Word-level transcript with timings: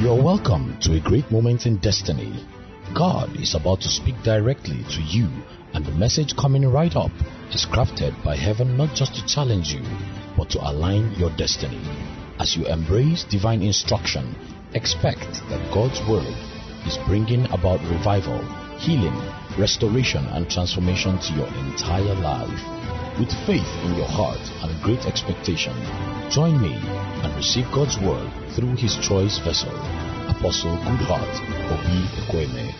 You're 0.00 0.22
welcome 0.22 0.78
to 0.80 0.96
a 0.96 1.00
great 1.00 1.30
moment 1.30 1.66
in 1.66 1.76
destiny. 1.76 2.32
God 2.94 3.36
is 3.38 3.54
about 3.54 3.82
to 3.82 3.88
speak 3.90 4.14
directly 4.22 4.82
to 4.82 5.02
you, 5.02 5.28
and 5.74 5.84
the 5.84 5.92
message 5.92 6.34
coming 6.36 6.66
right 6.66 6.96
up 6.96 7.10
is 7.52 7.66
crafted 7.66 8.14
by 8.24 8.34
heaven 8.34 8.78
not 8.78 8.96
just 8.96 9.14
to 9.16 9.26
challenge 9.26 9.74
you, 9.74 9.82
but 10.38 10.48
to 10.50 10.58
align 10.66 11.12
your 11.18 11.28
destiny. 11.36 11.82
As 12.38 12.56
you 12.56 12.64
embrace 12.64 13.24
divine 13.24 13.60
instruction, 13.60 14.34
expect 14.72 15.42
that 15.50 15.70
God's 15.70 16.00
word 16.08 16.34
is 16.86 16.96
bringing 17.06 17.44
about 17.52 17.84
revival, 17.84 18.40
healing, 18.78 19.20
restoration, 19.58 20.24
and 20.32 20.48
transformation 20.48 21.18
to 21.18 21.34
your 21.34 21.48
entire 21.68 22.14
life. 22.14 22.79
With 23.18 23.32
faith 23.44 23.68
in 23.84 23.94
your 23.96 24.06
heart 24.06 24.40
and 24.62 24.82
great 24.82 25.04
expectation, 25.06 25.74
join 26.30 26.60
me 26.60 26.72
and 26.74 27.36
receive 27.36 27.70
God's 27.72 27.98
word 27.98 28.30
through 28.50 28.76
his 28.76 28.96
choice 28.96 29.38
vessel, 29.38 29.74
Apostle 30.28 30.76
Goodheart 30.78 31.40
Obi 31.70 32.06
Ekweme. 32.20 32.72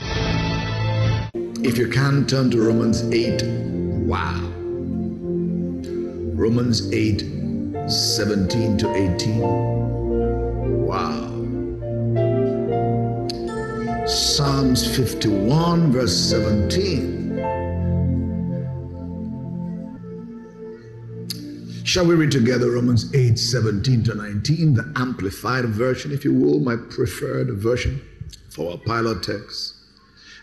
If 1.65 1.77
you 1.77 1.89
can 1.89 2.27
turn 2.27 2.51
to 2.53 2.61
Romans 2.63 3.03
8, 3.11 3.43
wow. 4.07 4.41
Romans 6.35 6.91
8, 6.91 7.21
17 7.91 8.79
to 8.79 8.95
18. 8.95 9.41
Wow. 10.87 11.27
Psalms 14.07 14.97
51, 14.97 15.93
verse 15.93 16.17
17. 16.17 17.20
Shall 21.91 22.07
we 22.07 22.15
read 22.15 22.31
together 22.31 22.71
Romans 22.71 23.13
8, 23.13 23.37
17 23.37 24.05
to 24.05 24.15
19, 24.15 24.75
the 24.75 24.93
amplified 24.95 25.65
version, 25.65 26.13
if 26.13 26.25
you 26.25 26.33
will, 26.33 26.61
my 26.61 26.77
preferred 26.77 27.51
version 27.55 28.01
for 28.49 28.71
our 28.71 28.79
pilot 28.79 29.25
text? 29.25 29.75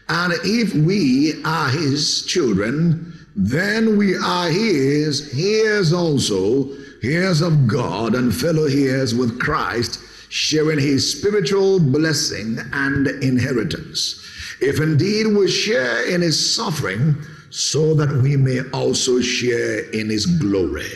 And 0.10 0.34
if 0.44 0.73
we 0.73 1.42
are 1.45 1.70
his 1.70 2.26
children, 2.26 3.14
then 3.34 3.95
we 3.95 4.17
are 4.17 4.50
his, 4.50 5.34
heirs 5.39 5.94
also, 5.94 6.67
heirs 7.02 7.39
of 7.39 7.66
God 7.66 8.14
and 8.14 8.36
fellow 8.36 8.66
heirs 8.66 9.16
with 9.16 9.39
Christ, 9.39 10.02
sharing 10.28 10.80
his 10.80 11.17
spiritual 11.17 11.80
blessing 11.80 12.58
and 12.73 13.08
inheritance. 13.23 14.22
If 14.59 14.82
indeed 14.82 15.28
we 15.28 15.48
share 15.48 16.14
in 16.14 16.20
his 16.20 16.56
suffering, 16.56 17.16
so 17.52 17.94
that 17.94 18.22
we 18.22 18.36
may 18.36 18.70
also 18.72 19.22
share 19.22 19.89
in 19.92 20.09
his 20.09 20.26
glory. 20.26 20.92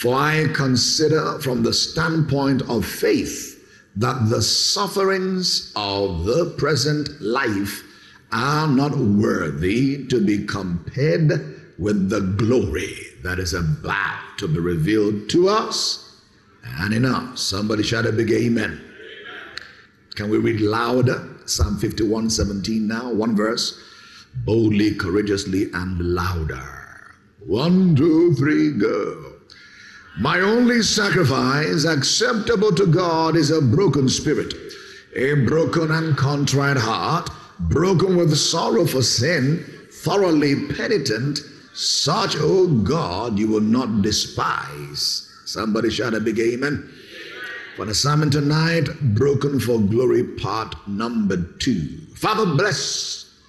For 0.00 0.14
I 0.14 0.46
consider 0.54 1.38
from 1.40 1.62
the 1.62 1.74
standpoint 1.74 2.62
of 2.70 2.86
faith 2.86 3.62
that 3.96 4.30
the 4.30 4.40
sufferings 4.40 5.74
of 5.76 6.24
the 6.24 6.54
present 6.56 7.20
life 7.20 7.82
are 8.32 8.66
not 8.66 8.96
worthy 8.96 10.06
to 10.06 10.24
be 10.24 10.46
compared 10.46 11.30
with 11.78 12.08
the 12.08 12.20
glory 12.20 12.96
that 13.22 13.38
is 13.38 13.52
about 13.52 14.38
to 14.38 14.48
be 14.48 14.58
revealed 14.58 15.28
to 15.30 15.50
us 15.50 16.22
and 16.64 16.94
in 16.94 17.04
us. 17.04 17.42
Somebody 17.42 17.82
shout 17.82 18.06
a 18.06 18.12
big 18.12 18.30
amen. 18.30 18.80
Can 20.14 20.30
we 20.30 20.38
read 20.38 20.62
louder? 20.62 21.28
Psalm 21.44 21.76
51 21.76 22.30
17 22.30 22.88
now, 22.88 23.12
one 23.12 23.36
verse. 23.36 23.78
Boldly, 24.46 24.94
courageously, 24.94 25.66
and 25.74 26.14
louder. 26.14 27.12
One, 27.40 27.94
two, 27.94 28.34
three, 28.34 28.72
go. 28.72 29.29
My 30.20 30.40
only 30.40 30.82
sacrifice 30.82 31.86
acceptable 31.86 32.74
to 32.74 32.84
God 32.84 33.36
is 33.36 33.50
a 33.50 33.62
broken 33.62 34.06
spirit, 34.06 34.52
a 35.16 35.32
broken 35.46 35.90
and 35.90 36.14
contrite 36.14 36.76
heart, 36.76 37.30
broken 37.58 38.18
with 38.18 38.36
sorrow 38.36 38.84
for 38.84 39.00
sin, 39.00 39.64
thoroughly 39.90 40.66
penitent. 40.66 41.40
Such, 41.72 42.36
O 42.36 42.66
God, 42.66 43.38
you 43.38 43.48
will 43.48 43.62
not 43.62 44.02
despise. 44.02 45.26
Somebody 45.46 45.88
shout 45.88 46.12
a 46.12 46.20
big 46.20 46.38
amen. 46.38 46.92
For 47.76 47.86
the 47.86 47.94
sermon 47.94 48.28
tonight, 48.28 48.90
broken 49.14 49.58
for 49.58 49.80
glory, 49.80 50.22
part 50.22 50.74
number 50.86 51.42
two. 51.60 51.96
Father, 52.14 52.44
bless 52.44 53.40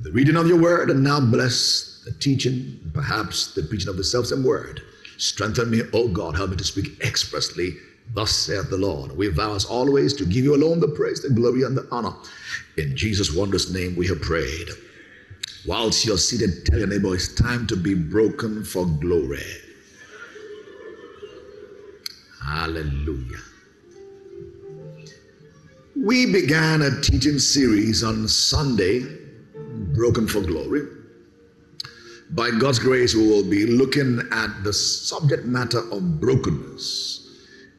the 0.00 0.10
reading 0.10 0.34
of 0.34 0.48
your 0.48 0.60
word, 0.60 0.90
and 0.90 1.04
now 1.04 1.20
bless 1.20 2.02
the 2.04 2.10
teaching, 2.10 2.80
perhaps 2.92 3.54
the 3.54 3.62
preaching 3.62 3.88
of 3.88 3.96
the 3.96 4.02
self 4.02 4.26
same 4.26 4.42
word. 4.42 4.82
Strengthen 5.18 5.70
me, 5.70 5.82
O 5.92 6.08
God. 6.08 6.36
Help 6.36 6.50
me 6.50 6.56
to 6.56 6.64
speak 6.64 7.00
expressly. 7.04 7.76
Thus 8.14 8.30
saith 8.30 8.70
the 8.70 8.78
Lord. 8.78 9.16
We 9.16 9.28
vow 9.28 9.54
as 9.54 9.64
always 9.66 10.14
to 10.14 10.24
give 10.24 10.44
you 10.44 10.54
alone 10.54 10.80
the 10.80 10.88
praise, 10.88 11.20
the 11.20 11.30
glory, 11.30 11.64
and 11.64 11.76
the 11.76 11.86
honor. 11.90 12.14
In 12.78 12.96
Jesus' 12.96 13.34
wondrous 13.34 13.70
name 13.70 13.96
we 13.96 14.06
have 14.06 14.22
prayed. 14.22 14.68
Whilst 15.66 16.06
you're 16.06 16.16
seated, 16.16 16.64
tell 16.64 16.78
your 16.78 16.88
neighbor 16.88 17.14
it's 17.14 17.34
time 17.34 17.66
to 17.66 17.76
be 17.76 17.94
broken 17.94 18.64
for 18.64 18.86
glory. 18.86 19.42
Hallelujah. 22.42 23.42
We 25.96 26.32
began 26.32 26.82
a 26.82 27.00
teaching 27.00 27.40
series 27.40 28.04
on 28.04 28.28
Sunday, 28.28 29.04
Broken 29.94 30.28
for 30.28 30.40
Glory. 30.40 30.97
By 32.30 32.50
God's 32.50 32.78
grace, 32.78 33.14
we 33.14 33.26
will 33.26 33.48
be 33.48 33.64
looking 33.64 34.20
at 34.32 34.62
the 34.62 34.72
subject 34.72 35.46
matter 35.46 35.78
of 35.90 36.20
brokenness 36.20 37.26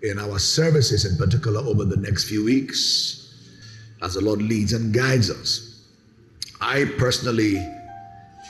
in 0.02 0.18
our 0.18 0.40
services, 0.40 1.06
in 1.06 1.18
particular, 1.18 1.60
over 1.62 1.86
the 1.86 1.98
next 1.98 2.24
few 2.24 2.44
weeks, 2.44 3.32
as 4.02 4.16
the 4.16 4.22
Lord 4.22 4.42
leads 4.42 4.74
and 4.74 4.92
guides 4.92 5.30
us. 5.30 5.86
I 6.62 6.86
personally 6.98 7.58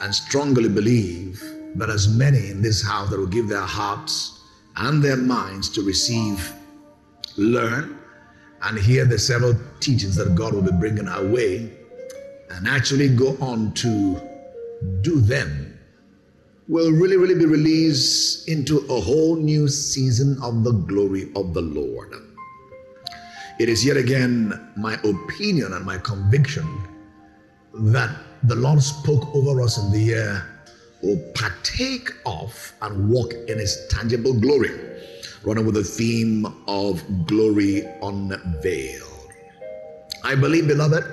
and 0.02 0.16
strongly 0.16 0.70
believe 0.70 1.44
that 1.76 1.90
as 1.90 2.08
many 2.08 2.50
in 2.50 2.62
this 2.62 2.82
house 2.82 3.10
that 3.10 3.20
will 3.20 3.28
give 3.28 3.50
their 3.50 3.60
hearts 3.60 4.40
and 4.78 5.04
their 5.04 5.18
minds 5.18 5.68
to 5.70 5.82
receive, 5.82 6.54
learn, 7.36 8.00
and 8.64 8.80
hear 8.80 9.04
the 9.04 9.20
several 9.20 9.54
teachings 9.82 10.16
that 10.16 10.34
God 10.34 10.54
will 10.54 10.62
be 10.62 10.72
bringing 10.80 11.10
our 11.10 11.26
way, 11.26 11.74
and 12.52 12.70
actually 12.70 13.10
go 13.10 13.38
on 13.42 13.74
to 13.74 14.22
do 15.02 15.20
them 15.20 15.69
will 16.70 16.92
really, 16.92 17.18
really 17.18 17.34
be 17.34 17.48
released 17.48 18.48
into 18.48 18.78
a 18.94 19.02
whole 19.02 19.36
new 19.36 19.68
season 19.68 20.38
of 20.44 20.64
the 20.64 20.72
glory 20.72 21.32
of 21.36 21.52
the 21.56 21.62
Lord. 21.62 22.14
It 23.60 23.70
is 23.70 23.84
yet 23.84 23.98
again 23.98 24.54
my 24.78 24.94
opinion 25.04 25.74
and 25.74 25.84
my 25.84 25.98
conviction 25.98 26.68
that 27.74 28.16
the 28.44 28.54
Lord 28.54 28.84
spoke 28.84 29.36
over 29.36 29.62
us 29.64 29.80
in 29.80 29.92
the 29.92 30.00
year 30.00 30.46
will 31.02 31.20
partake 31.34 32.12
of 32.28 32.74
and 32.84 33.10
walk 33.10 33.34
in 33.34 33.58
his 33.58 33.88
tangible 33.90 34.40
glory, 34.40 34.70
running 35.44 35.66
with 35.66 35.74
the 35.74 35.84
theme 35.84 36.46
of 36.68 37.02
glory 37.26 37.84
unveiled. 38.04 39.34
I 40.24 40.36
believe, 40.36 40.68
beloved, 40.68 41.04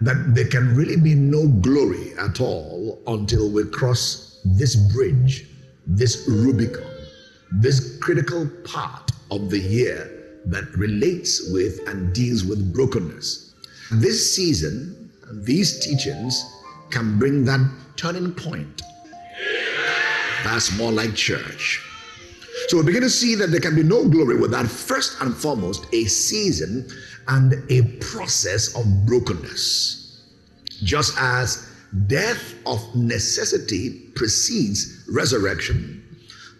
that 0.00 0.34
there 0.34 0.48
can 0.48 0.74
really 0.74 0.96
be 0.96 1.14
no 1.14 1.46
glory 1.46 2.12
at 2.18 2.40
all 2.40 3.00
until 3.06 3.52
we 3.52 3.64
cross 3.66 4.29
this 4.44 4.76
bridge, 4.92 5.46
this 5.86 6.26
Rubicon, 6.28 6.90
this 7.52 7.98
critical 7.98 8.48
part 8.64 9.10
of 9.30 9.50
the 9.50 9.58
year 9.58 10.38
that 10.46 10.64
relates 10.76 11.50
with 11.52 11.86
and 11.88 12.14
deals 12.14 12.44
with 12.44 12.72
brokenness. 12.72 13.54
This 13.92 14.34
season, 14.34 15.10
these 15.32 15.84
teachings 15.84 16.44
can 16.90 17.18
bring 17.18 17.44
that 17.44 17.60
turning 17.96 18.32
point. 18.32 18.82
That's 20.44 20.76
more 20.76 20.90
like 20.90 21.14
church. 21.14 21.86
So 22.68 22.78
we 22.78 22.84
begin 22.84 23.02
to 23.02 23.10
see 23.10 23.34
that 23.34 23.50
there 23.50 23.60
can 23.60 23.74
be 23.74 23.82
no 23.82 24.08
glory 24.08 24.38
without 24.38 24.66
first 24.66 25.20
and 25.20 25.34
foremost 25.34 25.86
a 25.92 26.04
season 26.04 26.88
and 27.28 27.54
a 27.70 27.82
process 27.98 28.74
of 28.76 29.06
brokenness. 29.06 30.22
Just 30.82 31.16
as 31.18 31.69
death 32.06 32.54
of 32.66 32.94
necessity 32.94 34.10
precedes 34.14 35.04
resurrection, 35.12 36.04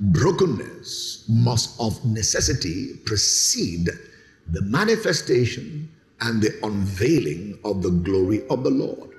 brokenness 0.00 1.24
must 1.28 1.78
of 1.80 2.04
necessity 2.04 2.94
precede 3.04 3.88
the 4.50 4.62
manifestation 4.62 5.88
and 6.20 6.42
the 6.42 6.58
unveiling 6.64 7.58
of 7.64 7.82
the 7.82 7.90
glory 7.90 8.46
of 8.48 8.64
the 8.64 8.70
Lord. 8.70 9.10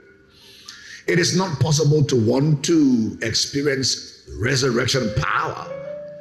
It 1.07 1.19
is 1.19 1.35
not 1.35 1.59
possible 1.59 2.03
to 2.05 2.15
want 2.15 2.63
to 2.65 3.17
experience 3.21 4.29
resurrection 4.39 5.11
power 5.17 5.67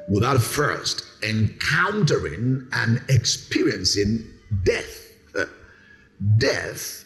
without 0.08 0.40
first 0.40 1.04
encountering 1.22 2.66
and 2.72 3.02
experiencing 3.08 4.26
death. 4.64 5.06
Death, 6.38 7.04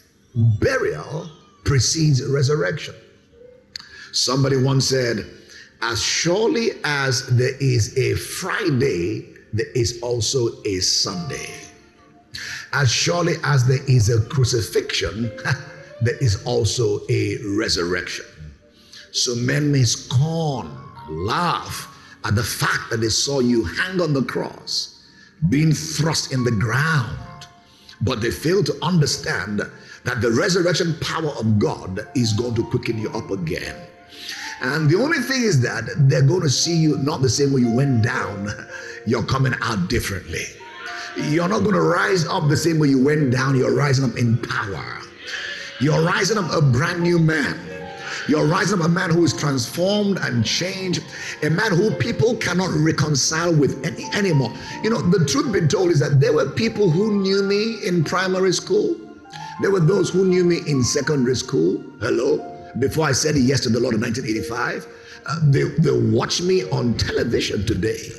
burial, 0.59 1.29
precedes 1.65 2.25
resurrection. 2.25 2.95
Somebody 4.11 4.57
once 4.57 4.87
said, 4.87 5.25
as 5.81 6.01
surely 6.01 6.71
as 6.85 7.27
there 7.35 7.55
is 7.59 7.97
a 7.97 8.15
Friday, 8.15 9.35
there 9.51 9.71
is 9.75 9.99
also 10.01 10.61
a 10.63 10.79
Sunday. 10.79 11.49
As 12.71 12.91
surely 12.91 13.35
as 13.43 13.65
there 13.67 13.83
is 13.87 14.09
a 14.09 14.21
crucifixion, 14.27 15.31
there 16.01 16.17
is 16.17 16.43
also 16.45 17.01
a 17.09 17.37
resurrection. 17.57 18.25
So 19.11 19.35
men 19.35 19.71
may 19.71 19.83
scorn, 19.83 20.69
laugh 21.09 21.91
at 22.25 22.35
the 22.35 22.43
fact 22.43 22.89
that 22.89 22.97
they 22.97 23.09
saw 23.09 23.39
you 23.39 23.63
hang 23.63 24.01
on 24.01 24.13
the 24.13 24.23
cross, 24.23 25.05
being 25.49 25.71
thrust 25.71 26.33
in 26.33 26.43
the 26.43 26.51
ground. 26.51 27.17
But 28.01 28.19
they 28.21 28.31
fail 28.31 28.63
to 28.63 28.77
understand 28.83 29.61
that 30.05 30.21
the 30.21 30.31
resurrection 30.31 30.95
power 31.01 31.31
of 31.39 31.59
God 31.59 32.07
is 32.15 32.31
going 32.33 32.55
to 32.55 32.63
quicken 32.63 32.97
you 32.97 33.09
up 33.09 33.31
again. 33.31 33.75
And 34.61 34.89
the 34.89 34.97
only 34.97 35.17
thing 35.17 35.41
is 35.41 35.61
that 35.61 35.83
they're 36.07 36.21
going 36.21 36.41
to 36.41 36.49
see 36.49 36.75
you 36.75 36.97
not 36.99 37.21
the 37.21 37.29
same 37.29 37.51
way 37.51 37.61
you 37.61 37.71
went 37.71 38.03
down, 38.03 38.49
you're 39.05 39.25
coming 39.25 39.53
out 39.61 39.89
differently. 39.89 40.45
You're 41.17 41.47
not 41.47 41.59
going 41.59 41.75
to 41.75 41.81
rise 41.81 42.25
up 42.27 42.49
the 42.49 42.57
same 42.57 42.79
way 42.79 42.89
you 42.89 43.03
went 43.03 43.31
down, 43.31 43.57
you're 43.57 43.75
rising 43.75 44.09
up 44.09 44.17
in 44.17 44.37
power. 44.37 45.01
You're 45.81 46.01
rising 46.03 46.37
up 46.37 46.53
a 46.53 46.61
brand 46.61 47.01
new 47.01 47.19
man. 47.19 47.59
You're 48.27 48.45
rising 48.45 48.79
up 48.79 48.85
a 48.85 48.89
man 48.89 49.09
who 49.09 49.23
is 49.23 49.33
transformed 49.33 50.19
and 50.19 50.45
changed, 50.45 51.03
a 51.43 51.49
man 51.49 51.71
who 51.71 51.91
people 51.91 52.35
cannot 52.35 52.69
reconcile 52.71 53.53
with 53.53 53.85
any, 53.85 54.05
anymore. 54.13 54.53
You 54.83 54.89
know, 54.89 55.01
the 55.01 55.25
truth 55.25 55.51
be 55.51 55.67
told 55.67 55.91
is 55.91 55.99
that 55.99 56.19
there 56.19 56.33
were 56.33 56.49
people 56.49 56.89
who 56.89 57.21
knew 57.21 57.43
me 57.43 57.85
in 57.85 58.03
primary 58.03 58.53
school. 58.53 59.04
There 59.61 59.71
were 59.71 59.79
those 59.79 60.09
who 60.09 60.25
knew 60.25 60.43
me 60.43 60.59
in 60.67 60.83
secondary 60.83 61.35
school. 61.35 61.83
Hello. 62.01 62.51
Before 62.79 63.05
I 63.05 63.13
said 63.13 63.37
yes 63.37 63.61
to 63.61 63.69
the 63.69 63.79
Lord 63.79 63.95
in 63.95 64.01
1985, 64.01 64.87
uh, 65.27 65.39
they, 65.43 65.63
they 65.79 65.91
watch 65.91 66.41
me 66.41 66.69
on 66.71 66.93
television 66.95 67.65
today. 67.65 68.11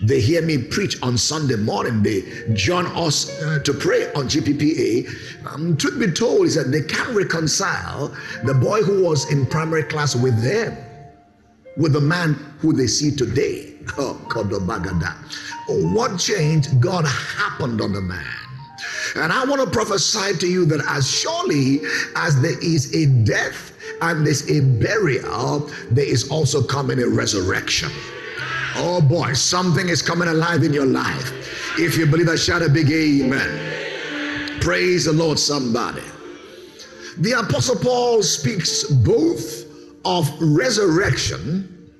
They 0.00 0.20
hear 0.20 0.40
me 0.40 0.58
preach 0.58 1.00
on 1.02 1.18
Sunday 1.18 1.56
morning. 1.56 2.02
They 2.02 2.22
join 2.54 2.86
us 2.86 3.28
uh, 3.42 3.58
to 3.64 3.74
pray 3.74 4.06
on 4.12 4.28
GPPA. 4.28 5.08
Um, 5.46 5.76
truth 5.76 5.98
be 5.98 6.10
told 6.12 6.46
is 6.46 6.54
that 6.54 6.70
they 6.70 6.82
can't 6.82 7.14
reconcile 7.14 8.16
the 8.44 8.54
boy 8.54 8.82
who 8.82 9.02
was 9.04 9.30
in 9.30 9.44
primary 9.44 9.82
class 9.82 10.16
with 10.16 10.40
them, 10.42 10.76
with 11.76 11.92
the 11.92 12.00
man 12.00 12.34
who 12.60 12.72
they 12.72 12.86
see 12.86 13.14
today. 13.14 13.64
Oh, 13.96 14.20
Kodobagada. 14.28 15.14
What 15.94 16.18
change 16.18 16.68
God 16.78 17.06
happened 17.06 17.80
on 17.80 17.94
the 17.94 18.02
man? 18.02 18.47
And 19.18 19.32
I 19.32 19.44
want 19.44 19.60
to 19.60 19.68
prophesy 19.68 20.38
to 20.38 20.46
you 20.46 20.64
that 20.66 20.84
as 20.88 21.10
surely 21.10 21.80
as 22.14 22.40
there 22.40 22.58
is 22.62 22.94
a 22.94 23.06
death 23.24 23.72
and 24.00 24.24
there's 24.24 24.48
a 24.48 24.60
burial, 24.60 25.70
there 25.90 26.06
is 26.06 26.30
also 26.30 26.62
coming 26.62 27.02
a 27.02 27.08
resurrection. 27.08 27.90
Oh 28.76 29.00
boy, 29.00 29.32
something 29.32 29.88
is 29.88 30.02
coming 30.02 30.28
alive 30.28 30.62
in 30.62 30.72
your 30.72 30.86
life. 30.86 31.32
If 31.78 31.96
you 31.96 32.06
believe 32.06 32.26
that, 32.26 32.38
shout 32.38 32.62
a 32.62 32.68
big 32.68 32.90
amen. 32.90 34.60
Praise 34.60 35.06
the 35.06 35.12
Lord, 35.12 35.38
somebody. 35.38 36.02
The 37.18 37.32
Apostle 37.32 37.76
Paul 37.76 38.22
speaks 38.22 38.84
both 38.84 39.64
of 40.04 40.30
resurrection, 40.40 41.90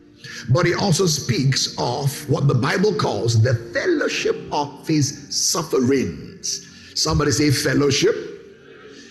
but 0.50 0.67
he 0.67 0.75
also 0.75 1.06
speaks 1.06 1.75
of 1.79 2.31
what 2.31 2.47
the 2.47 2.55
Bible 2.55 2.94
calls 2.94 3.43
the 3.43 3.55
fellowship 3.75 4.37
of 4.53 4.87
his 4.87 5.26
sufferings. 5.35 6.77
Somebody 6.99 7.31
say, 7.31 7.53
fellowship 7.53 8.15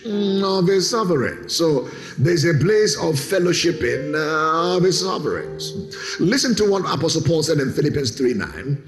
of 0.04 0.66
his 0.66 0.90
sovereign. 0.90 1.48
So 1.48 1.88
there's 2.18 2.44
a 2.44 2.52
place 2.54 2.96
of 2.96 3.14
fellowshipping 3.14 4.14
uh, 4.14 4.76
of 4.76 4.82
his 4.82 5.00
sufferings. 5.00 5.72
Listen 6.20 6.54
to 6.56 6.70
what 6.70 6.82
Apostle 6.82 7.22
Paul 7.22 7.42
said 7.42 7.58
in 7.58 7.72
Philippians 7.72 8.10
3 8.16 8.34
9. 8.34 8.84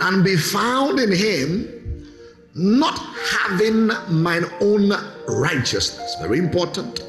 And 0.00 0.24
be 0.24 0.36
found 0.36 1.00
in 1.00 1.10
him, 1.12 2.08
not 2.54 2.98
having 3.30 3.90
mine 4.08 4.44
own 4.60 4.92
righteousness, 5.26 6.16
very 6.20 6.38
important, 6.38 7.02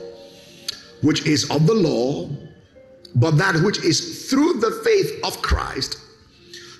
which 1.03 1.25
is 1.27 1.49
of 1.51 1.67
the 1.67 1.73
law, 1.73 2.27
but 3.15 3.37
that 3.37 3.55
which 3.63 3.83
is 3.83 4.27
through 4.29 4.53
the 4.53 4.71
faith 4.83 5.19
of 5.23 5.39
Christ, 5.41 5.99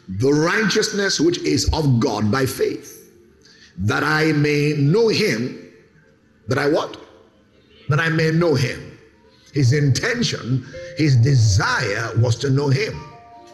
the 0.10 0.32
righteousness 0.32 1.20
which 1.20 1.38
is 1.40 1.70
of 1.74 2.00
God 2.00 2.32
by 2.32 2.46
faith, 2.46 2.97
that 3.78 4.04
I 4.04 4.32
may 4.34 4.74
know 4.74 5.08
him 5.08 5.72
that 6.48 6.58
I 6.58 6.70
what? 6.70 6.98
That 7.90 8.00
I 8.00 8.10
may 8.10 8.32
know 8.32 8.56
him. 8.56 8.98
His 9.54 9.74
intention, 9.74 10.66
his 10.98 11.16
desire 11.16 12.12
was 12.18 12.36
to 12.38 12.50
know 12.50 12.70
him. 12.70 13.00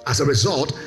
As 0.08 0.20
a 0.20 0.26
result, 0.26 0.78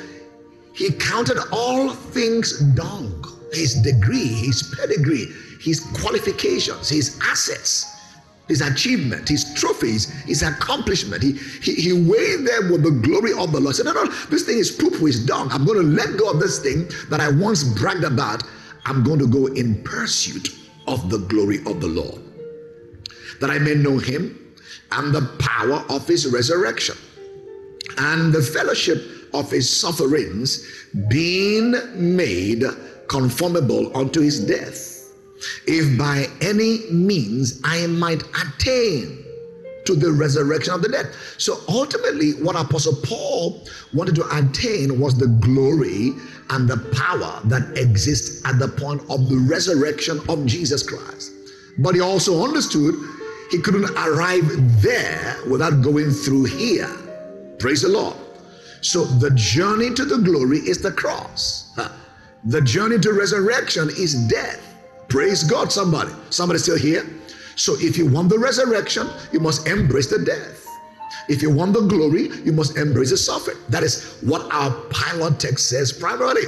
he 0.73 0.91
counted 0.91 1.37
all 1.51 1.89
things 1.89 2.59
dung 2.75 3.23
his 3.53 3.75
degree, 3.75 4.27
his 4.27 4.75
pedigree, 4.77 5.27
his 5.61 5.79
qualifications, 6.01 6.89
his 6.89 7.19
assets, 7.23 7.85
his 8.47 8.61
achievement, 8.61 9.27
his 9.27 9.53
trophies, 9.53 10.09
his 10.23 10.41
accomplishment. 10.41 11.21
He, 11.21 11.33
he, 11.61 11.73
he 11.75 11.93
weighed 11.93 12.45
them 12.45 12.71
with 12.71 12.83
the 12.83 12.91
glory 12.91 13.31
of 13.31 13.51
the 13.51 13.59
Lord. 13.59 13.75
He 13.75 13.83
said, 13.83 13.85
No, 13.85 13.93
no, 13.93 14.05
this 14.29 14.43
thing 14.43 14.57
is 14.57 14.71
poo 14.71 14.89
poo, 14.91 15.07
it's 15.07 15.19
dung. 15.19 15.51
I'm 15.51 15.65
going 15.65 15.79
to 15.79 15.85
let 15.85 16.17
go 16.17 16.29
of 16.29 16.39
this 16.39 16.59
thing 16.59 16.89
that 17.09 17.19
I 17.19 17.29
once 17.29 17.63
bragged 17.63 18.03
about. 18.03 18.43
I'm 18.87 19.03
going 19.03 19.19
to 19.19 19.27
go 19.27 19.47
in 19.47 19.83
pursuit 19.83 20.55
of 20.87 21.09
the 21.09 21.17
glory 21.17 21.57
of 21.65 21.81
the 21.81 21.87
Lord, 21.87 22.21
that 23.41 23.49
I 23.49 23.59
may 23.59 23.75
know 23.75 23.97
him 23.97 24.55
and 24.93 25.13
the 25.13 25.29
power 25.39 25.83
of 25.89 26.07
his 26.07 26.31
resurrection 26.31 26.95
and 27.97 28.31
the 28.31 28.41
fellowship 28.41 29.03
of 29.33 29.51
his 29.51 29.69
sufferings, 29.69 30.65
being 31.09 31.75
made 31.95 32.63
conformable 33.09 33.95
unto 33.95 34.21
his 34.21 34.39
death, 34.39 35.13
if 35.67 35.97
by 35.97 36.27
any 36.39 36.89
means 36.89 37.59
I 37.65 37.87
might 37.87 38.23
attain 38.41 39.26
to 39.87 39.95
the 39.95 40.11
resurrection 40.11 40.73
of 40.73 40.81
the 40.81 40.89
dead. 40.89 41.07
So 41.37 41.59
ultimately, 41.67 42.31
what 42.43 42.55
Apostle 42.55 42.95
Paul 43.03 43.63
wanted 43.93 44.15
to 44.15 44.37
attain 44.37 44.99
was 44.99 45.17
the 45.17 45.27
glory 45.27 46.13
and 46.49 46.69
the 46.69 46.77
power 46.95 47.41
that 47.45 47.77
exists 47.77 48.45
at 48.45 48.59
the 48.59 48.67
point 48.67 49.01
of 49.09 49.27
the 49.29 49.37
resurrection 49.49 50.21
of 50.29 50.45
Jesus 50.45 50.83
Christ. 50.87 51.31
But 51.79 51.95
he 51.95 52.01
also 52.01 52.43
understood 52.43 52.95
he 53.51 53.59
couldn't 53.59 53.89
arrive 53.91 54.45
there 54.81 55.37
without 55.49 55.81
going 55.81 56.11
through 56.11 56.45
here. 56.45 56.89
Praise 57.59 57.81
the 57.81 57.89
Lord. 57.89 58.15
So 58.81 59.05
the 59.05 59.31
journey 59.31 59.93
to 59.93 60.05
the 60.05 60.17
glory 60.17 60.59
is 60.59 60.81
the 60.81 60.91
cross. 60.91 61.75
The 62.45 62.61
journey 62.61 62.99
to 62.99 63.13
resurrection 63.13 63.89
is 63.89 64.13
death. 64.27 64.75
Praise 65.07 65.43
God, 65.43 65.71
somebody. 65.71 66.11
Somebody 66.29 66.59
still 66.59 66.77
here? 66.77 67.05
So 67.57 67.75
if 67.79 67.97
you 67.97 68.05
want 68.05 68.29
the 68.29 68.37
resurrection, 68.37 69.09
you 69.33 69.39
must 69.39 69.67
embrace 69.67 70.07
the 70.07 70.19
death. 70.19 70.65
If 71.27 71.41
you 71.41 71.49
want 71.49 71.73
the 71.73 71.81
glory, 71.81 72.29
you 72.45 72.51
must 72.53 72.77
embrace 72.77 73.09
the 73.09 73.17
suffering. 73.17 73.57
That 73.69 73.83
is 73.83 74.19
what 74.21 74.47
our 74.53 74.71
pilot 74.91 75.39
text 75.39 75.67
says 75.67 75.91
primarily. 75.91 76.45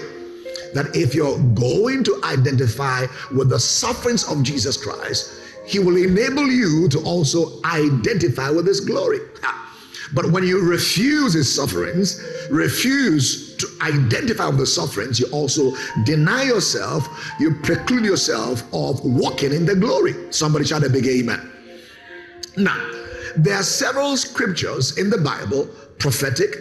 That 0.75 0.95
if 0.95 1.15
you're 1.15 1.39
going 1.55 2.03
to 2.03 2.21
identify 2.23 3.07
with 3.35 3.49
the 3.49 3.59
sufferings 3.59 4.23
of 4.31 4.43
Jesus 4.43 4.77
Christ, 4.77 5.41
He 5.65 5.79
will 5.79 5.97
enable 5.97 6.47
you 6.47 6.87
to 6.89 6.99
also 6.99 7.59
identify 7.65 8.51
with 8.51 8.67
His 8.67 8.79
glory. 8.79 9.19
Ah, 9.43 9.75
but 10.13 10.31
when 10.31 10.43
you 10.43 10.61
refuse 10.61 11.33
His 11.33 11.53
sufferings, 11.53 12.23
refuse 12.51 13.48
to 13.59 13.67
identify 13.81 14.47
with 14.47 14.57
the 14.57 14.67
sufferings, 14.67 15.19
you 15.19 15.27
also 15.31 15.73
deny 16.03 16.43
yourself, 16.43 17.07
you 17.39 17.55
preclude 17.63 18.05
yourself 18.05 18.63
of 18.73 19.03
walking 19.03 19.53
in 19.53 19.65
the 19.65 19.75
glory. 19.75 20.15
Somebody 20.31 20.65
shout 20.65 20.83
a 20.83 20.89
big 20.89 21.05
amen. 21.05 21.51
Now, 22.57 22.91
there 23.37 23.55
are 23.55 23.63
several 23.63 24.17
scriptures 24.17 24.97
in 24.97 25.09
the 25.09 25.17
Bible, 25.17 25.67
prophetic, 25.99 26.55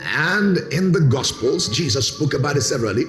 and 0.00 0.58
in 0.72 0.92
the 0.92 1.00
Gospels, 1.00 1.68
Jesus 1.68 2.08
spoke 2.08 2.34
about 2.34 2.56
it 2.56 2.62
severally, 2.62 3.04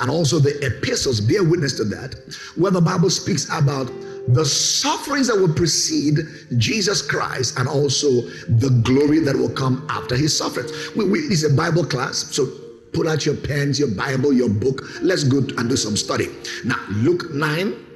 and 0.00 0.10
also 0.10 0.38
the 0.38 0.58
epistles 0.64 1.20
bear 1.20 1.44
witness 1.44 1.76
to 1.76 1.84
that, 1.84 2.16
where 2.56 2.72
the 2.72 2.80
Bible 2.80 3.10
speaks 3.10 3.46
about 3.46 3.90
the 4.28 4.44
sufferings 4.44 5.28
that 5.28 5.36
will 5.36 5.52
precede 5.52 6.18
Jesus 6.56 7.02
Christ 7.02 7.58
and 7.58 7.68
also 7.68 8.22
the 8.48 8.80
glory 8.84 9.18
that 9.20 9.36
will 9.36 9.50
come 9.50 9.86
after 9.90 10.16
his 10.16 10.36
sufferings. 10.36 10.72
We, 10.94 11.08
we, 11.08 11.18
it's 11.20 11.42
a 11.42 11.54
Bible 11.54 11.84
class, 11.84 12.18
so 12.34 12.46
pull 12.92 13.08
out 13.08 13.24
your 13.26 13.36
pens, 13.36 13.78
your 13.78 13.88
Bible, 13.88 14.32
your 14.32 14.48
book. 14.48 14.82
Let's 15.00 15.24
go 15.24 15.38
and 15.38 15.68
do 15.68 15.76
some 15.76 15.96
study. 15.96 16.28
Now, 16.64 16.84
Luke 16.90 17.32
9 17.32 17.86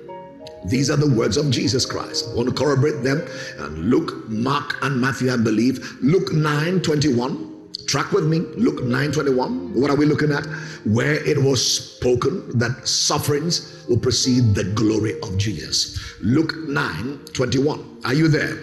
these 0.66 0.90
are 0.90 0.96
the 0.96 1.08
words 1.08 1.36
of 1.36 1.48
Jesus 1.50 1.86
Christ. 1.86 2.28
I 2.28 2.34
want 2.34 2.48
to 2.48 2.54
corroborate 2.54 3.04
them. 3.04 3.24
And 3.58 3.88
Luke, 3.88 4.28
Mark, 4.28 4.76
and 4.82 5.00
Matthew, 5.00 5.32
I 5.32 5.36
believe. 5.36 5.96
Luke 6.02 6.32
9 6.32 6.80
21. 6.80 7.70
Track 7.86 8.10
with 8.10 8.26
me. 8.26 8.40
Luke 8.40 8.82
9 8.82 9.12
21. 9.12 9.80
What 9.80 9.90
are 9.90 9.96
we 9.96 10.06
looking 10.06 10.32
at? 10.32 10.44
Where 10.84 11.24
it 11.24 11.40
was 11.40 11.64
spoken 11.64 12.58
that 12.58 12.88
sufferings 12.88 13.84
will 13.88 13.98
precede 13.98 14.56
the 14.56 14.64
glory 14.64 15.20
of 15.20 15.38
Jesus. 15.38 16.00
Luke 16.20 16.56
9 16.66 17.20
21. 17.32 18.00
Are 18.04 18.14
you 18.14 18.26
there? 18.26 18.58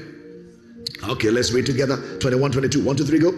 Okay, 1.07 1.29
let's 1.29 1.53
read 1.53 1.65
together 1.65 1.97
21 2.19 2.51
22. 2.51 2.83
1, 2.83 2.95
2, 2.97 3.05
3, 3.05 3.19
go. 3.19 3.29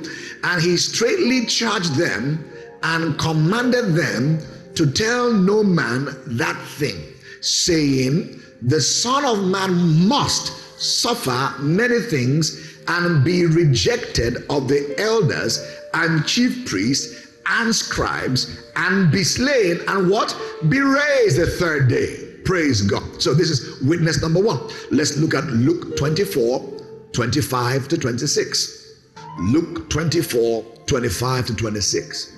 And 0.43 0.61
he 0.61 0.75
straightly 0.77 1.45
charged 1.45 1.93
them 1.95 2.43
and 2.85 3.17
commanded 3.17 3.95
them 3.95 4.39
to 4.75 4.91
tell 4.91 5.33
no 5.33 5.63
man 5.63 6.05
that 6.37 6.61
thing, 6.77 7.01
saying, 7.41 8.41
The 8.61 8.79
Son 8.79 9.25
of 9.25 9.43
Man 9.43 10.07
must 10.07 10.53
suffer 10.79 11.53
many 11.61 11.99
things 11.99 12.77
and 12.87 13.23
be 13.23 13.47
rejected 13.47 14.45
of 14.49 14.67
the 14.67 14.93
elders 14.99 15.65
and 15.95 16.25
chief 16.27 16.67
priests 16.67 17.33
and 17.47 17.75
scribes 17.75 18.71
and 18.75 19.11
be 19.11 19.23
slain 19.23 19.79
and 19.87 20.09
what? 20.09 20.37
Be 20.69 20.79
raised 20.79 21.37
the 21.37 21.47
third 21.47 21.87
day. 21.87 22.35
Praise 22.43 22.81
God. 22.83 23.21
So 23.21 23.33
this 23.33 23.49
is 23.49 23.81
witness 23.81 24.21
number 24.21 24.41
one. 24.41 24.59
Let's 24.91 25.17
look 25.17 25.33
at 25.33 25.45
Luke 25.45 25.97
24 25.97 26.73
25 27.13 27.87
to 27.87 27.97
26. 27.97 29.01
Luke 29.39 29.89
24 29.89 30.63
25 30.85 31.45
to 31.47 31.55
26. 31.55 32.34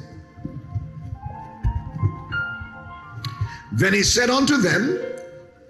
Then 3.71 3.93
he 3.93 4.03
said 4.03 4.29
unto 4.29 4.57
them, 4.57 4.99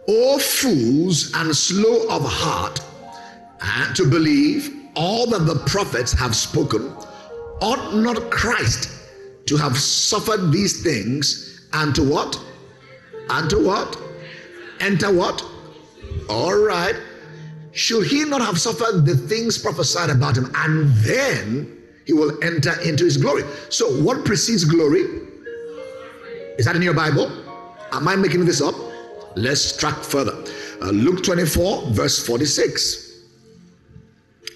O 0.07 0.39
fools 0.39 1.33
and 1.33 1.55
slow 1.55 2.07
of 2.09 2.23
heart, 2.23 2.79
and 3.61 3.95
to 3.95 4.09
believe 4.09 4.73
all 4.95 5.27
that 5.27 5.45
the 5.45 5.55
prophets 5.65 6.13
have 6.13 6.35
spoken, 6.35 6.93
ought 7.61 7.95
not 7.95 8.29
Christ 8.31 8.89
to 9.47 9.57
have 9.57 9.77
suffered 9.77 10.51
these 10.51 10.83
things 10.83 11.67
and 11.73 11.93
to 11.95 12.03
what? 12.03 12.39
And 13.29 13.49
to 13.49 13.63
what? 13.63 13.97
Enter 14.79 15.13
what? 15.13 15.43
All 16.29 16.55
right. 16.55 16.95
Should 17.71 18.07
he 18.07 18.25
not 18.25 18.41
have 18.41 18.59
suffered 18.59 19.05
the 19.05 19.15
things 19.15 19.57
prophesied 19.57 20.09
about 20.09 20.37
him 20.37 20.51
and 20.55 20.89
then 20.97 21.77
he 22.05 22.13
will 22.13 22.41
enter 22.43 22.79
into 22.81 23.03
his 23.05 23.17
glory? 23.17 23.43
So, 23.69 24.01
what 24.01 24.25
precedes 24.25 24.63
glory? 24.63 25.01
Is 26.57 26.65
that 26.65 26.75
in 26.75 26.81
your 26.81 26.93
Bible? 26.93 27.46
Am 27.91 28.07
I 28.07 28.15
making 28.15 28.45
this 28.45 28.61
up? 28.61 28.75
Let's 29.35 29.77
track 29.77 29.97
further. 29.97 30.43
Uh, 30.81 30.91
Luke 30.91 31.23
24, 31.23 31.91
verse 31.91 32.25
46. 32.25 33.23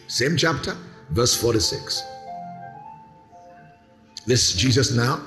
Same 0.07 0.35
chapter, 0.35 0.75
verse 1.11 1.35
46. 1.35 2.03
This 4.25 4.53
Jesus 4.53 4.91
now. 4.95 5.21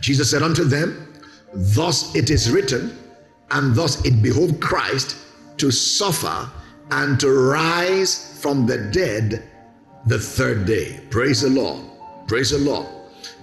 Jesus 0.00 0.30
said 0.30 0.42
unto 0.42 0.64
them, 0.64 1.08
Thus 1.52 2.14
it 2.14 2.30
is 2.30 2.50
written, 2.50 2.96
and 3.50 3.74
thus 3.74 4.04
it 4.04 4.22
behoved 4.22 4.60
Christ 4.60 5.16
to 5.58 5.70
suffer 5.70 6.50
and 6.90 7.18
to 7.20 7.30
rise 7.30 8.38
from 8.40 8.66
the 8.66 8.78
dead 8.78 9.44
the 10.06 10.18
third 10.18 10.66
day. 10.66 11.00
Praise 11.10 11.42
the 11.42 11.50
Lord. 11.50 11.84
Praise 12.26 12.50
the 12.50 12.58
Lord. 12.58 12.86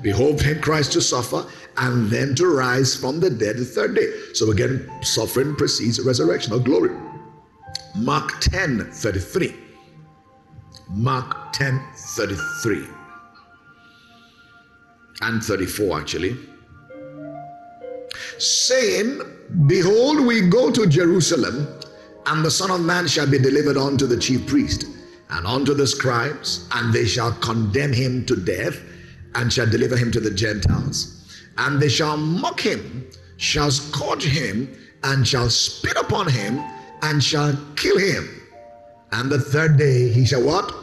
Behoved 0.01 0.41
him 0.41 0.61
Christ 0.61 0.93
to 0.93 1.01
suffer 1.01 1.45
and 1.77 2.09
then 2.09 2.35
to 2.35 2.47
rise 2.47 2.95
from 2.95 3.19
the 3.19 3.29
dead 3.29 3.57
the 3.57 3.65
third 3.65 3.95
day. 3.95 4.11
So 4.33 4.51
again, 4.51 4.89
suffering 5.01 5.55
precedes 5.55 5.99
resurrection 6.01 6.53
or 6.53 6.59
glory. 6.59 6.95
Mark 7.95 8.39
10 8.41 8.91
33. 8.91 9.55
Mark 10.89 11.53
10 11.53 11.81
33 11.95 12.87
and 15.21 15.43
34 15.43 15.99
actually. 15.99 16.37
Saying, 18.37 19.21
Behold, 19.67 20.25
we 20.25 20.47
go 20.47 20.71
to 20.71 20.87
Jerusalem, 20.87 21.67
and 22.25 22.43
the 22.43 22.51
Son 22.51 22.71
of 22.71 22.81
Man 22.81 23.07
shall 23.07 23.29
be 23.29 23.39
delivered 23.39 23.77
unto 23.77 24.07
the 24.07 24.17
chief 24.17 24.45
priest 24.47 24.85
and 25.29 25.45
unto 25.45 25.73
the 25.73 25.87
scribes, 25.87 26.67
and 26.73 26.93
they 26.93 27.05
shall 27.05 27.31
condemn 27.33 27.93
him 27.93 28.25
to 28.25 28.35
death, 28.35 28.79
and 29.35 29.51
shall 29.51 29.69
deliver 29.69 29.95
him 29.95 30.11
to 30.11 30.19
the 30.19 30.31
Gentiles. 30.31 31.18
And 31.59 31.81
they 31.81 31.89
shall 31.89 32.15
mock 32.15 32.61
him, 32.61 33.05
shall 33.35 33.69
scourge 33.69 34.23
him, 34.23 34.73
and 35.03 35.27
shall 35.27 35.49
spit 35.49 35.97
upon 35.97 36.29
him, 36.29 36.59
and 37.01 37.23
shall 37.23 37.57
kill 37.75 37.97
him. 37.97 38.41
And 39.11 39.29
the 39.29 39.39
third 39.39 39.77
day 39.77 40.09
he 40.09 40.25
shall 40.25 40.43
what? 40.43 40.73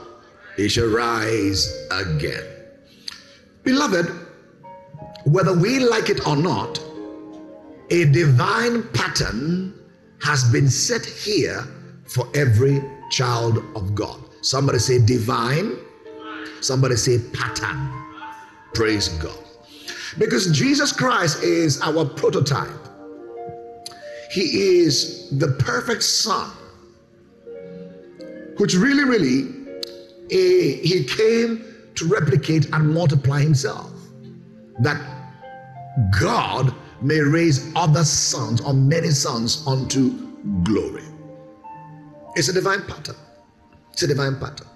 He 0.57 0.69
shall 0.69 0.89
rise 0.89 1.67
again. 1.91 2.45
Beloved, 3.63 4.07
whether 5.25 5.55
we 5.55 5.81
like 5.81 6.11
it 6.11 6.27
or 6.27 6.37
not, 6.37 6.79
a 7.91 8.05
divine 8.05 8.83
pattern 8.93 9.75
has 10.21 10.45
been 10.51 10.69
set 10.69 11.05
here 11.05 11.65
for 12.05 12.29
every 12.35 12.83
child 13.11 13.59
of 13.75 13.95
God. 13.95 14.21
Somebody 14.43 14.79
say 14.79 14.99
divine, 14.99 15.77
somebody 16.61 16.97
say 16.97 17.19
pattern. 17.33 17.93
Praise 18.75 19.09
God. 19.09 19.46
Because 20.19 20.51
Jesus 20.51 20.93
Christ 20.93 21.43
is 21.43 21.81
our 21.83 22.05
prototype, 22.05 22.71
He 24.31 24.81
is 24.81 25.31
the 25.39 25.49
perfect 25.59 26.03
Son, 26.03 26.51
which 28.57 28.75
really, 28.75 29.05
really, 29.05 29.53
He 30.31 31.05
came 31.05 31.65
to 31.95 32.07
replicate 32.07 32.69
and 32.73 32.93
multiply 32.93 33.41
Himself. 33.41 33.91
That 34.81 35.01
God 36.19 36.75
may 37.03 37.21
raise 37.21 37.73
other 37.75 38.05
sons 38.05 38.61
or 38.61 38.73
many 38.73 39.11
sons 39.11 39.67
unto 39.67 40.11
glory. 40.63 41.05
It's 42.37 42.49
a 42.49 42.53
divine 42.53 42.83
pattern. 42.83 43.17
It's 43.93 44.03
a 44.03 44.07
divine 44.07 44.37
pattern. 44.37 44.67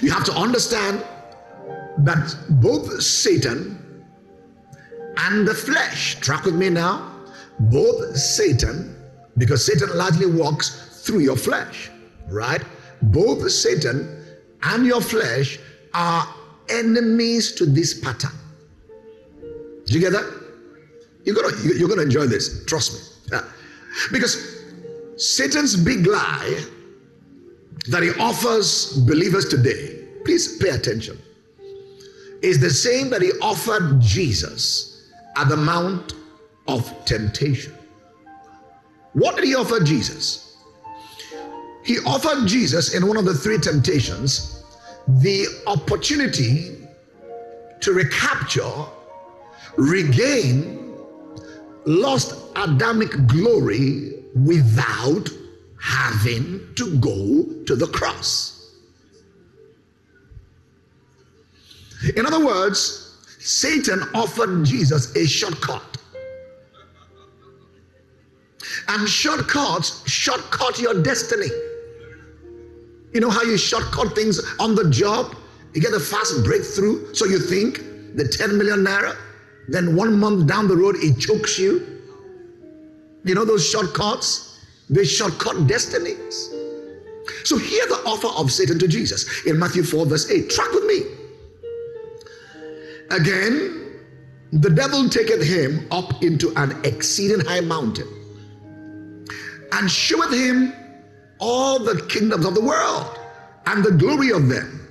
You 0.00 0.10
have 0.10 0.24
to 0.24 0.32
understand 0.32 1.04
that 1.98 2.34
both 2.48 3.02
Satan 3.02 3.78
and 5.16 5.46
the 5.46 5.54
flesh, 5.54 6.18
track 6.20 6.44
with 6.44 6.54
me 6.54 6.70
now, 6.70 7.12
both 7.58 8.16
Satan, 8.16 8.96
because 9.38 9.64
Satan 9.64 9.96
largely 9.96 10.26
walks 10.26 11.04
through 11.04 11.20
your 11.20 11.36
flesh, 11.36 11.90
right? 12.28 12.62
Both 13.02 13.50
Satan 13.50 14.24
and 14.62 14.86
your 14.86 15.00
flesh 15.00 15.58
are 15.94 16.26
enemies 16.68 17.52
to 17.52 17.66
this 17.66 17.98
pattern. 17.98 18.32
Do 19.86 19.94
you 19.94 20.00
get 20.00 20.12
that? 20.12 20.42
You're 21.24 21.34
gonna 21.34 21.56
you're 21.62 21.88
gonna 21.88 22.02
enjoy 22.02 22.26
this. 22.26 22.64
Trust 22.66 22.92
me. 22.92 22.98
Yeah. 23.32 23.44
Because 24.10 24.62
Satan's 25.16 25.76
big 25.76 26.06
lie 26.06 26.64
that 27.88 28.02
he 28.02 28.10
offers 28.20 28.96
believers 29.06 29.48
today, 29.48 30.04
please 30.24 30.56
pay 30.58 30.70
attention, 30.70 31.20
is 32.42 32.60
the 32.60 32.70
same 32.70 33.10
that 33.10 33.22
he 33.22 33.30
offered 33.40 34.00
Jesus 34.00 34.91
at 35.36 35.48
the 35.48 35.56
Mount 35.56 36.14
of 36.68 36.92
Temptation. 37.04 37.74
What 39.12 39.36
did 39.36 39.44
he 39.44 39.54
offer 39.54 39.80
Jesus? 39.80 40.56
He 41.84 41.98
offered 42.06 42.46
Jesus 42.46 42.94
in 42.94 43.06
one 43.06 43.16
of 43.16 43.24
the 43.24 43.34
three 43.34 43.58
temptations 43.58 44.64
the 45.08 45.46
opportunity 45.66 46.78
to 47.80 47.92
recapture, 47.92 48.72
regain 49.76 50.94
lost 51.84 52.36
Adamic 52.56 53.26
glory 53.26 54.22
without 54.34 55.28
having 55.80 56.60
to 56.76 56.96
go 56.98 57.44
to 57.66 57.74
the 57.74 57.88
cross. 57.88 58.76
In 62.16 62.26
other 62.26 62.44
words, 62.44 63.01
Satan 63.44 64.02
offered 64.14 64.64
Jesus 64.64 65.14
a 65.16 65.26
shortcut. 65.26 65.82
And 68.88 69.08
shortcuts 69.08 70.08
shortcut 70.08 70.78
your 70.78 71.02
destiny. 71.02 71.48
You 73.12 73.20
know 73.20 73.30
how 73.30 73.42
you 73.42 73.58
shortcut 73.58 74.14
things 74.14 74.40
on 74.58 74.74
the 74.74 74.88
job? 74.90 75.34
You 75.74 75.80
get 75.80 75.92
a 75.92 76.00
fast 76.00 76.44
breakthrough, 76.44 77.12
so 77.14 77.24
you 77.26 77.38
think 77.38 77.78
the 78.16 78.26
10 78.28 78.56
million 78.56 78.84
naira, 78.84 79.16
then 79.68 79.96
one 79.96 80.18
month 80.18 80.46
down 80.46 80.68
the 80.68 80.76
road, 80.76 80.96
it 80.98 81.18
chokes 81.18 81.58
you. 81.58 82.00
You 83.24 83.34
know 83.34 83.44
those 83.44 83.68
shortcuts? 83.68 84.60
They 84.88 85.04
shortcut 85.04 85.66
destinies. 85.66 86.50
So 87.44 87.56
hear 87.56 87.86
the 87.86 88.02
offer 88.06 88.28
of 88.28 88.52
Satan 88.52 88.78
to 88.78 88.88
Jesus 88.88 89.46
in 89.46 89.58
Matthew 89.58 89.82
4, 89.82 90.06
verse 90.06 90.30
8. 90.30 90.50
Track 90.50 90.70
with 90.72 90.84
me. 90.84 91.21
Again, 93.12 94.00
the 94.52 94.70
devil 94.70 95.06
taketh 95.08 95.42
him 95.42 95.86
up 95.90 96.22
into 96.22 96.50
an 96.56 96.80
exceeding 96.84 97.40
high 97.40 97.60
mountain 97.60 98.08
and 99.72 99.90
showeth 99.90 100.32
him 100.32 100.72
all 101.38 101.78
the 101.78 102.06
kingdoms 102.08 102.46
of 102.46 102.54
the 102.54 102.60
world 102.60 103.18
and 103.66 103.84
the 103.84 103.92
glory 103.92 104.30
of 104.30 104.48
them, 104.48 104.88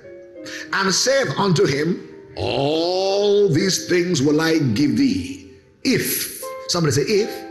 and 0.73 0.93
saith 0.93 1.29
unto 1.37 1.65
him, 1.65 2.07
All 2.37 3.49
these 3.49 3.87
things 3.87 4.21
will 4.21 4.39
I 4.39 4.59
give 4.59 4.97
thee, 4.97 5.51
if, 5.83 6.43
somebody 6.67 6.93
say, 6.93 7.01
if, 7.01 7.45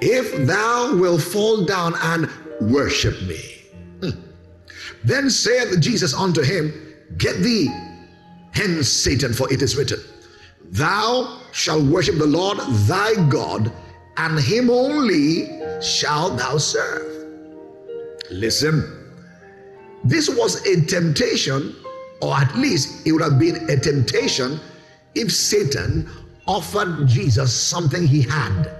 if 0.00 0.46
thou 0.46 0.96
wilt 0.96 1.22
fall 1.22 1.64
down 1.64 1.94
and 2.02 2.28
worship 2.72 3.20
me. 3.22 3.40
Hmm. 4.00 4.20
Then 5.04 5.30
saith 5.30 5.80
Jesus 5.80 6.12
unto 6.12 6.42
him, 6.42 6.94
Get 7.16 7.36
thee 7.36 7.70
hence, 8.52 8.88
Satan, 8.88 9.32
for 9.32 9.52
it 9.52 9.62
is 9.62 9.76
written, 9.76 10.00
Thou 10.70 11.40
shalt 11.52 11.84
worship 11.84 12.16
the 12.18 12.26
Lord 12.26 12.58
thy 12.86 13.14
God, 13.28 13.72
and 14.16 14.38
him 14.38 14.70
only 14.70 15.48
shalt 15.82 16.38
thou 16.38 16.58
serve. 16.58 17.28
Listen, 18.30 19.10
this 20.04 20.28
was 20.28 20.66
a 20.66 20.84
temptation, 20.86 21.74
or 22.20 22.34
at 22.34 22.54
least 22.56 23.06
it 23.06 23.12
would 23.12 23.22
have 23.22 23.38
been 23.38 23.68
a 23.68 23.76
temptation 23.76 24.60
if 25.14 25.32
Satan 25.32 26.08
offered 26.46 27.06
Jesus 27.06 27.52
something 27.52 28.06
he 28.06 28.22
had. 28.22 28.70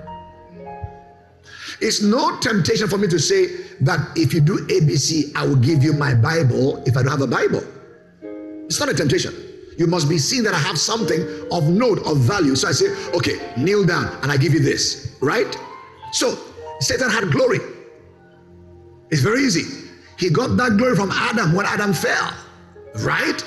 It's 1.81 2.01
no 2.01 2.39
temptation 2.39 2.89
for 2.89 2.97
me 2.97 3.09
to 3.09 3.19
say 3.19 3.49
that 3.81 4.17
if 4.17 4.33
you 4.33 4.41
do 4.41 4.59
ABC, 4.69 5.35
I 5.35 5.47
will 5.47 5.57
give 5.57 5.83
you 5.83 5.93
my 5.93 6.15
Bible 6.15 6.83
if 6.87 6.97
I 6.97 7.03
don't 7.03 7.11
have 7.11 7.23
a 7.23 7.27
Bible. 7.27 7.63
It's 8.67 8.79
not 8.79 8.89
a 8.89 8.95
temptation. 8.95 9.52
You 9.79 9.87
must 9.87 10.09
be 10.09 10.19
seeing 10.19 10.43
that 10.45 10.55
I 10.55 10.59
have 10.59 10.79
something 10.79 11.23
of 11.51 11.69
note, 11.69 12.01
of 12.07 12.19
value. 12.19 12.55
So 12.57 12.69
I 12.69 12.73
say, 12.73 12.95
okay, 13.15 13.41
kneel 13.57 13.85
down 13.85 14.17
and 14.23 14.31
I 14.31 14.37
give 14.37 14.53
you 14.53 14.61
this, 14.61 15.17
right? 15.21 15.57
So 16.13 16.39
Satan 16.81 17.11
had 17.11 17.31
glory. 17.31 17.61
It's 19.11 19.23
very 19.23 19.43
easy. 19.43 19.89
He 20.19 20.31
got 20.31 20.57
that 20.57 20.77
glory 20.77 20.97
from 20.97 21.11
Adam 21.11 21.55
when 21.55 21.67
Adam 21.67 21.93
fell, 21.93 22.33
right? 23.01 23.45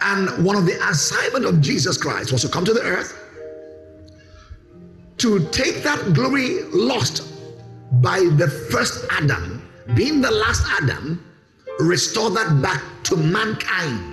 And 0.00 0.44
one 0.44 0.56
of 0.56 0.66
the 0.66 0.82
assignment 0.88 1.44
of 1.44 1.60
Jesus 1.60 1.96
Christ 1.96 2.32
was 2.32 2.42
to 2.42 2.48
come 2.48 2.64
to 2.64 2.72
the 2.72 2.82
earth 2.82 3.18
to 5.18 5.38
take 5.50 5.84
that 5.84 6.14
glory 6.14 6.62
lost 6.72 7.22
by 8.02 8.18
the 8.36 8.48
first 8.48 9.06
Adam, 9.12 9.62
being 9.94 10.20
the 10.20 10.30
last 10.30 10.66
Adam, 10.80 11.24
restore 11.78 12.30
that 12.30 12.60
back 12.60 12.82
to 13.04 13.16
mankind. 13.16 14.11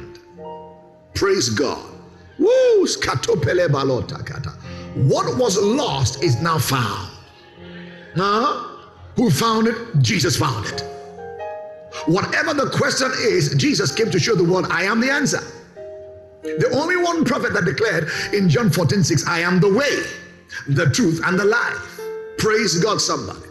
Praise 1.14 1.50
God. 1.50 1.86
Woo! 2.38 2.88
What 4.96 5.38
was 5.38 5.62
lost 5.62 6.24
is 6.24 6.42
now 6.42 6.58
found. 6.58 7.12
Huh? 8.16 8.68
Who 9.16 9.30
found 9.30 9.68
it? 9.68 9.76
Jesus 10.02 10.38
found 10.38 10.66
it. 10.68 10.84
Whatever 12.06 12.54
the 12.54 12.70
question 12.70 13.12
is, 13.20 13.54
Jesus 13.56 13.94
came 13.94 14.10
to 14.12 14.20
show 14.20 14.36
the 14.36 14.44
world, 14.44 14.68
I 14.70 14.84
am 14.84 15.02
the 15.02 15.12
answer. 15.12 15.44
The 16.42 16.70
only 16.74 16.96
one 16.96 17.26
prophet 17.26 17.54
that 17.54 17.66
declared 17.66 18.10
in 18.34 18.50
John 18.50 18.70
14 18.70 19.04
6, 19.04 19.28
I 19.28 19.40
am 19.40 19.60
the 19.60 19.72
way, 19.72 20.04
the 20.74 20.90
truth, 20.92 21.22
and 21.26 21.38
the 21.38 21.46
life. 21.46 22.00
Praise 22.38 22.82
God, 22.82 23.02
somebody. 23.02 23.42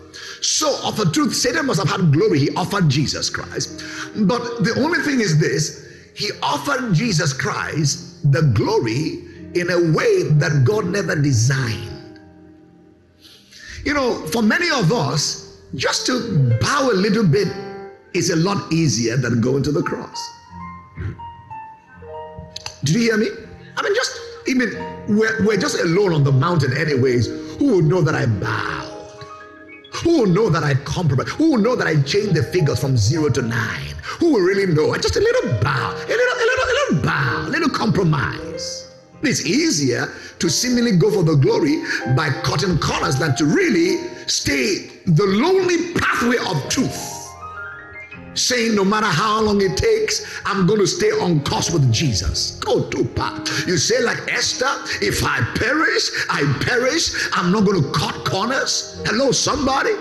So, 0.41 0.79
of 0.87 0.99
a 1.01 1.11
truth, 1.11 1.35
Satan 1.35 1.67
must 1.67 1.81
have 1.81 1.91
had 1.91 2.13
glory. 2.13 2.39
He 2.39 2.55
offered 2.55 2.89
Jesus 2.89 3.29
Christ. 3.29 3.83
But 4.17 4.65
the 4.65 4.75
only 4.79 5.01
thing 5.01 5.21
is 5.21 5.39
this 5.39 5.88
he 6.19 6.33
offered 6.43 6.93
Jesus 6.95 7.33
Christ 7.33 8.33
the 8.33 8.43
glory 8.43 9.23
in 9.55 9.71
a 9.71 9.93
way 9.97 10.25
that 10.25 10.65
God 10.65 10.87
never 10.87 11.15
designed. 11.15 12.19
You 13.85 13.95
know, 13.95 14.27
for 14.27 14.43
many 14.43 14.69
of 14.69 14.93
us, 14.93 15.61
just 15.77 16.07
to 16.07 16.59
bow 16.61 16.91
a 16.91 16.93
little 16.93 17.25
bit 17.25 17.47
is 18.15 18.31
a 18.31 18.37
lot 18.37 18.73
easier 18.73 19.17
than 19.17 19.41
going 19.41 19.63
to 19.63 19.71
the 19.71 19.83
cross. 19.83 20.19
Did 22.83 22.97
you 22.97 23.01
hear 23.03 23.17
me? 23.17 23.29
I 23.77 23.83
mean, 23.83 23.95
just 23.95 24.21
even 24.49 24.71
we're, 25.07 25.47
we're 25.47 25.57
just 25.57 25.79
alone 25.79 26.13
on 26.13 26.25
the 26.25 26.33
mountain, 26.33 26.77
anyways. 26.77 27.29
Who 27.59 27.77
would 27.77 27.85
know 27.85 28.03
that 28.03 28.17
I 28.17 28.27
bowed? 28.27 28.98
Who 30.05 30.21
will 30.21 30.27
know 30.27 30.49
that 30.49 30.63
I 30.63 30.75
compromised? 30.75 31.31
Who 31.31 31.53
will 31.53 31.59
know 31.59 31.77
that 31.77 31.87
I 31.87 32.01
changed 32.03 32.35
the 32.35 32.43
figures 32.43 32.81
from 32.81 32.97
zero 32.97 33.29
to 33.31 33.43
nine? 33.43 33.95
Who 34.21 34.33
will 34.33 34.41
really 34.41 34.67
know? 34.73 34.95
Just 34.97 35.17
a 35.17 35.21
little 35.21 35.61
bow, 35.61 35.91
a 35.93 36.07
little, 36.07 36.17
a 36.17 36.47
little, 36.51 36.65
a 36.65 36.75
little 36.79 37.03
bow, 37.03 37.45
a 37.47 37.51
little 37.51 37.71
compromise. 37.71 38.93
It's 39.23 39.45
easier 39.45 40.13
to 40.39 40.49
seemingly 40.49 40.97
go 40.97 41.11
for 41.11 41.25
the 41.25 41.35
glory 41.35 41.83
by 42.15 42.31
cutting 42.43 42.79
corners 42.79 43.17
than 43.17 43.35
to 43.37 43.45
really 43.45 44.07
stay 44.29 44.91
the 45.07 45.27
lonely 45.27 45.93
pathway 45.95 46.37
of 46.39 46.69
truth 46.69 47.08
saying 48.39 48.75
no 48.75 48.85
matter 48.85 49.07
how 49.07 49.43
long 49.43 49.61
it 49.61 49.77
takes, 49.77 50.41
I'm 50.45 50.67
going 50.67 50.81
to 50.81 50.87
stay 50.87 51.11
on 51.11 51.45
course 51.45 51.71
with 51.71 51.93
Jesus. 51.93 52.59
Go 52.61 52.89
to 52.91 53.05
part. 53.05 53.49
You 53.67 53.77
say 53.77 54.03
like 54.03 54.19
Esther, 54.33 54.71
if 55.05 55.23
I 55.25 55.41
perish, 55.57 56.11
I 56.31 56.43
perish. 56.65 57.29
I'm 57.33 57.53
not 57.53 57.65
going 57.65 57.83
to 57.83 57.91
cut 57.93 58.25
corners. 58.25 59.03
Hello, 59.07 59.33
somebody. 59.33 59.93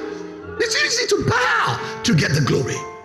It's 0.59 0.83
easy 0.83 1.07
to 1.07 1.29
bow 1.29 2.01
to 2.03 2.15
get 2.15 2.33
the 2.33 2.41
glory. 2.41 2.96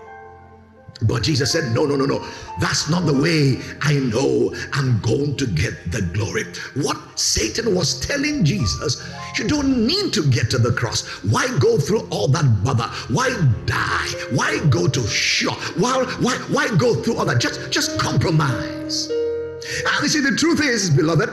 But 1.03 1.23
Jesus 1.23 1.53
said, 1.53 1.75
No, 1.75 1.85
no, 1.85 1.97
no, 1.97 2.05
no. 2.05 2.25
That's 2.61 2.89
not 2.89 3.07
the 3.07 3.13
way 3.13 3.59
I 3.81 3.95
know 3.95 4.55
I'm 4.73 5.01
going 5.01 5.37
to 5.37 5.47
get 5.47 5.91
the 5.91 6.03
glory. 6.13 6.45
What 6.85 7.19
Satan 7.19 7.75
was 7.75 8.01
telling 8.01 8.45
Jesus, 8.45 9.03
you 9.39 9.49
don't 9.49 9.87
need 9.87 10.13
to 10.15 10.29
get 10.31 10.51
to 10.51 10.59
the 10.59 10.73
cross. 10.73 11.07
Why 11.25 11.47
go 11.59 11.79
through 11.79 12.07
all 12.11 12.29
that 12.29 12.65
bother? 12.65 12.89
Why 13.13 13.31
die? 13.67 14.09
Why 14.33 14.65
go 14.67 14.87
to 14.87 15.07
shock? 15.07 15.59
Why, 15.77 16.05
why, 16.21 16.37
why 16.51 16.69
go 16.77 16.95
through 16.95 17.17
all 17.17 17.25
that? 17.27 17.41
Just, 17.41 17.71
just 17.71 17.99
compromise. 17.99 19.09
And 19.11 20.03
you 20.03 20.09
see, 20.09 20.21
the 20.21 20.37
truth 20.37 20.61
is, 20.61 20.91
beloved, 20.91 21.31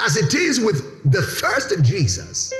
as 0.00 0.16
it 0.16 0.34
is 0.34 0.60
with 0.60 1.10
the 1.10 1.22
first 1.22 1.72
Jesus, 1.82 2.52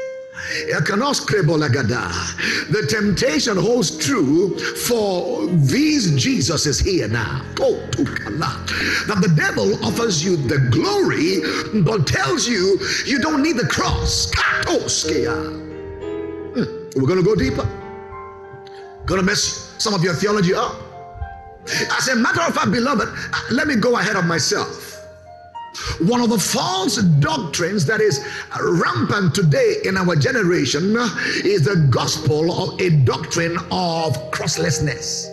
the 2.70 2.87
temptation 2.88 3.57
holds 3.57 3.96
true 3.96 4.59
for 4.59 5.46
these 5.46 6.12
Jesuses 6.12 6.83
here 6.83 7.09
now. 7.09 7.42
That 9.07 9.20
the 9.22 9.33
devil 9.37 9.74
offers 9.85 10.24
you 10.24 10.37
the 10.37 10.59
glory, 10.70 11.40
but 11.83 12.07
tells 12.07 12.46
you 12.46 12.78
you 13.07 13.18
don't 13.20 13.42
need 13.42 13.57
the 13.57 13.66
cross. 13.66 14.30
Hmm. 16.54 17.00
We're 17.00 17.07
going 17.07 17.18
to 17.18 17.24
go 17.24 17.35
deeper. 17.35 17.68
Going 19.07 19.20
to 19.20 19.26
mess 19.26 19.74
some 19.78 19.94
of 19.94 20.02
your 20.02 20.14
theology 20.14 20.54
up. 20.54 20.76
As 21.98 22.09
a 22.09 22.16
matter 22.16 22.42
of 22.42 22.54
fact, 22.54 22.70
beloved, 22.70 23.09
let 23.50 23.66
me 23.66 23.76
go 23.76 23.96
ahead 23.98 24.16
of 24.16 24.26
myself. 24.26 24.93
One 26.01 26.21
of 26.21 26.31
the 26.31 26.39
false 26.39 26.97
doctrines 26.97 27.85
that 27.87 28.01
is 28.01 28.25
rampant 28.61 29.35
today 29.35 29.77
in 29.85 29.97
our 29.97 30.17
generation 30.17 30.97
is 31.45 31.65
the 31.65 31.87
gospel 31.91 32.53
of 32.53 32.81
a 32.81 32.91
doctrine 33.05 33.57
of 33.71 34.31
crosslessness. 34.31 35.27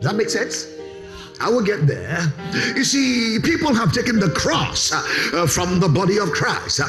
Does 0.00 0.10
that 0.10 0.16
make 0.16 0.30
sense? 0.30 0.75
I 1.38 1.50
will 1.50 1.62
get 1.62 1.86
there. 1.86 2.32
You 2.74 2.84
see, 2.84 3.38
people 3.38 3.74
have 3.74 3.92
taken 3.92 4.18
the 4.18 4.30
cross 4.30 4.92
uh, 4.92 5.46
from 5.46 5.80
the 5.80 5.88
body 5.88 6.18
of 6.18 6.30
Christ, 6.30 6.80
uh, 6.80 6.88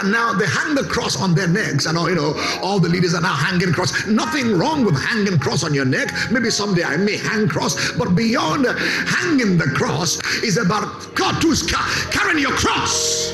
and 0.00 0.10
now 0.10 0.32
they 0.32 0.46
hang 0.46 0.74
the 0.74 0.84
cross 0.84 1.20
on 1.20 1.34
their 1.34 1.48
necks, 1.48 1.86
and 1.86 1.98
all 1.98 2.08
you 2.08 2.16
know, 2.16 2.34
all 2.62 2.80
the 2.80 2.88
leaders 2.88 3.14
are 3.14 3.20
now 3.20 3.34
hanging 3.34 3.72
cross. 3.72 4.06
Nothing 4.06 4.56
wrong 4.56 4.84
with 4.84 4.98
hanging 4.98 5.38
cross 5.38 5.62
on 5.62 5.74
your 5.74 5.84
neck. 5.84 6.10
Maybe 6.30 6.50
someday 6.50 6.84
I 6.84 6.96
may 6.96 7.16
hang 7.16 7.48
cross, 7.48 7.92
but 7.92 8.14
beyond 8.14 8.66
hanging 8.66 9.58
the 9.58 9.70
cross 9.74 10.20
is 10.42 10.56
about 10.56 10.86
katuska, 11.14 12.12
carrying 12.12 12.38
your 12.38 12.52
cross, 12.52 13.32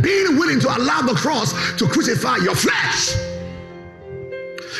being 0.00 0.38
willing 0.38 0.60
to 0.60 0.68
allow 0.68 1.02
the 1.02 1.14
cross 1.14 1.52
to 1.76 1.86
crucify 1.86 2.36
your 2.38 2.54
flesh 2.54 3.29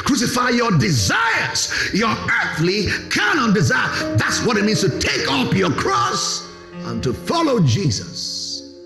crucify 0.04 0.50
your 0.50 0.76
desires, 0.78 1.90
your 1.92 2.14
earthly 2.42 2.86
carnal 3.10 3.52
desire. 3.52 3.88
That's 4.16 4.44
what 4.44 4.56
it 4.56 4.64
means 4.64 4.80
to 4.80 4.98
take 4.98 5.30
up 5.30 5.52
your 5.54 5.70
cross 5.70 6.48
and 6.84 7.02
to 7.02 7.12
follow 7.12 7.60
Jesus. 7.60 8.78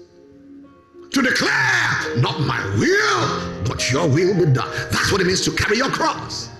To 1.11 1.23
declare, 1.23 2.17
not 2.17 2.41
my 2.41 2.61
will, 2.77 3.65
but 3.65 3.91
your 3.91 4.09
will 4.09 4.35
be 4.35 4.53
done. 4.53 4.69
That's 4.91 5.13
what 5.13 5.21
it 5.21 5.27
means 5.27 5.45
to 5.45 5.53
carry 5.53 5.77
your 5.77 5.91
cross. 5.91 6.51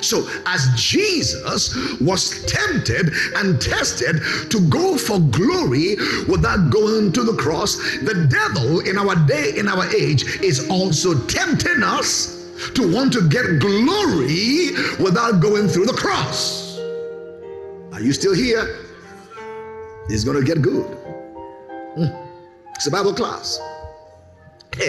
So, 0.00 0.28
as 0.46 0.68
Jesus 0.74 1.74
was 2.00 2.44
tempted 2.46 3.10
and 3.36 3.60
tested 3.60 4.20
to 4.50 4.60
go 4.68 4.98
for 4.98 5.18
glory 5.18 5.96
without 6.28 6.70
going 6.70 7.12
to 7.12 7.22
the 7.22 7.34
cross, 7.34 7.76
the 8.02 8.26
devil 8.28 8.80
in 8.80 8.98
our 8.98 9.16
day, 9.26 9.52
in 9.56 9.68
our 9.68 9.86
age, 9.94 10.40
is 10.42 10.68
also 10.68 11.14
tempting 11.26 11.82
us 11.82 12.33
to 12.74 12.92
want 12.92 13.12
to 13.12 13.28
get 13.28 13.58
glory 13.60 14.70
without 15.02 15.40
going 15.40 15.68
through 15.68 15.86
the 15.86 15.92
cross. 15.92 16.78
Are 17.92 18.00
you 18.00 18.12
still 18.12 18.34
here? 18.34 18.80
It's 20.08 20.24
going 20.24 20.38
to 20.38 20.44
get 20.44 20.60
good. 20.62 20.86
Hmm. 21.96 22.06
It's 22.74 22.86
a 22.86 22.90
Bible 22.90 23.14
class. 23.14 23.60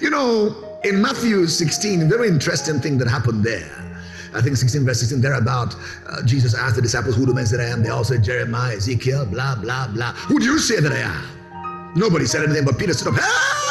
you 0.00 0.10
know, 0.10 0.80
in 0.84 1.00
Matthew 1.00 1.46
16, 1.46 2.08
very 2.08 2.28
interesting 2.28 2.80
thing 2.80 2.96
that 2.98 3.08
happened 3.08 3.44
there. 3.44 3.90
I 4.32 4.40
think 4.40 4.56
16 4.56 4.84
verse 4.84 5.00
16 5.00 5.20
there 5.20 5.34
about 5.34 5.74
uh, 6.08 6.22
Jesus 6.24 6.54
asked 6.54 6.76
the 6.76 6.82
disciples, 6.82 7.16
Who 7.16 7.26
do 7.26 7.34
men 7.34 7.46
say 7.46 7.56
that 7.56 7.66
I 7.66 7.70
am? 7.70 7.82
They 7.82 7.88
all 7.88 8.04
said 8.04 8.22
Jeremiah, 8.22 8.76
Ezekiel, 8.76 9.26
blah, 9.26 9.56
blah, 9.56 9.88
blah. 9.88 10.12
Who 10.12 10.38
do 10.38 10.44
you 10.44 10.58
say 10.58 10.80
that 10.80 10.92
I 10.92 10.98
am? 10.98 11.92
Nobody 11.96 12.26
said 12.26 12.44
anything, 12.44 12.64
but 12.64 12.78
Peter 12.78 12.94
stood 12.94 13.18
up! 13.18 13.69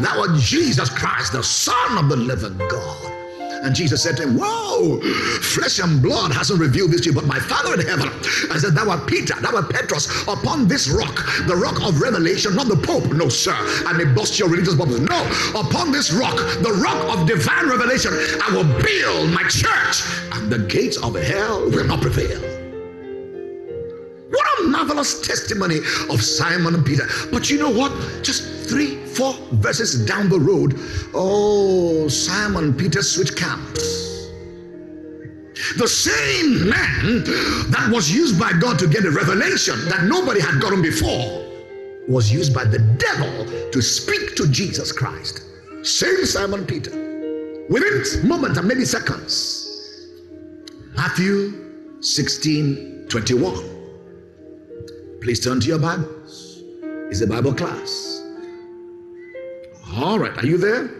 That 0.00 0.14
was 0.16 0.42
Jesus 0.42 0.88
Christ, 0.88 1.32
the 1.32 1.42
Son 1.42 1.98
of 1.98 2.08
the 2.08 2.16
living 2.16 2.58
God. 2.58 3.14
And 3.64 3.74
Jesus 3.74 4.02
said 4.02 4.18
to 4.18 4.24
him, 4.24 4.36
Whoa, 4.36 5.00
flesh 5.40 5.78
and 5.78 6.02
blood 6.02 6.32
hasn't 6.32 6.60
revealed 6.60 6.90
this 6.90 7.00
to 7.02 7.06
you, 7.08 7.14
but 7.14 7.24
my 7.24 7.40
Father 7.40 7.72
in 7.72 7.86
heaven. 7.86 8.08
I 8.50 8.58
said, 8.58 8.74
Thou 8.74 8.90
art 8.90 9.06
Peter, 9.06 9.34
thou 9.40 9.56
art 9.56 9.70
Petros, 9.70 10.06
upon 10.28 10.68
this 10.68 10.86
rock, 10.86 11.16
the 11.46 11.56
rock 11.56 11.82
of 11.82 11.98
revelation, 11.98 12.54
not 12.54 12.68
the 12.68 12.76
Pope, 12.76 13.06
no, 13.14 13.30
sir. 13.30 13.56
I 13.86 13.94
may 13.94 14.04
bust 14.04 14.38
your 14.38 14.50
religious 14.50 14.74
bubbles. 14.74 15.00
No, 15.00 15.24
upon 15.58 15.92
this 15.92 16.12
rock, 16.12 16.36
the 16.36 16.78
rock 16.84 17.16
of 17.16 17.26
divine 17.26 17.70
revelation, 17.70 18.12
I 18.12 18.54
will 18.54 18.68
build 18.82 19.30
my 19.32 19.42
church, 19.48 20.02
and 20.32 20.50
the 20.50 20.58
gates 20.58 20.98
of 20.98 21.14
hell 21.14 21.64
will 21.70 21.84
not 21.84 22.02
prevail. 22.02 22.53
Marvelous 24.74 25.20
testimony 25.20 25.78
of 26.10 26.20
Simon 26.20 26.82
Peter. 26.82 27.06
But 27.30 27.48
you 27.48 27.58
know 27.58 27.70
what? 27.70 27.92
Just 28.24 28.68
three, 28.68 28.96
four 29.06 29.34
verses 29.52 30.04
down 30.04 30.28
the 30.28 30.40
road, 30.40 30.74
oh, 31.14 32.08
Simon 32.08 32.74
Peter 32.74 33.00
switched 33.00 33.36
camps. 33.36 34.04
The 35.78 35.86
same 35.86 36.68
man 36.68 37.22
that 37.70 37.88
was 37.92 38.12
used 38.12 38.38
by 38.38 38.52
God 38.52 38.76
to 38.80 38.88
get 38.88 39.04
a 39.04 39.10
revelation 39.12 39.76
that 39.88 40.04
nobody 40.04 40.40
had 40.40 40.60
gotten 40.60 40.82
before 40.82 41.44
was 42.08 42.32
used 42.32 42.52
by 42.52 42.64
the 42.64 42.80
devil 42.98 43.70
to 43.70 43.80
speak 43.80 44.34
to 44.34 44.48
Jesus 44.48 44.90
Christ. 44.90 45.42
Same 45.82 46.26
Simon 46.26 46.66
Peter. 46.66 46.90
Within 47.70 48.28
moments 48.28 48.58
and 48.58 48.66
maybe 48.66 48.84
seconds. 48.84 50.10
Matthew 50.96 52.00
16 52.00 53.06
21. 53.08 53.73
Please 55.24 55.40
turn 55.40 55.58
to 55.58 55.66
your 55.66 55.78
Bibles. 55.78 56.62
It's 57.08 57.22
a 57.22 57.26
Bible 57.26 57.54
class. 57.54 58.22
All 59.94 60.18
right, 60.18 60.36
are 60.36 60.46
you 60.46 60.58
there? 60.58 60.90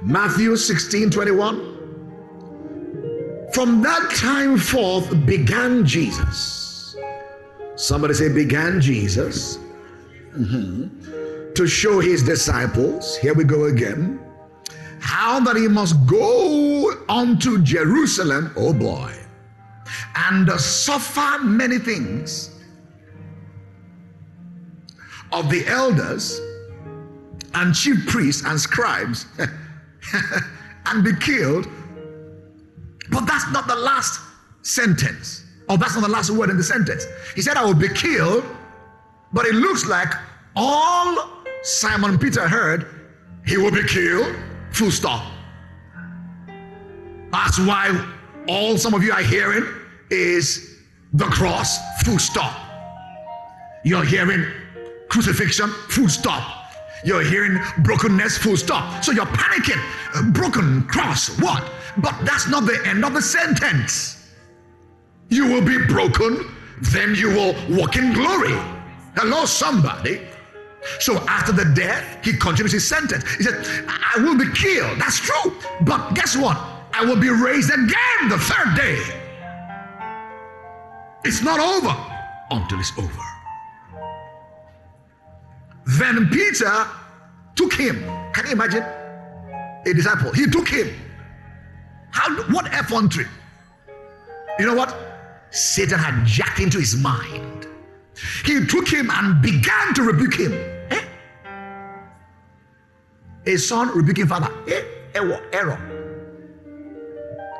Matthew 0.00 0.56
16 0.56 1.10
21. 1.10 3.50
From 3.52 3.82
that 3.82 4.10
time 4.16 4.56
forth 4.56 5.26
began 5.26 5.84
Jesus. 5.84 6.96
Somebody 7.76 8.14
say, 8.14 8.32
began 8.32 8.80
Jesus 8.80 9.58
mm-hmm. 10.34 11.52
to 11.52 11.66
show 11.66 12.00
his 12.00 12.22
disciples. 12.22 13.18
Here 13.18 13.34
we 13.34 13.44
go 13.44 13.64
again. 13.64 14.18
How 15.00 15.38
that 15.40 15.56
he 15.56 15.68
must 15.68 16.06
go 16.06 16.94
unto 17.10 17.60
Jerusalem, 17.60 18.54
oh 18.56 18.72
boy, 18.72 19.12
and 20.16 20.50
suffer 20.58 21.44
many 21.44 21.78
things 21.78 22.49
of 25.32 25.50
the 25.50 25.66
elders 25.66 26.40
and 27.54 27.74
chief 27.74 28.06
priests 28.06 28.44
and 28.44 28.58
scribes 28.58 29.26
and 30.86 31.04
be 31.04 31.12
killed. 31.16 31.66
But 33.10 33.26
that's 33.26 33.50
not 33.50 33.66
the 33.66 33.76
last 33.76 34.20
sentence, 34.62 35.44
or 35.68 35.78
that's 35.78 35.94
not 35.94 36.02
the 36.02 36.12
last 36.12 36.30
word 36.30 36.50
in 36.50 36.56
the 36.56 36.62
sentence. 36.62 37.06
He 37.34 37.42
said, 37.42 37.56
I 37.56 37.64
will 37.64 37.74
be 37.74 37.88
killed, 37.88 38.44
but 39.32 39.46
it 39.46 39.54
looks 39.54 39.86
like 39.86 40.12
all 40.54 41.42
Simon 41.62 42.18
Peter 42.18 42.48
heard, 42.48 42.86
he 43.46 43.56
will 43.56 43.70
be 43.70 43.82
killed, 43.84 44.34
full 44.72 44.90
stop. 44.90 45.32
That's 47.30 47.58
why 47.58 48.06
all 48.48 48.76
some 48.76 48.94
of 48.94 49.02
you 49.02 49.12
are 49.12 49.22
hearing 49.22 49.64
is 50.10 50.78
the 51.12 51.26
cross, 51.26 51.78
full 52.02 52.18
stop. 52.18 52.56
You're 53.84 54.04
hearing 54.04 54.44
crucifixion, 55.10 55.68
full 55.88 56.08
stop. 56.08 56.72
You're 57.04 57.22
hearing 57.22 57.58
brokenness, 57.78 58.38
full 58.38 58.56
stop. 58.56 59.04
So 59.04 59.12
you're 59.12 59.26
panicking. 59.26 60.32
Broken 60.32 60.82
cross, 60.84 61.28
what? 61.40 61.70
But 61.98 62.14
that's 62.24 62.48
not 62.48 62.64
the 62.64 62.80
end 62.86 63.04
of 63.04 63.12
the 63.12 63.22
sentence. 63.22 64.32
You 65.28 65.46
will 65.46 65.62
be 65.62 65.78
broken, 65.86 66.46
then 66.80 67.14
you 67.14 67.28
will 67.28 67.54
walk 67.76 67.96
in 67.96 68.12
glory. 68.12 68.54
Hello, 69.16 69.44
somebody. 69.44 70.20
So 70.98 71.18
after 71.28 71.52
the 71.52 71.66
death, 71.74 72.24
he 72.24 72.32
continues 72.32 72.72
his 72.72 72.86
sentence. 72.86 73.24
He 73.36 73.42
said, 73.44 73.64
I 73.88 74.14
will 74.18 74.36
be 74.38 74.50
killed. 74.52 74.98
That's 74.98 75.18
true. 75.20 75.54
But 75.82 76.14
guess 76.14 76.36
what? 76.36 76.56
I 76.92 77.04
will 77.04 77.20
be 77.20 77.28
raised 77.28 77.70
again 77.70 78.28
the 78.28 78.38
third 78.38 78.76
day. 78.76 78.98
It's 81.24 81.42
not 81.42 81.60
over 81.60 81.94
until 82.50 82.80
it's 82.80 82.92
over. 82.98 83.29
Then 85.98 86.28
Peter 86.28 86.86
took 87.56 87.72
him. 87.72 87.96
Can 88.32 88.46
you 88.46 88.52
imagine? 88.52 88.84
A 89.86 89.92
disciple. 89.94 90.32
He 90.32 90.46
took 90.46 90.68
him. 90.68 90.88
How 92.12 92.30
what 92.52 92.66
effrontery? 92.66 93.26
You 94.58 94.66
know 94.66 94.74
what? 94.74 94.94
Satan 95.50 95.98
had 95.98 96.24
jacked 96.24 96.60
into 96.60 96.78
his 96.78 96.96
mind. 96.96 97.66
He 98.44 98.64
took 98.66 98.88
him 98.88 99.10
and 99.10 99.42
began 99.42 99.94
to 99.94 100.02
rebuke 100.02 100.34
him. 100.34 100.52
Eh? 100.90 101.04
A 103.46 103.56
son 103.56 103.88
rebuking 103.96 104.26
father. 104.26 104.52
Eh? 104.68 104.82
Error. 105.14 105.42
Error. 105.52 105.78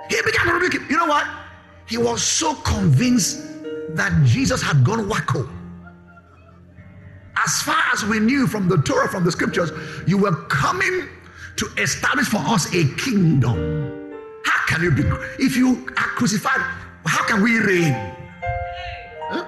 He 0.08 0.22
began 0.22 0.46
to 0.46 0.52
rebuke 0.52 0.74
him. 0.74 0.86
You 0.88 0.98
know 0.98 1.06
what? 1.06 1.26
He 1.86 1.96
was 1.96 2.22
so 2.22 2.54
convinced 2.54 3.40
that 3.96 4.12
Jesus 4.24 4.62
had 4.62 4.84
gone 4.84 5.08
wacko 5.08 5.48
as 7.44 7.62
far 7.62 7.82
as 7.92 8.04
we 8.04 8.18
knew 8.18 8.46
from 8.46 8.68
the 8.68 8.76
Torah, 8.78 9.08
from 9.08 9.24
the 9.24 9.32
scriptures, 9.32 9.70
you 10.06 10.18
were 10.18 10.34
coming 10.46 11.08
to 11.56 11.66
establish 11.78 12.26
for 12.26 12.38
us 12.38 12.66
a 12.74 12.84
kingdom. 12.96 14.12
How 14.44 14.66
can 14.66 14.82
you 14.82 14.90
be, 14.90 15.02
if 15.38 15.56
you 15.56 15.86
are 15.96 16.08
crucified, 16.16 16.60
how 17.06 17.24
can 17.24 17.42
we 17.42 17.58
reign? 17.58 17.92
Huh? 19.28 19.44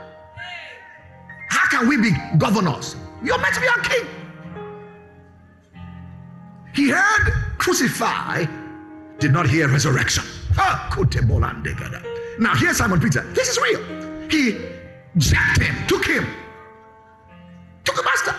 How 1.49 1.69
can 1.69 1.89
we 1.89 1.97
be 1.97 2.11
governors? 2.39 2.97
You're 3.23 3.39
meant 3.39 3.55
to 3.55 3.61
be 3.61 3.67
a 3.67 3.83
king. 3.83 4.07
He 6.75 6.89
heard 6.89 7.33
crucify, 7.59 8.47
did 9.19 9.33
not 9.33 9.47
hear 9.49 9.69
resurrection. 9.69 10.25
Now, 12.39 12.55
here's 12.57 12.79
Simon 12.79 13.01
Peter. 13.01 13.23
This 13.33 13.49
is 13.49 13.59
real. 13.59 14.29
He 14.29 14.59
jacked 15.19 15.63
him, 15.63 15.87
took 15.87 16.07
him, 16.07 16.27
took 17.85 17.97
the 17.97 18.03
master. 18.03 18.35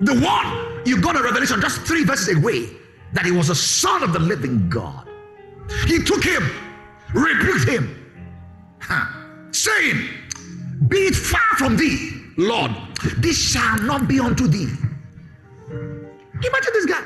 The 0.00 0.14
one 0.24 0.86
you 0.86 1.00
got 1.00 1.16
a 1.16 1.22
revelation 1.22 1.60
just 1.60 1.82
three 1.82 2.04
verses 2.04 2.36
away 2.36 2.70
that 3.12 3.24
he 3.24 3.30
was 3.30 3.50
a 3.50 3.54
son 3.54 4.02
of 4.02 4.12
the 4.12 4.18
living 4.18 4.68
God. 4.68 5.06
He 5.86 6.02
took 6.02 6.24
him, 6.24 6.50
rebuked 7.14 7.68
him, 7.68 8.12
huh, 8.80 9.06
saying, 9.52 10.08
Be 10.88 10.98
it 10.98 11.14
far 11.14 11.56
from 11.56 11.76
thee, 11.76 12.10
Lord, 12.36 12.72
this 13.18 13.52
shall 13.52 13.78
not 13.78 14.08
be 14.08 14.18
unto 14.18 14.46
thee. 14.46 14.68
Imagine 15.70 16.72
this 16.72 16.86
guy. 16.86 17.02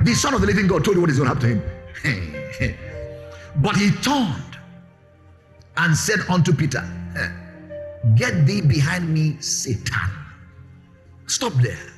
The 0.00 0.14
son 0.14 0.34
of 0.34 0.40
the 0.40 0.46
living 0.46 0.66
God 0.66 0.84
told 0.84 0.96
you 0.96 1.00
what 1.00 1.10
is 1.10 1.18
going 1.18 1.28
to 1.30 1.34
happen 1.34 1.62
to 2.02 2.08
him. 2.08 2.76
but 3.56 3.76
he 3.76 3.90
turned 3.90 4.58
and 5.76 5.96
said 5.96 6.20
unto 6.28 6.52
Peter, 6.52 6.88
Get 8.14 8.46
thee 8.46 8.60
behind 8.60 9.12
me, 9.12 9.36
Satan. 9.40 10.10
Stop 11.26 11.54
there. 11.54 11.92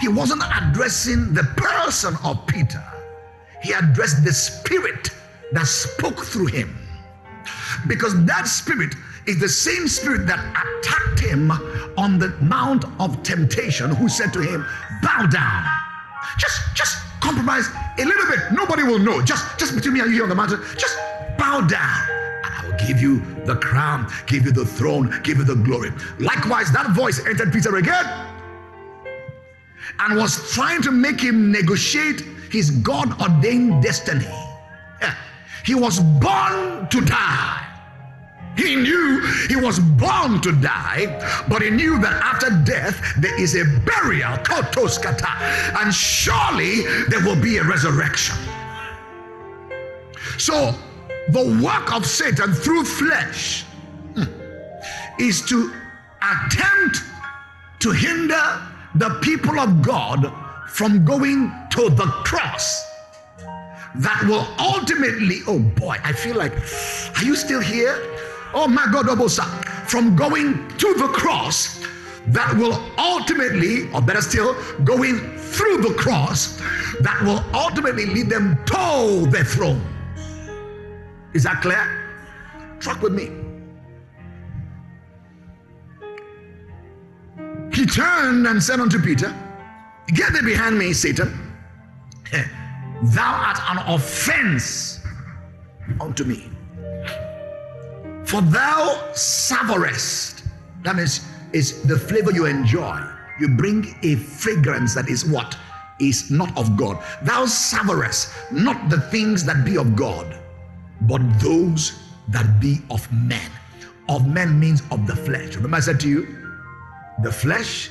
He 0.00 0.08
wasn't 0.08 0.42
addressing 0.42 1.32
the 1.32 1.44
person 1.56 2.16
of 2.24 2.46
Peter, 2.46 2.82
he 3.62 3.72
addressed 3.72 4.24
the 4.24 4.32
spirit 4.32 5.10
that 5.52 5.66
spoke 5.66 6.24
through 6.24 6.46
him. 6.46 6.76
Because 7.86 8.24
that 8.26 8.48
spirit 8.48 8.94
is 9.26 9.38
the 9.38 9.48
same 9.48 9.86
spirit 9.86 10.26
that 10.26 10.38
attacked 10.38 11.20
him 11.20 11.50
on 11.96 12.18
the 12.18 12.30
mount 12.40 12.84
of 12.98 13.22
temptation, 13.22 13.90
who 13.90 14.08
said 14.08 14.32
to 14.32 14.40
him, 14.40 14.66
Bow 15.02 15.26
down. 15.26 15.64
Just 16.38 16.60
just 16.74 16.96
compromise 17.20 17.68
a 17.98 18.04
little 18.04 18.26
bit. 18.26 18.40
Nobody 18.52 18.82
will 18.82 18.98
know. 18.98 19.22
Just 19.22 19.58
just 19.58 19.74
between 19.74 19.94
me 19.94 20.00
and 20.00 20.12
you 20.12 20.22
on 20.22 20.28
the 20.28 20.34
mountain. 20.34 20.60
Just 20.76 20.96
bow 21.38 21.60
down 21.60 22.22
give 22.86 23.00
you 23.00 23.20
the 23.44 23.56
crown, 23.56 24.10
give 24.26 24.44
you 24.44 24.52
the 24.52 24.64
throne, 24.64 25.12
give 25.22 25.38
you 25.38 25.44
the 25.44 25.56
glory. 25.56 25.90
Likewise, 26.18 26.72
that 26.72 26.90
voice 26.90 27.24
entered 27.26 27.52
Peter 27.52 27.76
again 27.76 28.04
and 29.98 30.16
was 30.16 30.52
trying 30.52 30.82
to 30.82 30.90
make 30.90 31.20
him 31.20 31.52
negotiate 31.52 32.20
his 32.50 32.70
God 32.70 33.20
ordained 33.20 33.82
destiny. 33.82 34.26
He 35.64 35.74
was 35.74 36.00
born 36.00 36.88
to 36.88 37.00
die. 37.00 37.68
He 38.56 38.76
knew 38.76 39.22
he 39.48 39.56
was 39.56 39.78
born 39.78 40.40
to 40.42 40.52
die, 40.52 41.06
but 41.48 41.62
he 41.62 41.70
knew 41.70 41.98
that 42.00 42.12
after 42.22 42.50
death 42.64 43.14
there 43.18 43.40
is 43.40 43.54
a 43.54 43.64
burial, 43.86 44.32
kotoskata, 44.38 45.30
and 45.80 45.94
surely 45.94 46.82
there 47.08 47.24
will 47.24 47.40
be 47.40 47.56
a 47.56 47.64
resurrection. 47.64 48.36
So 50.36 50.74
the 51.28 51.60
work 51.62 51.92
of 51.94 52.04
Satan 52.06 52.52
through 52.52 52.84
flesh 52.84 53.64
hmm, 54.14 54.24
is 55.18 55.42
to 55.46 55.72
attempt 56.22 56.98
to 57.80 57.90
hinder 57.90 58.62
the 58.94 59.18
people 59.22 59.58
of 59.58 59.82
God 59.82 60.32
from 60.68 61.04
going 61.04 61.52
to 61.70 61.90
the 61.90 62.06
cross 62.24 62.84
that 63.96 64.24
will 64.24 64.46
ultimately, 64.58 65.40
oh 65.46 65.58
boy, 65.58 65.96
I 66.02 66.12
feel 66.12 66.36
like, 66.36 66.52
are 66.52 67.24
you 67.24 67.36
still 67.36 67.60
here? 67.60 67.94
Oh 68.54 68.66
my 68.66 68.86
God, 68.90 69.06
Obosa, 69.06 69.44
from 69.88 70.16
going 70.16 70.68
to 70.78 70.94
the 70.94 71.08
cross 71.08 71.84
that 72.28 72.56
will 72.56 72.80
ultimately, 72.98 73.90
or 73.92 74.00
better 74.00 74.22
still, 74.22 74.54
going 74.84 75.18
through 75.36 75.78
the 75.78 75.94
cross 75.98 76.60
that 77.00 77.20
will 77.22 77.44
ultimately 77.54 78.06
lead 78.06 78.30
them 78.30 78.56
to 78.66 79.26
the 79.30 79.44
throne. 79.44 79.82
Is 81.34 81.44
that 81.44 81.62
clear? 81.62 81.82
Track 82.80 83.00
with 83.02 83.12
me. 83.12 83.30
He 87.72 87.86
turned 87.86 88.46
and 88.46 88.62
said 88.62 88.80
unto 88.80 89.00
Peter, 89.00 89.34
Get 90.08 90.32
thee 90.34 90.42
behind 90.42 90.78
me, 90.78 90.92
Satan. 90.92 91.56
Thou 93.02 93.32
art 93.32 93.58
an 93.70 93.94
offense 93.94 95.00
unto 96.00 96.24
me. 96.24 96.50
For 98.24 98.40
thou 98.40 99.10
savorest. 99.12 100.44
That 100.82 100.96
means 100.96 101.26
it's 101.52 101.82
the 101.82 101.98
flavor 101.98 102.32
you 102.32 102.46
enjoy. 102.46 103.00
You 103.40 103.48
bring 103.48 103.94
a 104.02 104.16
fragrance 104.16 104.94
that 104.94 105.08
is 105.08 105.24
what? 105.24 105.56
Is 106.00 106.30
not 106.30 106.56
of 106.56 106.76
God. 106.76 107.02
Thou 107.22 107.44
savorest 107.44 108.32
not 108.52 108.88
the 108.88 109.00
things 109.00 109.44
that 109.44 109.64
be 109.64 109.76
of 109.76 109.96
God, 109.96 110.38
but 111.06 111.20
those 111.40 111.98
that 112.28 112.60
be 112.60 112.80
of 112.90 113.10
men. 113.12 113.50
Of 114.08 114.26
men 114.26 114.58
means 114.58 114.82
of 114.90 115.06
the 115.06 115.16
flesh. 115.16 115.56
Remember, 115.56 115.76
I 115.76 115.80
said 115.80 116.00
to 116.00 116.08
you, 116.08 116.26
the 117.22 117.32
flesh 117.32 117.90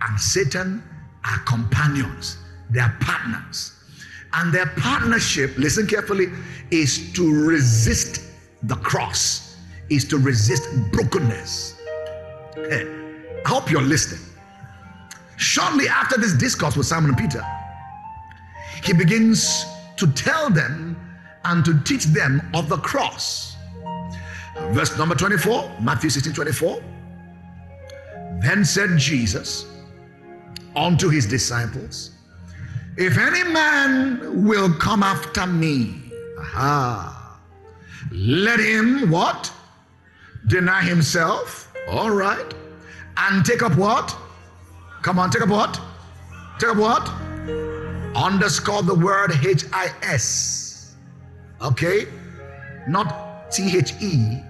and 0.00 0.20
Satan 0.20 0.82
are 1.24 1.38
companions, 1.40 2.38
they 2.70 2.80
are 2.80 2.94
partners. 3.00 3.72
And 4.32 4.52
their 4.52 4.66
partnership, 4.76 5.56
listen 5.56 5.86
carefully, 5.86 6.26
is 6.70 7.12
to 7.14 7.46
resist 7.46 8.22
the 8.64 8.74
cross, 8.76 9.56
is 9.88 10.04
to 10.08 10.18
resist 10.18 10.68
brokenness. 10.92 11.80
Hey, 12.54 12.86
I 13.44 13.48
hope 13.48 13.70
you're 13.70 13.80
listening. 13.82 14.20
Shortly 15.36 15.88
after 15.88 16.18
this 16.18 16.34
discourse 16.34 16.76
with 16.76 16.86
Simon 16.86 17.10
and 17.10 17.18
Peter, 17.18 17.44
he 18.82 18.92
begins 18.92 19.64
to 19.96 20.06
tell 20.12 20.50
them 20.50 20.95
and 21.46 21.64
to 21.64 21.78
teach 21.80 22.04
them 22.06 22.42
of 22.54 22.68
the 22.68 22.76
cross. 22.78 23.56
Verse 24.70 24.96
number 24.98 25.14
24, 25.14 25.76
Matthew 25.80 26.10
16 26.10 26.32
24. 26.32 26.82
Then 28.40 28.64
said 28.64 28.98
Jesus 28.98 29.66
unto 30.74 31.08
his 31.08 31.26
disciples, 31.26 32.10
If 32.96 33.18
any 33.18 33.44
man 33.50 34.44
will 34.44 34.72
come 34.74 35.02
after 35.02 35.46
me, 35.46 36.12
aha, 36.38 37.40
let 38.12 38.60
him 38.60 39.10
what? 39.10 39.52
Deny 40.48 40.82
himself, 40.82 41.72
all 41.88 42.10
right, 42.10 42.54
and 43.16 43.44
take 43.44 43.62
up 43.62 43.76
what? 43.76 44.16
Come 45.02 45.18
on, 45.18 45.30
take 45.30 45.42
up 45.42 45.48
what? 45.48 45.80
Take 46.58 46.70
up 46.70 46.76
what? 46.76 47.08
Underscore 48.16 48.82
the 48.82 48.94
word 48.94 49.32
H 49.44 49.64
I 49.72 49.92
S. 50.02 50.65
Okay? 51.62 52.06
Not 52.88 53.50
T 53.50 53.76
H 53.76 53.94
E, 54.00 54.40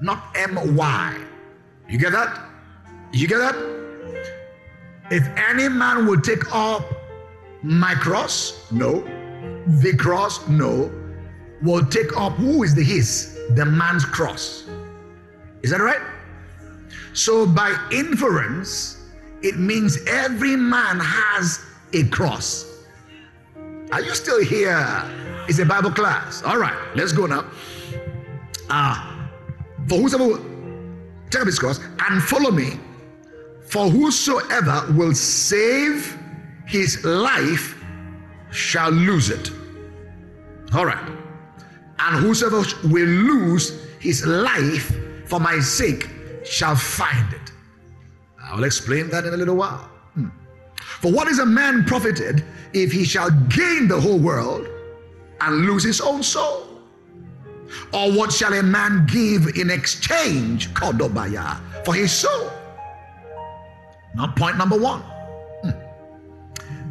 not 0.00 0.24
M 0.34 0.76
Y. 0.76 1.18
You 1.88 1.98
get 1.98 2.12
that? 2.12 2.48
You 3.12 3.28
get 3.28 3.38
that? 3.38 3.54
If 5.10 5.26
any 5.36 5.68
man 5.68 6.06
will 6.06 6.20
take 6.20 6.54
up 6.54 6.84
my 7.62 7.94
cross, 7.94 8.70
no. 8.72 9.02
The 9.66 9.94
cross, 9.96 10.46
no. 10.48 10.90
Will 11.62 11.84
take 11.86 12.16
up 12.16 12.32
who 12.34 12.62
is 12.62 12.74
the 12.74 12.82
his? 12.82 13.38
The 13.54 13.64
man's 13.64 14.04
cross. 14.04 14.64
Is 15.62 15.70
that 15.70 15.80
right? 15.80 16.00
So 17.12 17.46
by 17.46 17.76
inference, 17.92 19.04
it 19.42 19.58
means 19.58 19.98
every 20.06 20.56
man 20.56 20.98
has 20.98 21.60
a 21.92 22.04
cross. 22.04 22.66
Are 23.92 24.00
you 24.00 24.14
still 24.14 24.42
here? 24.42 25.04
It's 25.48 25.58
a 25.58 25.64
Bible 25.64 25.90
class. 25.90 26.42
All 26.42 26.58
right, 26.58 26.76
let's 26.94 27.12
go 27.12 27.26
now. 27.26 27.44
Ah, 28.70 29.28
for 29.88 29.98
whosoever 29.98 30.26
will 30.28 30.44
take 31.30 31.42
up 31.42 31.46
his 31.46 31.58
cross 31.58 31.80
and 32.08 32.22
follow 32.22 32.50
me, 32.50 32.78
for 33.68 33.88
whosoever 33.88 34.92
will 34.92 35.14
save 35.14 36.18
his 36.66 37.04
life 37.04 37.82
shall 38.50 38.90
lose 38.90 39.30
it. 39.30 39.50
All 40.74 40.86
right. 40.86 41.08
And 41.98 42.16
whosoever 42.24 42.62
will 42.84 43.06
lose 43.06 43.86
his 44.00 44.26
life 44.26 44.96
for 45.26 45.38
my 45.38 45.58
sake 45.60 46.08
shall 46.44 46.76
find 46.76 47.32
it. 47.32 47.52
I'll 48.42 48.64
explain 48.64 49.08
that 49.10 49.24
in 49.24 49.34
a 49.34 49.36
little 49.36 49.56
while. 49.56 49.88
Hmm. 50.14 50.28
For 50.76 51.12
what 51.12 51.28
is 51.28 51.38
a 51.38 51.46
man 51.46 51.84
profited 51.84 52.44
if 52.72 52.92
he 52.92 53.04
shall 53.04 53.30
gain 53.48 53.88
the 53.88 54.00
whole 54.00 54.18
world 54.18 54.68
and 55.46 55.66
lose 55.66 55.82
his 55.84 56.00
own 56.00 56.22
soul? 56.22 56.68
Or 57.92 58.12
what 58.12 58.32
shall 58.32 58.52
a 58.52 58.62
man 58.62 59.06
give 59.06 59.56
in 59.56 59.70
exchange, 59.70 60.72
Kodobaya, 60.74 61.60
for 61.84 61.94
his 61.94 62.12
soul? 62.12 62.50
Now, 64.14 64.32
point 64.36 64.58
number 64.58 64.78
one 64.78 65.00
hmm. 65.62 65.70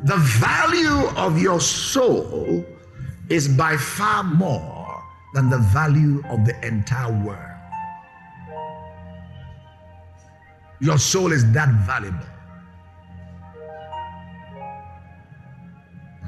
the 0.04 0.18
value 0.18 1.08
of 1.16 1.40
your 1.40 1.60
soul 1.60 2.66
is 3.30 3.48
by 3.48 3.78
far 3.78 4.24
more 4.24 5.04
than 5.34 5.50
the 5.50 5.60
value 5.60 6.24
of 6.30 6.46
the 6.46 6.56
entire 6.66 7.12
world. 7.24 7.52
Your 10.82 10.98
soul 10.98 11.32
is 11.32 11.50
that 11.54 11.70
valuable. 11.86 12.26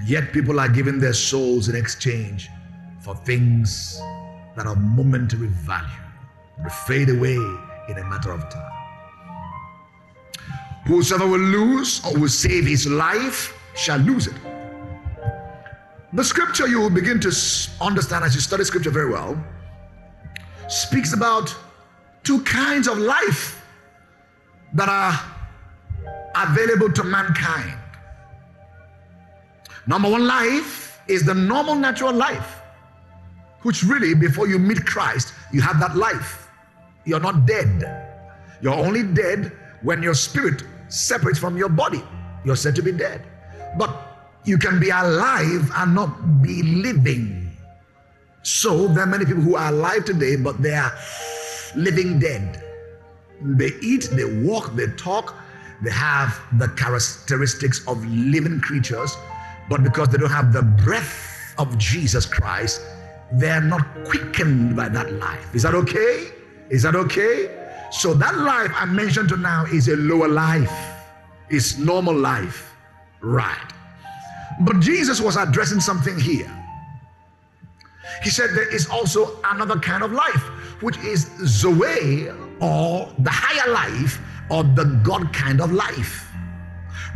Yet 0.06 0.34
people 0.34 0.60
are 0.60 0.68
giving 0.68 1.00
their 1.00 1.14
souls 1.14 1.70
in 1.70 1.76
exchange 1.76 2.50
for 3.02 3.16
things 3.16 4.00
that 4.56 4.66
are 4.68 4.76
momentary 4.76 5.48
value, 5.48 5.88
they 6.64 6.70
fade 6.70 7.10
away 7.10 7.36
in 7.36 7.98
a 7.98 8.04
matter 8.06 8.32
of 8.32 8.50
time. 8.50 8.72
Whosoever 10.86 11.26
will 11.26 11.40
lose 11.40 12.04
or 12.06 12.20
will 12.20 12.30
save 12.30 12.66
his 12.66 12.86
life 12.88 13.58
shall 13.76 14.00
lose 14.00 14.28
it. 14.28 14.36
The 16.12 16.24
scripture 16.24 16.68
you 16.68 16.80
will 16.80 16.90
begin 16.90 17.20
to 17.22 17.32
understand 17.82 18.24
as 18.26 18.36
you 18.36 18.42
study 18.42 18.64
scripture 18.66 18.92
very 18.92 19.10
well 19.10 19.42
speaks 20.68 21.14
about 21.14 21.56
two 22.24 22.42
kinds 22.44 22.88
of 22.88 22.98
life 22.98 23.66
that 24.74 24.90
are 24.90 25.20
available 26.36 26.92
to 26.92 27.04
mankind. 27.04 27.78
Number 29.86 30.10
one 30.10 30.26
life 30.26 31.00
is 31.08 31.26
the 31.26 31.34
normal 31.34 31.76
natural 31.76 32.14
life, 32.14 32.62
which 33.64 33.84
really, 33.84 34.14
before 34.14 34.48
you 34.48 34.58
meet 34.58 34.86
Christ, 34.86 35.34
you 35.52 35.62
have 35.62 35.80
that 35.80 35.96
life. 35.96 36.48
You're 37.06 37.20
not 37.20 37.46
dead. 37.46 37.84
You're 38.62 38.74
only 38.74 39.04
dead 39.04 39.52
when 39.82 40.02
your 40.02 40.14
spirit 40.14 40.64
separates 40.88 41.38
from 41.38 41.58
your 41.58 41.70
body. 41.70 42.04
You're 42.46 42.56
said 42.56 42.76
to 42.76 42.82
be 42.82 42.92
dead. 42.94 43.22
But 43.78 43.92
you 44.46 44.58
can 44.58 44.80
be 44.80 44.90
alive 44.90 45.72
and 45.76 45.96
not 45.96 46.42
be 46.42 46.64
living. 46.64 47.52
So 48.44 48.88
there 48.88 49.04
are 49.04 49.08
many 49.08 49.26
people 49.26 49.42
who 49.42 49.56
are 49.56 49.70
alive 49.70 50.06
today, 50.06 50.36
but 50.36 50.62
they 50.62 50.74
are 50.74 50.94
living 51.76 52.20
dead. 52.20 52.64
They 53.42 53.72
eat, 53.82 54.10
they 54.12 54.26
walk, 54.26 54.76
they 54.76 54.88
talk, 54.96 55.36
they 55.82 55.92
have 55.92 56.40
the 56.58 56.70
characteristics 56.70 57.86
of 57.88 58.06
living 58.06 58.62
creatures, 58.62 59.16
but 59.74 59.84
because 59.84 60.10
they 60.10 60.20
don't 60.20 60.30
have 60.30 60.54
the 60.54 60.62
breath 60.62 61.56
of 61.58 61.76
Jesus 61.80 62.28
Christ, 62.28 62.80
they're 63.32 63.60
not 63.60 63.82
quickened 64.06 64.76
by 64.76 64.88
that 64.88 65.12
life. 65.14 65.56
Is 65.56 65.64
that 65.64 65.74
okay? 65.74 66.28
Is 66.70 66.84
that 66.84 66.96
okay? 66.96 67.50
So 67.90 68.14
that 68.14 68.38
life 68.38 68.70
I 68.76 68.86
mentioned 68.86 69.30
to 69.30 69.38
now 69.38 69.66
is 69.66 69.88
a 69.88 69.96
lower 69.96 70.28
life. 70.28 70.72
It's 71.50 71.80
normal 71.80 72.16
life. 72.16 72.72
Right. 73.22 73.74
But 74.62 74.80
Jesus 74.80 75.20
was 75.20 75.38
addressing 75.38 75.80
something 75.80 76.20
here. 76.20 76.52
He 78.22 78.30
said 78.30 78.52
there 78.52 78.72
is 78.72 78.88
also 78.90 79.40
another 79.44 79.80
kind 79.80 80.04
of 80.04 80.12
life, 80.12 80.44
which 80.84 81.00
is 81.00 81.32
Zoe 81.48 82.30
or 82.62 83.12
the 83.18 83.32
higher 83.32 83.74
life 83.74 84.20
or 84.52 84.64
the 84.64 84.86
God 85.04 85.34
kind 85.34 85.62
of 85.62 85.72
life. 85.72 86.30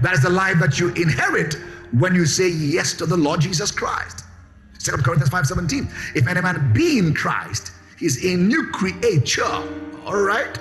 That 0.01 0.13
is 0.13 0.23
the 0.23 0.31
life 0.31 0.57
that 0.57 0.79
you 0.79 0.89
inherit 0.95 1.55
when 1.91 2.15
you 2.15 2.25
say 2.25 2.49
yes 2.49 2.93
to 2.93 3.05
the 3.05 3.17
Lord 3.17 3.41
Jesus 3.41 3.71
Christ. 3.71 4.23
2 4.79 4.91
Corinthians 5.03 5.29
5:17. 5.29 5.89
If 6.15 6.27
any 6.27 6.41
man 6.41 6.71
be 6.73 6.97
in 6.97 7.13
Christ, 7.13 7.71
he's 7.97 8.23
a 8.23 8.35
new 8.35 8.69
creature. 8.71 9.43
All 10.05 10.21
right? 10.21 10.57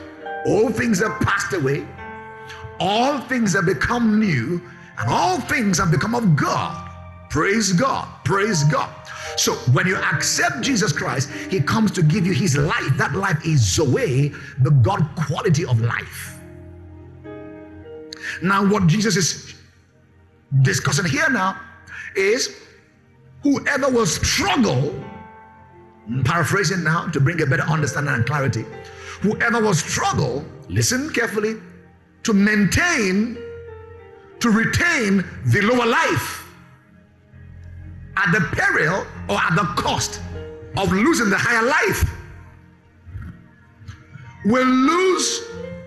All 0.46 0.70
things 0.70 1.00
have 1.00 1.20
passed 1.20 1.52
away, 1.52 1.86
all 2.78 3.20
things 3.20 3.54
have 3.54 3.66
become 3.66 4.20
new, 4.20 4.60
and 4.98 5.10
all 5.10 5.40
things 5.40 5.78
have 5.78 5.90
become 5.90 6.14
of 6.14 6.36
God. 6.36 6.90
Praise 7.30 7.72
God. 7.72 8.08
Praise 8.24 8.64
God. 8.64 8.90
So 9.36 9.54
when 9.72 9.86
you 9.86 9.96
accept 9.96 10.60
Jesus 10.62 10.92
Christ, 10.92 11.30
He 11.50 11.60
comes 11.60 11.90
to 11.92 12.02
give 12.02 12.26
you 12.26 12.32
His 12.32 12.56
life. 12.56 12.96
That 12.96 13.14
life 13.14 13.44
is 13.44 13.60
Zoe, 13.60 14.32
the 14.60 14.70
God 14.70 15.06
quality 15.16 15.66
of 15.66 15.80
life. 15.80 16.38
Now, 18.42 18.66
what 18.66 18.86
Jesus 18.86 19.16
is 19.16 19.55
discussing 20.62 21.06
here 21.06 21.28
now 21.30 21.60
is 22.14 22.56
whoever 23.42 23.88
will 23.88 24.06
struggle, 24.06 24.94
paraphrasing 26.24 26.82
now 26.82 27.06
to 27.08 27.20
bring 27.20 27.40
a 27.42 27.46
better 27.46 27.64
understanding 27.64 28.14
and 28.14 28.26
clarity, 28.26 28.64
whoever 29.20 29.60
will 29.60 29.74
struggle, 29.74 30.44
listen 30.68 31.12
carefully, 31.12 31.56
to 32.22 32.32
maintain, 32.32 33.36
to 34.40 34.50
retain 34.50 35.24
the 35.46 35.60
lower 35.62 35.86
life 35.86 36.44
at 38.16 38.32
the 38.32 38.40
peril 38.52 39.06
or 39.28 39.36
at 39.36 39.54
the 39.54 39.64
cost 39.80 40.20
of 40.76 40.92
losing 40.92 41.30
the 41.30 41.38
higher 41.38 41.66
life 41.66 42.10
will 44.44 44.66
lose 44.66 45.42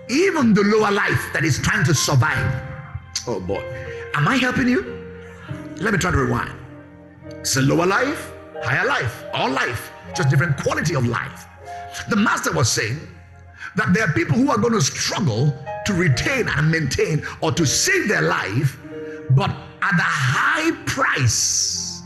even 0.08 0.52
the 0.52 0.62
lower 0.62 0.90
life 0.90 1.30
that 1.32 1.44
is 1.44 1.58
trying 1.58 1.84
to 1.84 1.94
survive. 1.94 2.62
Oh 3.26 3.40
boy. 3.40 3.89
Am 4.14 4.26
I 4.26 4.36
helping 4.36 4.68
you? 4.68 4.82
Let 5.76 5.92
me 5.92 5.98
try 5.98 6.10
to 6.10 6.16
rewind. 6.16 6.52
It's 7.30 7.56
a 7.56 7.62
lower 7.62 7.86
life, 7.86 8.32
higher 8.62 8.86
life, 8.86 9.24
all 9.32 9.50
life, 9.50 9.90
just 10.14 10.28
different 10.28 10.56
quality 10.58 10.94
of 10.94 11.06
life. 11.06 11.46
The 12.08 12.16
master 12.16 12.52
was 12.52 12.70
saying 12.70 12.98
that 13.76 13.94
there 13.94 14.04
are 14.04 14.12
people 14.12 14.36
who 14.36 14.50
are 14.50 14.58
going 14.58 14.72
to 14.72 14.82
struggle 14.82 15.56
to 15.86 15.94
retain 15.94 16.48
and 16.48 16.70
maintain 16.70 17.24
or 17.40 17.52
to 17.52 17.66
save 17.66 18.08
their 18.08 18.22
life, 18.22 18.78
but 19.30 19.50
at 19.50 19.96
the 19.96 20.02
high 20.02 20.72
price 20.86 22.02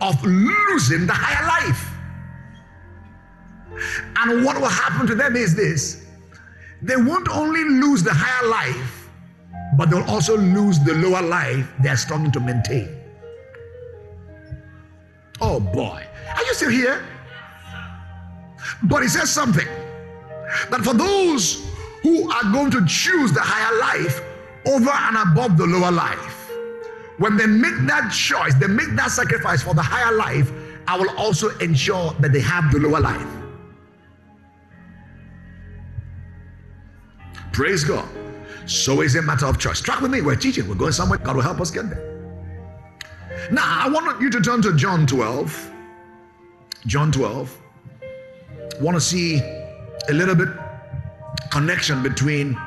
of 0.00 0.22
losing 0.24 1.06
the 1.06 1.12
higher 1.12 1.46
life. 1.46 1.90
And 4.16 4.44
what 4.44 4.60
will 4.60 4.68
happen 4.68 5.06
to 5.06 5.14
them 5.14 5.36
is 5.36 5.54
this 5.54 6.04
they 6.82 6.96
won't 6.96 7.28
only 7.28 7.64
lose 7.64 8.02
the 8.02 8.14
higher 8.14 8.48
life, 8.48 8.97
but 9.76 9.90
they'll 9.90 10.08
also 10.10 10.36
lose 10.36 10.78
the 10.80 10.94
lower 10.94 11.22
life 11.22 11.70
they're 11.80 11.96
struggling 11.96 12.32
to 12.32 12.40
maintain. 12.40 12.88
Oh 15.40 15.60
boy, 15.60 16.04
are 16.34 16.44
you 16.44 16.54
still 16.54 16.70
here? 16.70 17.04
But 18.84 19.02
he 19.02 19.08
says 19.08 19.30
something 19.30 19.66
that 20.70 20.80
for 20.82 20.94
those 20.94 21.66
who 22.02 22.30
are 22.30 22.52
going 22.52 22.70
to 22.70 22.84
choose 22.86 23.32
the 23.32 23.40
higher 23.40 23.78
life 23.78 24.22
over 24.66 24.90
and 24.90 25.16
above 25.30 25.56
the 25.58 25.66
lower 25.66 25.92
life, 25.92 26.50
when 27.18 27.36
they 27.36 27.46
make 27.46 27.74
that 27.86 28.10
choice, 28.10 28.54
they 28.54 28.68
make 28.68 28.94
that 28.96 29.10
sacrifice 29.10 29.62
for 29.62 29.74
the 29.74 29.82
higher 29.82 30.14
life, 30.16 30.50
I 30.86 30.98
will 30.98 31.10
also 31.18 31.56
ensure 31.58 32.12
that 32.20 32.32
they 32.32 32.40
have 32.40 32.72
the 32.72 32.78
lower 32.78 33.00
life. 33.00 33.26
Praise 37.52 37.82
God. 37.82 38.08
So 38.68 39.00
it's 39.00 39.14
a 39.14 39.22
matter 39.22 39.46
of 39.46 39.58
choice. 39.58 39.80
Track 39.80 40.02
with 40.02 40.10
me. 40.10 40.20
We're 40.20 40.36
teaching. 40.36 40.68
We're 40.68 40.74
going 40.74 40.92
somewhere. 40.92 41.18
God 41.18 41.36
will 41.36 41.42
help 41.42 41.58
us 41.58 41.70
get 41.70 41.88
there. 41.88 42.04
Now, 43.50 43.64
I 43.64 43.88
want 43.88 44.20
you 44.20 44.28
to 44.28 44.40
turn 44.42 44.60
to 44.60 44.76
John 44.76 45.06
12. 45.06 45.72
John 46.86 47.10
12. 47.10 47.56
Want 48.82 48.94
to 48.94 49.00
see 49.00 49.38
a 50.08 50.12
little 50.12 50.34
bit 50.34 50.48
connection 51.50 52.02
between 52.02 52.58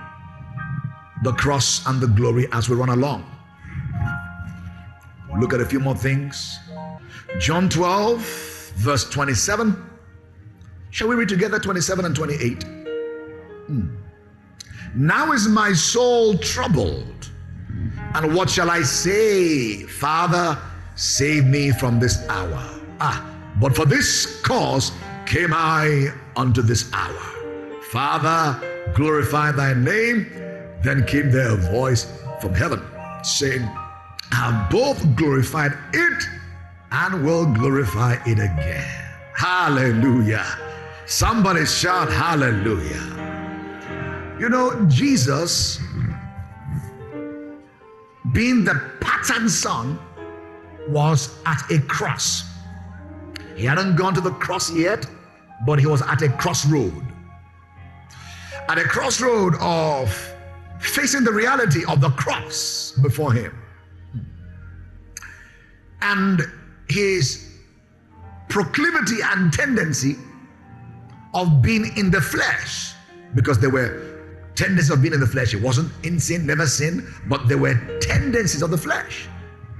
the 1.23 1.33
cross 1.33 1.85
and 1.85 2.01
the 2.01 2.07
glory 2.07 2.47
as 2.51 2.67
we 2.67 2.75
run 2.75 2.89
along. 2.89 3.23
Look 5.39 5.53
at 5.53 5.61
a 5.61 5.65
few 5.65 5.79
more 5.79 5.95
things. 5.95 6.57
John 7.39 7.69
12, 7.69 8.19
verse 8.77 9.07
27. 9.07 9.89
Shall 10.89 11.07
we 11.07 11.15
read 11.15 11.29
together 11.29 11.59
27 11.59 12.05
and 12.05 12.15
28? 12.15 12.63
Hmm. 12.63 14.00
Now 14.95 15.31
is 15.31 15.47
my 15.47 15.73
soul 15.73 16.37
troubled. 16.37 17.29
And 18.13 18.35
what 18.35 18.49
shall 18.49 18.69
I 18.69 18.81
say? 18.81 19.83
Father, 19.83 20.57
save 20.95 21.45
me 21.45 21.71
from 21.71 21.99
this 21.99 22.27
hour. 22.27 22.81
Ah, 22.99 23.25
but 23.59 23.75
for 23.75 23.85
this 23.85 24.41
cause 24.41 24.91
came 25.25 25.53
I 25.53 26.09
unto 26.35 26.61
this 26.61 26.91
hour. 26.93 27.81
Father, 27.91 28.59
glorify 28.93 29.51
thy 29.51 29.73
name. 29.73 30.27
Then 30.83 31.05
came 31.05 31.31
there 31.31 31.53
a 31.53 31.55
voice 31.55 32.11
from 32.41 32.53
heaven 32.53 32.81
saying, 33.23 33.61
have 34.31 34.69
both 34.69 35.15
glorified 35.15 35.77
it 35.93 36.23
and 36.91 37.25
will 37.25 37.45
glorify 37.45 38.17
it 38.25 38.39
again. 38.39 39.05
Hallelujah. 39.35 40.45
Somebody 41.05 41.65
shout 41.65 42.11
hallelujah. 42.11 43.20
You 44.41 44.49
know, 44.49 44.87
Jesus, 44.87 45.79
being 48.31 48.63
the 48.63 48.73
pattern 48.99 49.47
son, 49.47 49.99
was 50.87 51.37
at 51.45 51.61
a 51.69 51.79
cross. 51.81 52.49
He 53.55 53.65
hadn't 53.65 53.97
gone 53.97 54.15
to 54.15 54.21
the 54.21 54.31
cross 54.31 54.73
yet, 54.73 55.05
but 55.67 55.77
he 55.77 55.85
was 55.85 56.01
at 56.01 56.23
a 56.23 56.29
crossroad. 56.29 57.05
At 58.67 58.79
a 58.79 58.83
crossroad 58.83 59.53
of 59.59 60.11
facing 60.79 61.23
the 61.23 61.31
reality 61.31 61.85
of 61.87 62.01
the 62.01 62.09
cross 62.09 62.97
before 62.99 63.33
him 63.33 63.55
and 66.01 66.41
his 66.89 67.59
proclivity 68.49 69.17
and 69.21 69.53
tendency 69.53 70.15
of 71.35 71.61
being 71.61 71.95
in 71.95 72.09
the 72.09 72.19
flesh, 72.19 72.95
because 73.35 73.59
there 73.59 73.69
were 73.69 74.10
tendencies 74.55 74.89
of 74.89 75.01
being 75.01 75.13
in 75.13 75.19
the 75.19 75.27
flesh. 75.27 75.51
He 75.51 75.57
wasn't 75.57 75.91
in 76.03 76.19
sin, 76.19 76.45
never 76.45 76.65
sinned, 76.65 77.03
but 77.27 77.47
there 77.47 77.57
were 77.57 77.75
tendencies 77.99 78.61
of 78.61 78.71
the 78.71 78.77
flesh. 78.77 79.27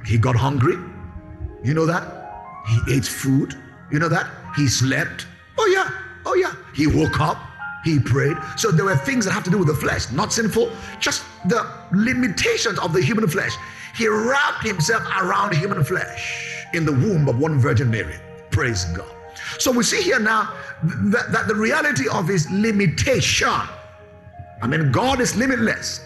He 0.05 0.17
got 0.17 0.36
hungry, 0.36 0.77
you 1.63 1.73
know 1.73 1.86
that? 1.86 2.03
He 2.67 2.95
ate 2.95 3.05
food, 3.05 3.55
you 3.91 3.99
know 3.99 4.10
that? 4.10 4.29
He 4.55 4.67
slept, 4.67 5.27
oh 5.57 5.65
yeah, 5.67 5.89
oh 6.25 6.36
yeah. 6.36 6.53
He 6.73 6.88
woke 6.88 7.19
up, 7.19 7.38
he 7.84 7.99
prayed. 7.99 8.38
So 8.57 8.71
there 8.71 8.86
were 8.86 8.95
things 8.95 9.25
that 9.25 9.31
have 9.31 9.43
to 9.45 9.49
do 9.49 9.57
with 9.57 9.67
the 9.67 9.75
flesh, 9.75 10.12
not 10.12 10.34
sinful, 10.34 10.71
just 10.99 11.23
the 11.47 11.67
limitations 11.91 12.79
of 12.79 12.93
the 12.93 13.01
human 13.01 13.27
flesh. 13.27 13.53
He 13.95 14.07
wrapped 14.07 14.65
himself 14.65 15.03
around 15.21 15.55
human 15.55 15.84
flesh 15.84 16.65
in 16.73 16.86
the 16.86 16.91
womb 16.91 17.27
of 17.27 17.39
one 17.39 17.60
Virgin 17.60 17.89
Mary. 17.91 18.15
Praise 18.49 18.86
God. 18.86 19.10
So 19.60 19.71
we 19.71 19.84
see 19.84 20.01
here 20.01 20.19
now 20.19 20.53
that, 20.84 21.31
that 21.31 21.47
the 21.47 21.55
reality 21.55 22.07
of 22.10 22.27
his 22.27 22.49
limitation. 22.51 23.49
I 24.62 24.67
mean, 24.67 24.91
God 24.91 25.19
is 25.19 25.36
limitless. 25.36 26.02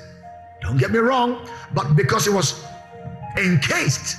Don't 0.62 0.78
get 0.78 0.92
me 0.92 1.00
wrong, 1.00 1.48
but 1.74 1.96
because 1.96 2.26
he 2.26 2.32
was 2.32 2.64
encased 3.38 4.18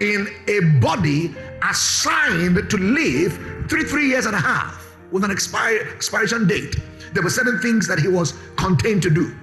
in 0.00 0.28
a 0.48 0.60
body 0.80 1.34
assigned 1.68 2.70
to 2.70 2.76
live 2.78 3.32
three, 3.68 3.84
three 3.84 4.08
years 4.08 4.26
and 4.26 4.34
a 4.34 4.40
half 4.40 4.96
with 5.10 5.24
an 5.24 5.30
expire, 5.30 5.88
expiration 5.94 6.46
date, 6.46 6.76
there 7.12 7.22
were 7.22 7.30
certain 7.30 7.58
things 7.60 7.86
that 7.88 7.98
he 7.98 8.08
was 8.08 8.34
contained 8.56 9.02
to 9.02 9.10
do 9.10 9.34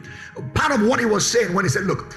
part 0.54 0.72
of 0.72 0.88
what 0.88 1.00
he 1.00 1.06
was 1.06 1.26
saying 1.26 1.54
when 1.54 1.66
he 1.66 1.70
said, 1.70 1.84
Look, 1.84 2.16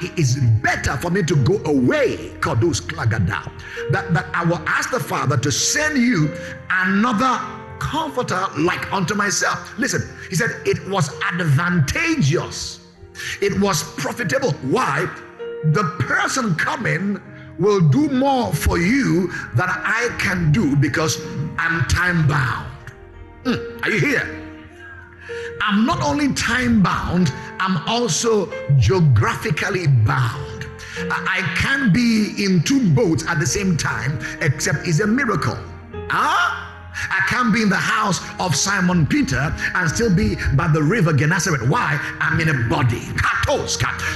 it 0.00 0.18
is 0.18 0.36
better 0.62 0.96
for 0.96 1.10
me 1.10 1.22
to 1.22 1.36
go 1.36 1.58
away, 1.64 2.32
Kadus 2.40 2.80
Klagada, 2.80 3.50
that, 3.90 4.12
that 4.14 4.26
I 4.34 4.44
will 4.44 4.62
ask 4.68 4.90
the 4.90 5.00
Father 5.00 5.36
to 5.36 5.52
send 5.52 5.98
you 5.98 6.34
another 6.70 7.40
comforter 7.82 8.46
like 8.58 8.92
unto 8.92 9.14
myself. 9.14 9.76
Listen, 9.78 10.02
he 10.30 10.36
said, 10.36 10.50
It 10.64 10.88
was 10.88 11.10
advantageous, 11.32 12.80
it 13.40 13.58
was 13.60 13.82
profitable. 13.94 14.52
Why? 14.70 15.06
The 15.72 15.84
person 15.98 16.54
coming 16.54 17.20
will 17.58 17.80
do 17.80 18.08
more 18.08 18.52
for 18.52 18.78
you 18.78 19.28
than 19.54 19.68
I 19.68 20.14
can 20.18 20.52
do 20.52 20.76
because 20.76 21.20
I'm 21.58 21.84
time 21.88 22.26
bound. 22.26 22.70
Mm, 23.44 23.82
are 23.84 23.90
you 23.90 24.00
here? 24.00 24.38
I'm 25.60 25.84
not 25.84 26.02
only 26.02 26.32
time 26.34 26.82
bound, 26.82 27.32
I'm 27.60 27.76
also 27.88 28.50
geographically 28.78 29.86
bound. 29.86 30.66
I 31.10 31.40
can't 31.56 31.92
be 31.92 32.44
in 32.44 32.62
two 32.62 32.92
boats 32.94 33.24
at 33.26 33.38
the 33.40 33.46
same 33.46 33.76
time, 33.76 34.18
except 34.40 34.86
it's 34.86 35.00
a 35.00 35.06
miracle. 35.06 35.56
Huh? 36.08 36.71
I 37.10 37.20
can't 37.28 37.52
be 37.52 37.62
in 37.62 37.68
the 37.68 37.76
house 37.76 38.20
of 38.38 38.54
Simon 38.54 39.06
Peter 39.06 39.54
and 39.74 39.90
still 39.90 40.14
be 40.14 40.36
by 40.54 40.68
the 40.68 40.82
river 40.82 41.12
Gennesaret. 41.12 41.68
Why? 41.68 41.98
I'm 42.20 42.40
in 42.40 42.48
a 42.48 42.68
body. 42.68 43.02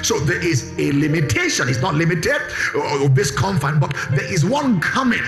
So 0.02 0.18
there 0.20 0.42
is 0.42 0.72
a 0.78 0.92
limitation. 0.92 1.68
It's 1.68 1.82
not 1.82 1.94
limited 1.94 2.40
or 2.74 3.08
this 3.08 3.30
confine, 3.30 3.78
but 3.78 3.94
there 4.10 4.32
is 4.32 4.44
one 4.44 4.80
coming 4.80 5.22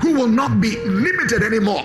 who 0.00 0.14
will 0.14 0.28
not 0.28 0.60
be 0.60 0.78
limited 0.84 1.42
anymore. 1.42 1.82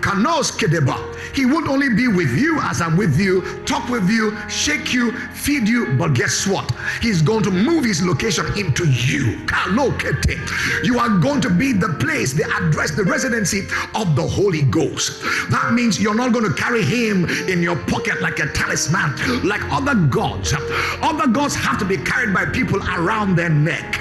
Kanos 0.00 0.52
Kedeba. 0.52 0.96
He 1.34 1.44
won't 1.44 1.68
only 1.68 1.90
be 1.90 2.08
with 2.08 2.36
you 2.36 2.58
as 2.62 2.80
I'm 2.80 2.96
with 2.96 3.18
you, 3.18 3.42
talk 3.64 3.88
with 3.88 4.08
you, 4.08 4.36
shake 4.48 4.92
you, 4.92 5.12
feed 5.12 5.68
you, 5.68 5.94
but 5.96 6.14
guess 6.14 6.46
what? 6.46 6.70
He's 7.00 7.22
going 7.22 7.42
to 7.44 7.50
move 7.50 7.84
his 7.84 8.02
location 8.02 8.46
into 8.56 8.88
you. 8.88 9.38
You 10.82 10.98
are 10.98 11.18
going 11.18 11.40
to 11.42 11.50
be 11.50 11.72
the 11.72 11.96
place, 12.00 12.32
the 12.32 12.44
address, 12.44 12.92
the 12.92 13.04
residency 13.04 13.68
of 13.94 14.16
the 14.16 14.26
Holy 14.26 14.57
Ghost. 14.62 15.22
That 15.50 15.72
means 15.72 16.00
you're 16.00 16.14
not 16.14 16.32
going 16.32 16.44
to 16.44 16.54
carry 16.54 16.82
him 16.82 17.24
in 17.48 17.62
your 17.62 17.76
pocket 17.76 18.20
like 18.20 18.38
a 18.38 18.46
talisman, 18.52 19.14
like 19.46 19.62
other 19.72 19.94
gods. 19.94 20.54
Other 21.02 21.26
gods 21.26 21.54
have 21.54 21.78
to 21.78 21.84
be 21.84 21.96
carried 21.96 22.34
by 22.34 22.46
people 22.46 22.82
around 22.90 23.36
their 23.36 23.50
neck, 23.50 24.00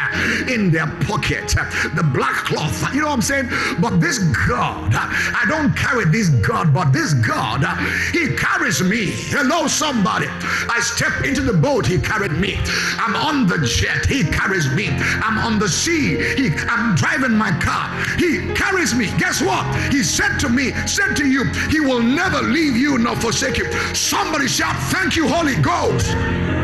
in 0.49 0.71
their 0.71 0.87
pocket, 1.01 1.55
the 1.95 2.09
black 2.13 2.45
cloth. 2.45 2.93
You 2.93 3.01
know 3.01 3.07
what 3.07 3.13
I'm 3.13 3.21
saying? 3.21 3.49
But 3.79 3.99
this 3.99 4.19
God, 4.47 4.93
I 4.93 5.45
don't 5.47 5.75
carry 5.75 6.05
this 6.05 6.29
God, 6.29 6.73
but 6.73 6.91
this 6.91 7.13
God, 7.13 7.63
He 8.11 8.35
carries 8.35 8.81
me. 8.81 9.07
Hello, 9.29 9.67
somebody. 9.67 10.27
I 10.29 10.79
step 10.81 11.23
into 11.25 11.41
the 11.41 11.53
boat, 11.53 11.85
He 11.85 11.99
carried 11.99 12.33
me. 12.33 12.57
I'm 12.97 13.15
on 13.15 13.47
the 13.47 13.65
jet, 13.65 14.05
He 14.05 14.23
carries 14.23 14.71
me. 14.73 14.87
I'm 15.21 15.37
on 15.39 15.59
the 15.59 15.69
sea, 15.69 16.15
he, 16.35 16.51
I'm 16.69 16.95
driving 16.95 17.33
my 17.33 17.51
car, 17.59 17.89
He 18.17 18.53
carries 18.53 18.93
me. 18.93 19.07
Guess 19.17 19.41
what? 19.41 19.65
He 19.91 20.03
said 20.03 20.37
to 20.39 20.46
me, 20.49 20.71
said 20.85 21.15
to 21.15 21.27
you, 21.27 21.45
He 21.69 21.79
will 21.79 22.01
never 22.01 22.41
leave 22.41 22.75
you 22.75 22.97
nor 22.97 23.15
forsake 23.15 23.57
you. 23.57 23.71
Somebody 23.93 24.47
shout, 24.47 24.75
Thank 24.91 25.15
you, 25.15 25.27
Holy 25.27 25.55
Ghost. 25.55 26.56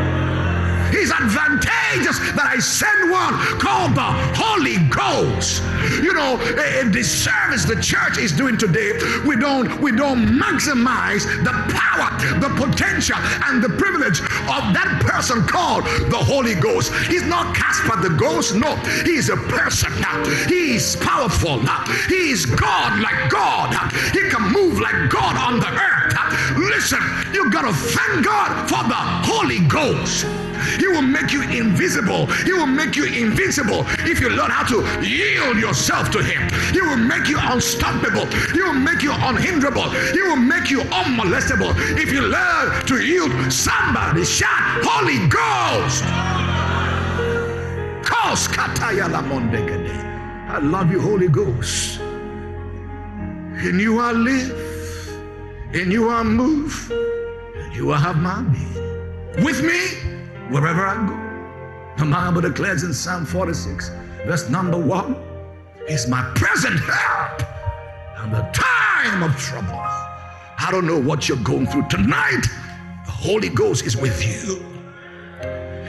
He's 0.94 1.10
advantageous 1.10 2.18
that 2.38 2.46
I 2.46 2.58
send 2.62 3.10
one 3.10 3.34
called 3.58 3.98
the 3.98 4.10
Holy 4.38 4.78
Ghost. 4.86 5.62
You 5.98 6.14
know, 6.14 6.38
in 6.78 6.92
the 6.92 7.02
service 7.02 7.64
the 7.64 7.80
church 7.82 8.16
is 8.18 8.30
doing 8.30 8.56
today, 8.56 8.94
we 9.26 9.34
don't 9.36 9.80
we 9.80 9.90
don't 9.90 10.38
maximize 10.38 11.26
the 11.42 11.50
power, 11.74 12.14
the 12.38 12.50
potential, 12.54 13.18
and 13.18 13.62
the 13.62 13.70
privilege 13.70 14.20
of 14.20 14.62
that 14.70 15.02
person 15.02 15.42
called 15.46 15.84
the 15.84 16.16
Holy 16.16 16.54
Ghost. 16.54 16.94
He's 17.10 17.24
not 17.24 17.56
Casper 17.56 18.00
the 18.00 18.14
Ghost, 18.14 18.54
no, 18.54 18.76
he's 19.04 19.28
a 19.30 19.36
person. 19.36 19.90
Now 20.00 20.24
he's 20.46 20.94
powerful. 20.96 21.60
Now 21.62 21.84
he's 22.08 22.46
God 22.46 23.00
like 23.00 23.30
God. 23.30 23.74
He 24.12 24.28
can 24.30 24.52
move 24.52 24.78
like 24.80 25.10
God 25.10 25.36
on 25.36 25.58
the 25.58 25.68
earth. 25.68 25.94
Listen, 26.56 27.00
you 27.32 27.50
gotta 27.50 27.72
thank 27.72 28.24
God 28.24 28.68
for 28.68 28.82
the 28.88 28.94
Holy 28.94 29.60
Ghost. 29.66 30.26
He 30.78 30.86
will 30.86 31.02
make 31.02 31.32
you 31.32 31.42
invisible. 31.42 32.26
He 32.44 32.52
will 32.52 32.66
make 32.66 32.96
you 32.96 33.04
invincible 33.06 33.84
if 34.00 34.20
you 34.20 34.30
learn 34.30 34.50
how 34.50 34.64
to 34.64 34.82
yield 35.02 35.58
yourself 35.58 36.10
to 36.10 36.22
Him. 36.22 36.48
He 36.72 36.80
will 36.80 36.96
make 36.96 37.28
you 37.28 37.38
unstoppable. 37.40 38.26
He 38.52 38.62
will 38.62 38.72
make 38.74 39.02
you 39.02 39.12
unhinderable. 39.12 39.90
He 40.12 40.22
will 40.22 40.36
make 40.36 40.70
you 40.70 40.80
unmolestable 40.80 41.74
if 41.98 42.12
you 42.12 42.22
learn 42.22 42.84
to 42.86 43.02
yield. 43.02 43.32
Somebody 43.52 44.24
shout, 44.24 44.84
Holy 44.84 45.18
Ghost. 45.28 46.04
I 50.48 50.58
love 50.58 50.90
you, 50.90 51.00
Holy 51.00 51.28
Ghost. 51.28 52.00
In 52.00 53.78
you 53.78 54.00
I 54.00 54.12
live, 54.12 55.14
in 55.72 55.90
you 55.90 56.10
I 56.10 56.22
move, 56.22 56.90
in 56.90 57.72
you 57.72 57.92
I 57.92 57.98
have 57.98 58.16
my 58.18 58.42
being. 58.42 59.44
With 59.44 59.62
me, 59.62 60.13
wherever 60.50 60.86
I 60.86 61.06
go. 61.06 62.04
The 62.04 62.10
Bible 62.10 62.40
declares 62.40 62.82
in 62.82 62.92
Psalm 62.92 63.24
46, 63.24 63.88
verse 64.26 64.48
number 64.48 64.78
one, 64.78 65.16
He's 65.88 66.08
my 66.08 66.22
present 66.34 66.80
help 66.80 67.40
in 68.24 68.30
the 68.32 68.48
time 68.52 69.22
of 69.22 69.36
trouble. 69.36 69.78
I 70.58 70.68
don't 70.70 70.86
know 70.86 70.98
what 70.98 71.28
you're 71.28 71.36
going 71.38 71.66
through 71.66 71.88
tonight. 71.88 72.46
The 73.04 73.10
Holy 73.10 73.50
Ghost 73.50 73.84
is 73.84 73.96
with 73.96 74.24
you. 74.24 74.64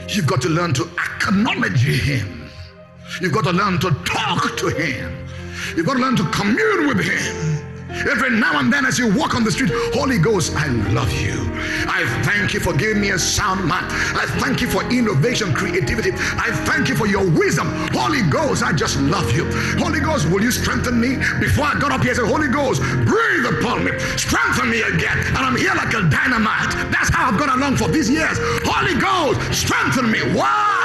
You've 0.08 0.26
got 0.26 0.42
to 0.42 0.48
learn 0.50 0.74
to 0.74 0.88
acknowledge 0.98 1.80
Him. 1.80 2.50
You've 3.22 3.32
got 3.32 3.44
to 3.44 3.52
learn 3.52 3.78
to 3.80 3.90
talk 4.04 4.56
to 4.58 4.68
Him. 4.68 5.26
You've 5.74 5.86
got 5.86 5.94
to 5.94 6.00
learn 6.00 6.16
to 6.16 6.24
commune 6.30 6.88
with 6.88 7.00
Him. 7.00 7.55
Every 8.04 8.30
now 8.30 8.58
and 8.60 8.72
then, 8.72 8.84
as 8.84 8.98
you 8.98 9.12
walk 9.14 9.34
on 9.34 9.44
the 9.44 9.50
street, 9.50 9.70
Holy 9.94 10.18
Ghost, 10.18 10.54
I 10.54 10.68
love 10.92 11.10
you. 11.12 11.50
I 11.88 12.04
thank 12.24 12.52
you 12.52 12.60
for 12.60 12.72
giving 12.74 13.00
me 13.00 13.10
a 13.10 13.18
sound 13.18 13.64
mind. 13.64 13.86
I 13.88 14.26
thank 14.38 14.60
you 14.60 14.68
for 14.68 14.82
innovation, 14.92 15.54
creativity. 15.54 16.12
I 16.12 16.50
thank 16.66 16.88
you 16.88 16.94
for 16.96 17.06
your 17.06 17.24
wisdom. 17.24 17.68
Holy 17.92 18.22
Ghost, 18.22 18.62
I 18.62 18.72
just 18.72 19.00
love 19.00 19.30
you. 19.32 19.50
Holy 19.78 20.00
Ghost, 20.00 20.28
will 20.30 20.42
you 20.42 20.50
strengthen 20.50 21.00
me? 21.00 21.16
Before 21.40 21.64
I 21.64 21.78
got 21.78 21.92
up 21.92 22.02
here, 22.02 22.12
I 22.12 22.14
said, 22.14 22.26
Holy 22.26 22.48
Ghost, 22.48 22.82
breathe 22.82 23.46
upon 23.58 23.84
me, 23.84 23.92
strengthen 24.16 24.70
me 24.70 24.82
again. 24.82 25.18
And 25.28 25.38
I'm 25.38 25.56
here 25.56 25.74
like 25.74 25.94
a 25.94 26.02
dynamite. 26.08 26.72
That's 26.92 27.10
how 27.14 27.30
I've 27.30 27.38
gone 27.38 27.50
along 27.50 27.76
for 27.76 27.88
these 27.88 28.10
years. 28.10 28.38
Holy 28.64 28.98
Ghost, 29.00 29.40
strengthen 29.54 30.10
me. 30.10 30.20
Why? 30.34 30.76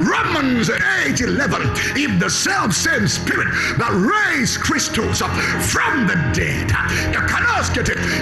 Romans 0.00 0.70
8 0.70 1.20
11. 1.20 1.62
If 1.96 2.20
the 2.20 2.30
self 2.30 2.72
same 2.72 3.06
spirit 3.08 3.48
that 3.78 3.92
raised 3.92 4.60
Christus 4.60 5.22
up 5.22 5.32
from 5.60 6.06
the 6.06 6.14
dead, 6.32 6.55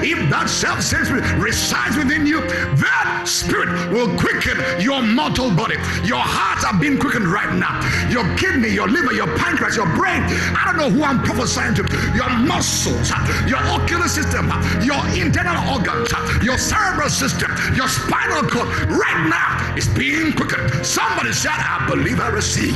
if 0.04 0.30
that 0.30 0.48
self 0.48 0.82
sense 0.82 1.10
resides 1.40 1.96
within 1.96 2.26
you, 2.26 2.40
that 2.40 3.24
spirit 3.26 3.68
will 3.92 4.16
quicken 4.18 4.58
your 4.80 5.02
mortal 5.02 5.50
body. 5.50 5.76
Your 6.04 6.20
hearts 6.20 6.64
are 6.64 6.78
being 6.78 6.98
quickened 6.98 7.26
right 7.26 7.54
now. 7.54 7.80
Your 8.10 8.24
kidney, 8.36 8.68
your 8.68 8.88
liver, 8.88 9.12
your 9.12 9.28
pancreas, 9.38 9.76
your 9.76 9.88
brain. 9.96 10.22
I 10.54 10.62
don't 10.66 10.76
know 10.76 10.90
who 10.90 11.04
I'm 11.04 11.22
prophesying 11.22 11.74
to. 11.76 11.82
Your 12.14 12.30
muscles, 12.30 13.10
your 13.48 13.62
ocular 13.72 14.08
system, 14.08 14.46
your 14.82 15.00
internal 15.16 15.56
organs, 15.72 16.12
your 16.42 16.58
cerebral 16.58 17.08
system, 17.08 17.50
your 17.74 17.88
spinal 17.88 18.42
cord, 18.48 18.68
right 18.90 19.28
now 19.28 19.74
is 19.76 19.88
being 19.88 20.32
quickened. 20.32 20.84
Somebody 20.84 21.32
shout, 21.32 21.58
I 21.58 21.86
believe 21.88 22.20
I 22.20 22.28
receive. 22.28 22.74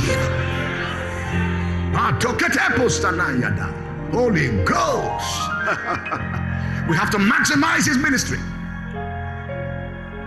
Holy 4.11 4.49
Ghost. 4.65 5.49
we 6.89 6.97
have 6.97 7.11
to 7.11 7.19
maximize 7.19 7.87
his 7.87 7.99
ministry. 7.99 8.39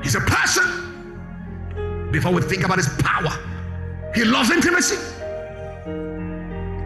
He's 0.03 0.15
a 0.15 0.21
person 0.21 2.09
before 2.11 2.31
we 2.31 2.41
think 2.41 2.63
about 2.63 2.77
his 2.77 2.89
power. 2.99 3.31
He 4.13 4.23
loves 4.23 4.51
intimacy. 4.51 4.97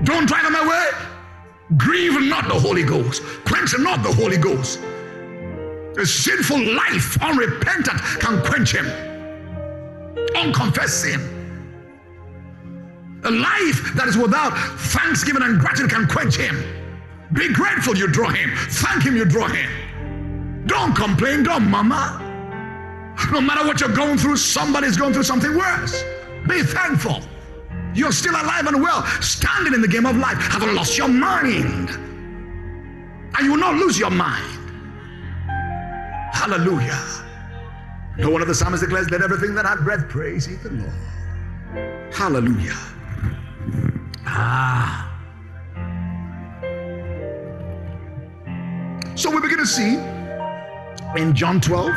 Don't 0.03 0.27
drive 0.27 0.45
him 0.45 0.55
away. 0.55 0.89
Grieve 1.77 2.21
not 2.21 2.47
the 2.47 2.53
Holy 2.53 2.83
Ghost. 2.83 3.23
Quench 3.45 3.77
not 3.79 4.03
the 4.03 4.13
Holy 4.13 4.37
Ghost. 4.37 4.79
A 5.97 6.05
sinful 6.05 6.59
life, 6.75 7.17
unrepentant, 7.21 7.99
can 8.19 8.41
quench 8.43 8.73
him. 8.73 8.85
Unconfessed 10.35 11.01
sin. 11.01 11.19
A 13.23 13.31
life 13.31 13.93
that 13.95 14.07
is 14.07 14.17
without 14.17 14.55
thanksgiving 14.91 15.41
and 15.41 15.59
gratitude 15.59 15.89
can 15.89 16.07
quench 16.07 16.35
him. 16.35 16.84
Be 17.33 17.51
grateful 17.53 17.95
you 17.97 18.07
draw 18.07 18.29
him. 18.29 18.51
Thank 18.69 19.03
him 19.03 19.15
you 19.15 19.25
draw 19.25 19.47
him. 19.47 20.65
Don't 20.67 20.95
complain, 20.95 21.43
don't 21.43 21.69
mama. 21.69 22.21
No 23.31 23.41
matter 23.41 23.65
what 23.65 23.79
you're 23.79 23.93
going 23.93 24.17
through, 24.17 24.37
somebody's 24.37 24.97
going 24.97 25.13
through 25.13 25.23
something 25.23 25.55
worse. 25.55 26.03
Be 26.47 26.61
thankful. 26.61 27.21
You're 27.93 28.11
still 28.11 28.33
alive 28.33 28.67
and 28.67 28.81
well, 28.81 29.05
standing 29.21 29.73
in 29.73 29.81
the 29.81 29.87
game 29.87 30.05
of 30.05 30.17
life, 30.17 30.37
haven't 30.37 30.75
lost 30.75 30.97
your 30.97 31.07
mind. 31.07 31.89
And 31.89 33.45
you 33.45 33.51
will 33.51 33.59
not 33.59 33.75
lose 33.75 33.97
your 33.97 34.11
mind. 34.11 34.51
Hallelujah. 36.33 37.01
No 38.17 38.29
one 38.29 38.41
of 38.41 38.47
the 38.47 38.55
psalmists 38.55 38.85
declares, 38.85 39.09
Let 39.09 39.21
everything 39.21 39.55
that 39.55 39.65
hath 39.65 39.79
breath 39.79 40.07
praise 40.09 40.47
ye 40.47 40.55
the 40.55 40.69
Lord. 40.69 42.13
Hallelujah. 42.13 42.75
Ah. 44.25 45.04
So 49.15 49.31
we 49.31 49.39
begin 49.39 49.59
to 49.59 49.65
see 49.65 49.95
in 51.15 51.33
John 51.33 51.61
12, 51.61 51.89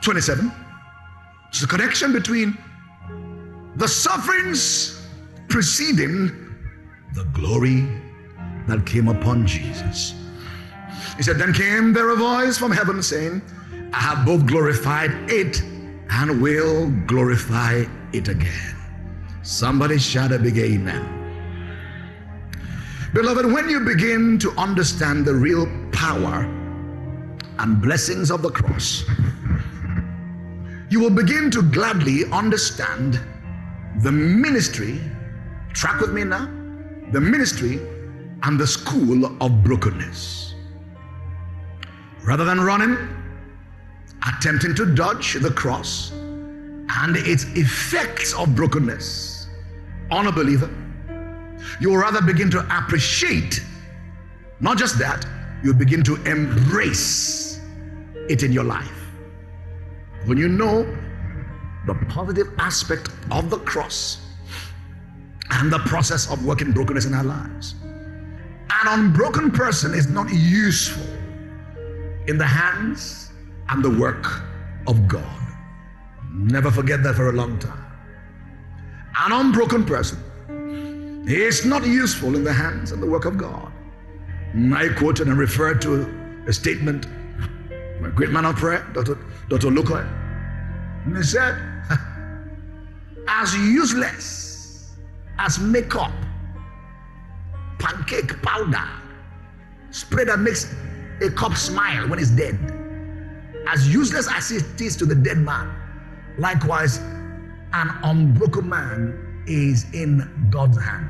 27, 0.00 0.50
it's 1.48 1.62
a 1.62 1.66
connection 1.66 2.14
between 2.14 2.56
the 3.76 3.86
sufferings 3.86 5.06
preceding 5.50 6.28
the 7.14 7.24
glory 7.34 7.86
that 8.66 8.86
came 8.86 9.08
upon 9.08 9.46
Jesus. 9.46 10.14
He 11.18 11.22
said, 11.22 11.36
Then 11.36 11.52
came 11.52 11.92
there 11.92 12.08
a 12.08 12.16
voice 12.16 12.56
from 12.56 12.72
heaven 12.72 13.02
saying, 13.02 13.42
I 13.92 14.00
have 14.00 14.24
both 14.24 14.46
glorified 14.46 15.10
it 15.30 15.60
and 16.08 16.40
will 16.40 16.88
glorify 17.06 17.84
it 18.14 18.28
again. 18.28 18.76
Somebody 19.42 19.98
shout 19.98 20.32
a 20.32 20.38
big 20.38 20.56
amen. 20.56 21.21
Beloved, 23.14 23.44
when 23.44 23.68
you 23.68 23.80
begin 23.80 24.38
to 24.38 24.50
understand 24.52 25.26
the 25.26 25.34
real 25.34 25.66
power 25.92 26.44
and 27.58 27.82
blessings 27.82 28.30
of 28.30 28.40
the 28.40 28.48
cross, 28.48 29.04
you 30.88 30.98
will 30.98 31.10
begin 31.10 31.50
to 31.50 31.60
gladly 31.60 32.24
understand 32.32 33.20
the 34.00 34.10
ministry. 34.10 34.98
Track 35.74 36.00
with 36.00 36.14
me 36.14 36.24
now. 36.24 36.46
The 37.12 37.20
ministry 37.20 37.80
and 38.44 38.58
the 38.58 38.66
school 38.66 39.26
of 39.42 39.62
brokenness. 39.62 40.54
Rather 42.24 42.46
than 42.46 42.62
running, 42.62 42.96
attempting 44.26 44.74
to 44.76 44.86
dodge 44.86 45.34
the 45.34 45.50
cross 45.50 46.12
and 46.12 47.16
its 47.18 47.44
effects 47.56 48.32
of 48.32 48.56
brokenness 48.56 49.48
on 50.10 50.28
a 50.28 50.32
believer, 50.32 50.70
you 51.80 51.90
will 51.90 51.98
rather 51.98 52.22
begin 52.22 52.50
to 52.50 52.60
appreciate, 52.76 53.62
not 54.60 54.78
just 54.78 54.98
that, 54.98 55.26
you 55.62 55.72
begin 55.74 56.02
to 56.04 56.16
embrace 56.24 57.60
it 58.28 58.42
in 58.42 58.52
your 58.52 58.64
life. 58.64 58.98
When 60.26 60.38
you 60.38 60.48
know 60.48 60.84
the 61.86 61.94
positive 62.08 62.48
aspect 62.58 63.08
of 63.30 63.50
the 63.50 63.58
cross 63.58 64.22
and 65.50 65.72
the 65.72 65.78
process 65.80 66.30
of 66.30 66.44
working 66.44 66.72
brokenness 66.72 67.04
in 67.06 67.14
our 67.14 67.24
lives. 67.24 67.74
An 67.84 69.00
unbroken 69.00 69.50
person 69.50 69.92
is 69.94 70.08
not 70.08 70.32
useful 70.32 71.06
in 72.26 72.38
the 72.38 72.46
hands 72.46 73.32
and 73.68 73.84
the 73.84 73.90
work 73.90 74.42
of 74.86 75.06
God. 75.08 75.24
Never 76.30 76.70
forget 76.70 77.02
that 77.02 77.14
for 77.14 77.28
a 77.28 77.32
long 77.32 77.58
time. 77.58 77.84
An 79.18 79.32
unbroken 79.32 79.84
person 79.84 80.18
is 81.26 81.64
not 81.64 81.86
useful 81.86 82.34
in 82.34 82.44
the 82.44 82.52
hands 82.52 82.92
and 82.92 83.02
the 83.02 83.06
work 83.06 83.24
of 83.24 83.38
God. 83.38 83.72
I 84.74 84.88
quoted 84.96 85.28
and 85.28 85.38
referred 85.38 85.80
to 85.82 86.44
a 86.46 86.52
statement 86.52 87.06
by 88.00 88.08
a 88.08 88.10
great 88.10 88.30
man 88.30 88.44
of 88.44 88.56
prayer, 88.56 88.86
Dr. 88.92 89.18
Dr. 89.48 89.70
Luca. 89.70 90.06
And 91.06 91.16
he 91.16 91.22
said, 91.22 91.56
as 93.28 93.54
useless 93.54 94.94
as 95.38 95.58
makeup, 95.58 96.12
pancake 97.78 98.42
powder, 98.42 98.88
spray 99.90 100.24
that 100.24 100.40
makes 100.40 100.74
a 101.22 101.30
cop 101.30 101.54
smile 101.54 102.08
when 102.08 102.18
it's 102.18 102.30
dead. 102.30 102.58
As 103.68 103.92
useless 103.92 104.28
as 104.30 104.50
it 104.50 104.80
is 104.80 104.96
to 104.96 105.06
the 105.06 105.14
dead 105.14 105.38
man, 105.38 105.72
likewise, 106.36 106.98
an 107.72 107.90
unbroken 108.02 108.68
man 108.68 109.31
is 109.46 109.86
in 109.92 110.48
God's 110.50 110.80
hand. 110.80 111.08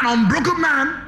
An 0.00 0.18
unbroken 0.18 0.60
man 0.60 1.02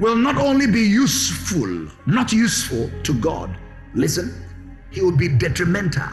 will 0.00 0.16
not 0.16 0.36
only 0.36 0.66
be 0.66 0.80
useful, 0.80 1.88
not 2.06 2.32
useful 2.32 2.90
to 3.02 3.14
God, 3.14 3.56
listen, 3.94 4.44
he 4.90 5.02
will 5.02 5.16
be 5.16 5.28
detrimental. 5.28 6.08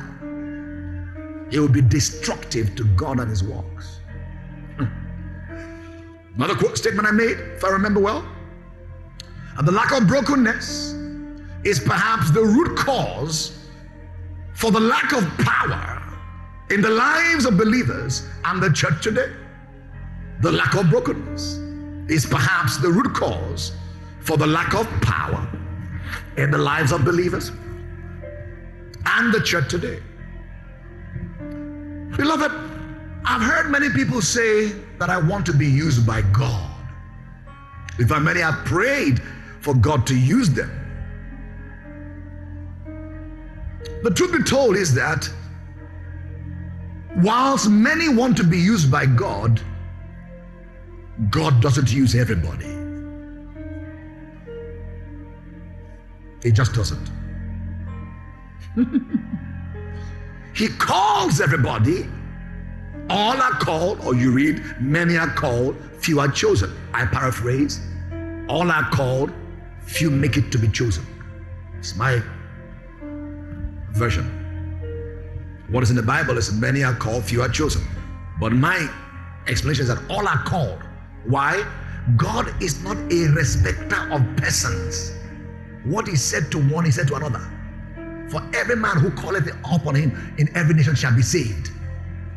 He 1.49 1.59
will 1.59 1.69
be 1.69 1.81
destructive 1.81 2.75
to 2.75 2.83
God 2.95 3.19
and 3.19 3.29
his 3.29 3.43
works. 3.43 3.99
Hmm. 4.77 4.85
Another 6.35 6.55
quote 6.55 6.77
statement 6.77 7.07
I 7.07 7.11
made, 7.11 7.37
if 7.37 7.63
I 7.63 7.69
remember 7.69 7.99
well, 7.99 8.27
and 9.57 9.67
the 9.67 9.71
lack 9.71 9.91
of 9.91 10.07
brokenness 10.07 10.93
is 11.63 11.79
perhaps 11.79 12.29
the 12.31 12.41
root 12.41 12.77
cause 12.77 13.67
for 14.53 14.71
the 14.71 14.79
lack 14.79 15.13
of 15.13 15.25
power 15.39 15.96
in 16.69 16.81
the 16.81 16.89
lives 16.89 17.45
of 17.45 17.57
believers 17.57 18.27
and 18.45 18.61
the 18.61 18.71
church 18.71 19.01
today. 19.01 19.31
The 20.41 20.51
lack 20.51 20.75
of 20.75 20.89
brokenness 20.89 21.57
is 22.09 22.25
perhaps 22.25 22.77
the 22.77 22.89
root 22.89 23.13
cause 23.13 23.71
for 24.21 24.37
the 24.37 24.47
lack 24.47 24.73
of 24.75 24.87
power 25.01 25.47
in 26.37 26.51
the 26.51 26.57
lives 26.57 26.91
of 26.91 27.03
believers 27.03 27.51
and 29.05 29.33
the 29.33 29.41
church 29.41 29.69
today. 29.69 29.99
Beloved, 32.17 32.51
I've 33.25 33.41
heard 33.41 33.71
many 33.71 33.89
people 33.89 34.21
say 34.21 34.69
that 34.99 35.09
I 35.09 35.17
want 35.17 35.45
to 35.47 35.53
be 35.53 35.67
used 35.67 36.05
by 36.05 36.21
God. 36.21 36.71
In 37.99 38.07
fact, 38.07 38.21
many 38.21 38.41
have 38.41 38.65
prayed 38.65 39.21
for 39.61 39.73
God 39.73 40.05
to 40.07 40.17
use 40.17 40.49
them. 40.49 40.71
The 44.03 44.11
truth 44.11 44.31
be 44.31 44.43
told 44.43 44.75
is 44.75 44.93
that 44.93 45.29
whilst 47.17 47.69
many 47.69 48.09
want 48.09 48.37
to 48.37 48.43
be 48.43 48.57
used 48.57 48.91
by 48.91 49.05
God, 49.05 49.61
God 51.29 51.61
doesn't 51.61 51.91
use 51.91 52.15
everybody. 52.15 52.77
He 56.43 56.51
just 56.51 56.73
doesn't. 56.73 57.09
he 60.55 60.67
calls 60.67 61.41
everybody. 61.41 62.07
All 63.09 63.41
are 63.41 63.53
called, 63.53 63.99
or 64.05 64.15
you 64.15 64.31
read, 64.31 64.61
many 64.79 65.17
are 65.17 65.29
called, 65.29 65.75
few 65.99 66.19
are 66.19 66.27
chosen. 66.27 66.75
I 66.93 67.05
paraphrase. 67.05 67.79
All 68.49 68.69
are 68.69 68.89
called, 68.91 69.31
few 69.81 70.11
make 70.11 70.37
it 70.37 70.51
to 70.51 70.57
be 70.57 70.67
chosen. 70.67 71.05
It's 71.79 71.95
my 71.95 72.21
version. 73.91 74.46
What 75.69 75.83
is 75.83 75.89
in 75.89 75.95
the 75.95 76.03
Bible 76.03 76.37
is 76.37 76.51
many 76.53 76.83
are 76.83 76.95
called, 76.95 77.25
few 77.25 77.41
are 77.41 77.49
chosen. 77.49 77.85
But 78.39 78.53
my 78.53 78.89
explanation 79.47 79.83
is 79.83 79.89
that 79.89 79.99
all 80.09 80.27
are 80.27 80.43
called. 80.43 80.81
Why? 81.25 81.65
God 82.15 82.53
is 82.63 82.81
not 82.83 82.95
a 83.11 83.27
respecter 83.35 84.09
of 84.11 84.23
persons. 84.37 85.13
What 85.83 86.07
he 86.07 86.15
said 86.15 86.51
to 86.51 86.57
one, 86.69 86.85
he 86.85 86.91
said 86.91 87.07
to 87.09 87.15
another. 87.15 87.41
For 88.29 88.41
every 88.53 88.75
man 88.75 88.97
who 88.97 89.11
calleth 89.11 89.47
upon 89.65 89.95
him 89.95 90.33
in 90.37 90.55
every 90.55 90.73
nation 90.73 90.95
shall 90.95 91.15
be 91.15 91.21
saved. 91.21 91.71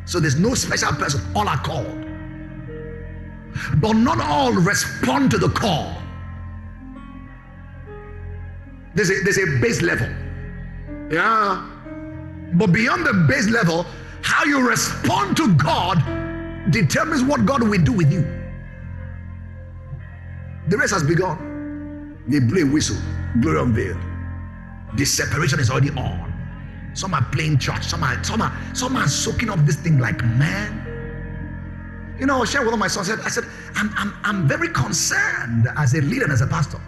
So 0.07 0.18
there's 0.18 0.39
no 0.39 0.55
special 0.55 0.93
person, 0.93 1.20
all 1.37 1.49
are 1.49 1.59
called. 1.59 2.07
But 3.76 3.93
not 3.93 4.20
all 4.20 4.53
respond 4.53 5.31
to 5.33 5.39
the 5.39 5.49
call. 5.49 5.97
There's 8.95 9.11
a, 9.11 9.14
there's 9.22 9.39
a 9.39 9.61
base 9.61 9.83
level. 9.83 10.09
Yeah. 11.11 11.80
But 12.55 12.72
beyond 12.72 13.07
the 13.07 13.26
base 13.28 13.48
level, 13.48 13.86
how 14.22 14.44
you 14.44 14.66
respond 14.66 15.36
to 15.38 15.55
God 15.55 15.98
determines 16.70 17.22
what 17.22 17.46
God 17.46 17.62
will 17.62 17.82
do 17.82 17.92
with 17.92 18.12
you. 18.12 18.22
The 20.68 20.76
race 20.76 20.90
has 20.90 21.03
begun. 21.03 22.18
They 22.28 22.38
blow 22.38 22.62
a 22.62 22.72
whistle, 22.72 22.96
glory 23.40 23.61
unveiled. 23.61 23.98
The 24.96 25.05
separation 25.05 25.61
is 25.61 25.70
already 25.70 25.90
on. 25.90 26.30
Some 26.94 27.14
are 27.14 27.24
playing 27.32 27.59
church, 27.59 27.84
some 27.84 28.03
are 28.03 28.22
some 28.22 28.42
are 28.42 28.53
some 28.74 28.96
are 28.96 29.09
soaking 29.09 29.48
up 29.48 29.59
this 29.61 29.76
thing 29.76 29.98
like 29.98 30.22
man. 30.24 30.86
You 32.18 32.26
know, 32.26 32.42
I 32.42 32.44
sharing 32.44 32.66
with 32.70 32.78
my 32.78 32.88
son. 32.88 33.05
Said, 33.05 33.20
I 33.20 33.28
said, 33.28 33.44
I'm, 33.74 33.90
I'm, 33.96 34.14
I'm 34.22 34.48
very 34.48 34.68
concerned 34.68 35.68
as 35.76 35.94
a 35.94 36.03
leader 36.03 36.24
and 36.24 36.32
as 36.32 36.42
a 36.42 36.46
pastor 36.46 36.78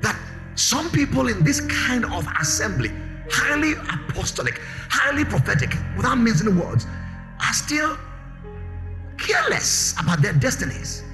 that 0.00 0.18
some 0.56 0.90
people 0.90 1.28
in 1.28 1.44
this 1.44 1.60
kind 1.86 2.04
of 2.04 2.26
assembly, 2.40 2.90
highly 3.30 3.72
apostolic, 3.72 4.60
highly 4.88 5.24
prophetic, 5.24 5.74
without 5.96 6.16
mentioning 6.16 6.58
words, 6.58 6.86
are 7.40 7.52
still 7.52 7.96
careless 9.18 9.94
about 10.00 10.22
their 10.22 10.32
destinies. 10.32 11.04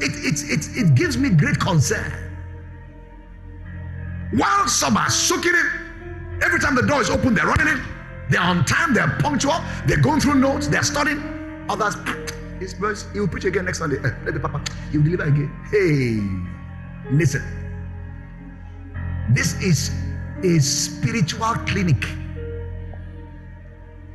It, 0.00 0.12
it, 0.24 0.42
it, 0.50 0.76
it 0.76 0.94
gives 0.94 1.16
me 1.16 1.30
great 1.30 1.58
concern. 1.58 2.12
While 4.32 4.68
some 4.68 4.96
are 4.96 5.10
soaking 5.10 5.52
it, 5.54 6.42
every 6.42 6.60
time 6.60 6.74
the 6.74 6.82
door 6.82 7.00
is 7.00 7.10
open, 7.10 7.34
they're 7.34 7.46
running 7.46 7.68
in. 7.68 7.82
They're 8.30 8.40
on 8.40 8.64
time, 8.64 8.94
they're 8.94 9.16
punctual, 9.18 9.60
they're 9.86 10.00
going 10.00 10.20
through 10.20 10.36
notes, 10.36 10.68
they're 10.68 10.84
studying. 10.84 11.66
Others, 11.68 11.96
his 12.60 12.74
verse, 12.74 13.06
he 13.12 13.20
will 13.20 13.28
preach 13.28 13.44
again 13.44 13.64
next 13.64 13.78
Sunday. 13.78 13.96
Eh, 13.98 14.12
let 14.24 14.34
the 14.34 14.40
papa, 14.40 14.62
he 14.92 14.98
will 14.98 15.04
deliver 15.04 15.24
again. 15.24 15.50
Hey, 15.70 17.12
listen. 17.12 17.42
This 19.30 19.60
is 19.60 19.90
a 20.42 20.58
spiritual 20.58 21.54
clinic. 21.66 22.04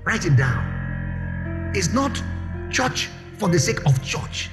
Write 0.03 0.25
it 0.25 0.35
down. 0.35 1.71
It's 1.75 1.93
not 1.93 2.21
church 2.71 3.09
for 3.37 3.49
the 3.49 3.59
sake 3.59 3.85
of 3.85 4.01
church. 4.03 4.49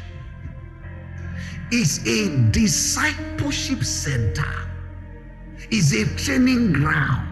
It's 1.70 2.06
a 2.06 2.50
discipleship 2.50 3.84
center. 3.84 4.68
It's 5.70 5.92
a 5.94 6.04
training 6.16 6.72
ground. 6.72 7.28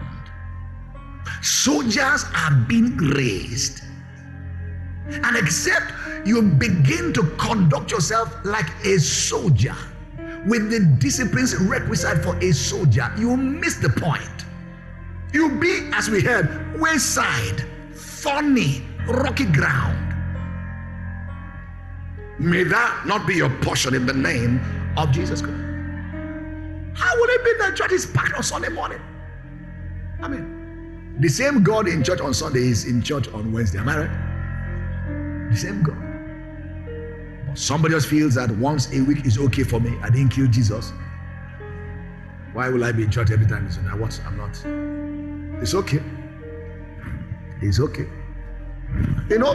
Soldiers 1.41 2.25
are 2.35 2.55
being 2.67 2.97
raised. 2.97 3.83
And 5.07 5.35
except 5.37 5.93
you 6.25 6.41
begin 6.41 7.13
to 7.13 7.23
conduct 7.37 7.91
yourself 7.91 8.33
like 8.43 8.69
a 8.85 8.97
soldier 8.99 9.75
with 10.45 10.69
the 10.69 10.79
disciplines 10.99 11.55
requisite 11.55 12.23
for 12.23 12.37
a 12.37 12.51
soldier, 12.51 13.11
you 13.17 13.37
miss 13.37 13.75
the 13.75 13.89
point. 13.89 14.45
You'll 15.33 15.57
be, 15.59 15.89
as 15.93 16.09
we 16.09 16.21
heard, 16.21 16.79
wayside, 16.79 17.63
thorny, 17.93 18.83
rocky 19.07 19.45
ground. 19.45 19.97
May 22.39 22.63
that 22.63 23.03
not 23.05 23.27
be 23.27 23.35
your 23.35 23.49
portion 23.61 23.93
in 23.93 24.05
the 24.05 24.13
name 24.13 24.59
of 24.97 25.11
Jesus 25.11 25.41
Christ. 25.41 25.57
How 26.93 27.19
would 27.19 27.29
it 27.29 27.43
be 27.45 27.53
that 27.59 27.75
church 27.75 27.91
is 27.91 28.05
packed 28.07 28.33
on 28.35 28.43
Sunday 28.43 28.69
morning? 28.69 28.99
I 30.21 30.27
mean, 30.27 31.15
the 31.19 31.29
same 31.29 31.63
God 31.63 31.87
in 31.87 32.03
church 32.03 32.19
on 32.19 32.33
Sunday 32.33 32.61
is 32.61 32.85
in 32.85 33.01
church 33.01 33.27
on 33.29 33.51
Wednesday. 33.51 33.79
Am 33.79 33.87
I 33.89 33.99
right? 33.99 35.49
The 35.51 35.57
same 35.57 35.83
God. 35.83 36.10
Somebody 37.53 37.93
else 37.93 38.05
feels 38.05 38.35
that 38.35 38.51
once 38.51 38.91
a 38.93 39.01
week 39.01 39.25
is 39.25 39.37
okay 39.37 39.63
for 39.63 39.79
me. 39.79 39.97
I 40.01 40.09
didn't 40.09 40.29
kill 40.29 40.47
Jesus. 40.47 40.93
Why 42.53 42.69
will 42.69 42.83
I 42.83 42.91
be 42.91 43.03
in 43.03 43.11
church 43.11 43.31
every 43.31 43.47
time? 43.47 43.69
Now 43.85 43.97
what? 43.97 44.19
I'm 44.25 44.37
not. 44.37 45.61
It's 45.61 45.73
okay. 45.73 46.01
It's 47.61 47.79
okay. 47.79 48.07
You 49.29 49.39
know, 49.39 49.53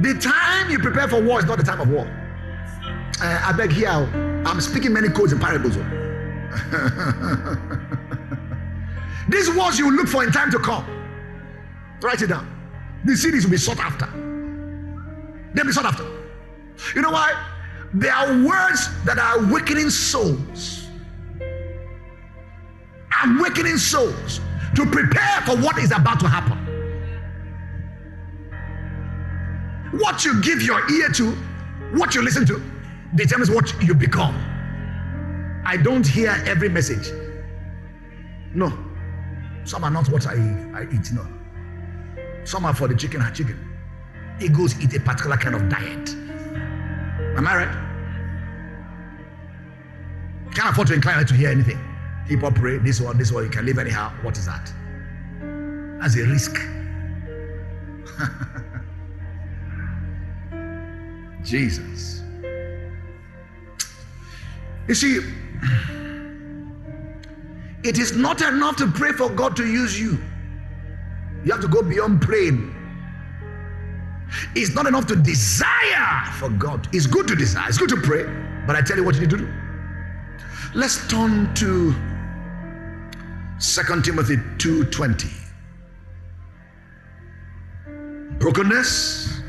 the 0.00 0.14
time 0.14 0.70
you 0.70 0.78
prepare 0.78 1.08
for 1.08 1.20
war 1.20 1.40
is 1.40 1.44
not 1.44 1.58
the 1.58 1.64
time 1.64 1.80
of 1.80 1.90
war. 1.90 2.06
Uh, 3.22 3.42
I 3.44 3.52
beg 3.52 3.70
here, 3.70 3.90
I'm 3.90 4.60
speaking 4.60 4.94
many 4.94 5.10
codes 5.10 5.32
and 5.32 5.40
parables. 5.40 5.76
These 9.28 9.54
words 9.54 9.78
you 9.78 9.86
will 9.86 9.94
look 9.94 10.08
for 10.08 10.24
in 10.24 10.32
time 10.32 10.50
to 10.52 10.58
come. 10.58 10.86
Write 12.00 12.22
it 12.22 12.28
down. 12.28 12.48
These 13.04 13.22
cities 13.22 13.44
will 13.44 13.50
be 13.50 13.58
sought 13.58 13.78
after. 13.78 14.06
They'll 15.52 15.66
be 15.66 15.72
sought 15.72 15.84
after. 15.84 16.19
You 16.94 17.02
know 17.02 17.10
why? 17.10 17.32
There 17.92 18.12
are 18.12 18.28
words 18.44 18.88
that 19.04 19.18
are 19.18 19.44
awakening 19.44 19.90
souls. 19.90 20.86
Awakening 23.24 23.76
souls 23.76 24.40
to 24.76 24.86
prepare 24.86 25.40
for 25.42 25.56
what 25.56 25.78
is 25.78 25.92
about 25.92 26.20
to 26.20 26.28
happen. 26.28 26.58
What 29.98 30.24
you 30.24 30.40
give 30.40 30.62
your 30.62 30.88
ear 30.90 31.08
to, 31.10 31.32
what 31.92 32.14
you 32.14 32.22
listen 32.22 32.46
to, 32.46 32.62
determines 33.16 33.50
what 33.50 33.74
you 33.82 33.94
become. 33.94 34.34
I 35.66 35.76
don't 35.76 36.06
hear 36.06 36.42
every 36.46 36.68
message. 36.68 37.12
No. 38.54 38.72
Some 39.64 39.84
are 39.84 39.90
not 39.90 40.08
what 40.08 40.26
I, 40.26 40.34
I 40.74 40.82
eat. 40.92 41.12
No. 41.12 41.26
Some 42.44 42.64
are 42.64 42.74
for 42.74 42.88
the 42.88 42.94
chicken 42.94 43.20
are 43.20 43.30
chicken. 43.30 43.58
Eagles 44.40 44.80
eat 44.80 44.94
a 44.94 45.00
particular 45.00 45.36
kind 45.36 45.54
of 45.54 45.68
diet. 45.68 46.14
Am 47.36 47.46
I 47.46 47.56
right? 47.56 47.90
Can't 50.54 50.70
afford 50.70 50.88
to 50.88 50.94
incline 50.94 51.24
to 51.24 51.34
hear 51.34 51.50
anything. 51.50 51.78
Hop 52.40 52.54
pray, 52.54 52.78
this 52.78 53.00
one, 53.00 53.18
this 53.18 53.32
one, 53.32 53.42
you 53.44 53.50
can 53.50 53.66
live 53.66 53.78
anyhow. 53.78 54.12
What 54.22 54.38
is 54.38 54.46
that? 54.46 54.72
As 56.02 56.16
a 56.16 56.22
risk. 56.22 56.58
Jesus. 61.42 62.22
You 64.86 64.94
see, 64.94 65.18
it 67.82 67.98
is 67.98 68.16
not 68.16 68.40
enough 68.42 68.76
to 68.76 68.86
pray 68.86 69.10
for 69.12 69.28
God 69.30 69.56
to 69.56 69.66
use 69.66 69.98
you. 69.98 70.18
You 71.44 71.50
have 71.52 71.62
to 71.62 71.68
go 71.68 71.82
beyond 71.82 72.22
praying. 72.22 72.76
It's 74.54 74.74
not 74.74 74.86
enough 74.86 75.06
to 75.06 75.16
desire 75.16 76.24
for 76.38 76.50
God. 76.50 76.88
It's 76.92 77.06
good 77.06 77.26
to 77.28 77.36
desire, 77.36 77.68
it's 77.68 77.78
good 77.78 77.90
to 77.90 77.96
pray, 77.96 78.24
but 78.66 78.76
I 78.76 78.82
tell 78.82 78.96
you 78.96 79.04
what 79.04 79.14
you 79.16 79.22
need 79.22 79.30
to 79.30 79.38
do. 79.38 79.48
Let's 80.74 81.08
turn 81.08 81.52
to 81.54 81.94
Second 83.58 84.04
Timothy 84.04 84.36
2:20. 84.58 85.28
Brokenness 88.38 89.42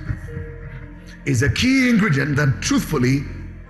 is 1.26 1.44
a 1.44 1.50
key 1.50 1.90
ingredient 1.90 2.36
that 2.36 2.62
truthfully 2.62 3.24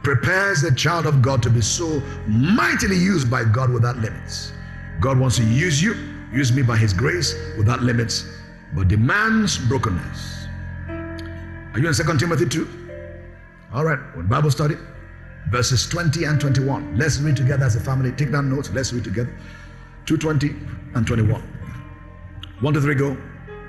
prepares 0.03 0.61
the 0.61 0.71
child 0.71 1.05
of 1.05 1.21
God 1.21 1.43
to 1.43 1.49
be 1.49 1.61
so 1.61 2.01
mightily 2.27 2.95
used 2.97 3.29
by 3.29 3.43
God 3.43 3.69
without 3.69 3.97
limits. 3.97 4.51
God 4.99 5.19
wants 5.19 5.37
to 5.37 5.43
use 5.43 5.81
you, 5.81 5.93
use 6.33 6.51
me 6.53 6.63
by 6.63 6.77
His 6.77 6.93
grace 6.93 7.35
without 7.57 7.83
limits, 7.83 8.25
but 8.73 8.87
demands 8.87 9.57
brokenness. 9.57 10.40
Are 11.73 11.79
you 11.79 11.87
in 11.87 11.93
2 11.93 12.17
Timothy 12.17 12.45
2? 12.47 12.67
All 13.73 13.85
right, 13.85 13.99
when 14.15 14.27
Bible 14.27 14.51
study, 14.51 14.75
verses 15.49 15.87
20 15.87 16.25
and 16.25 16.39
21. 16.39 16.97
Let's 16.97 17.19
read 17.19 17.37
together 17.37 17.65
as 17.65 17.77
a 17.77 17.79
family. 17.79 18.11
Take 18.11 18.31
down 18.33 18.53
notes. 18.53 18.69
Let's 18.71 18.91
read 18.91 19.05
together. 19.05 19.33
220 20.05 20.53
and 20.95 21.07
21. 21.07 21.41
One, 22.59 22.73
two, 22.73 22.81
three, 22.81 22.95
go. 22.95 23.15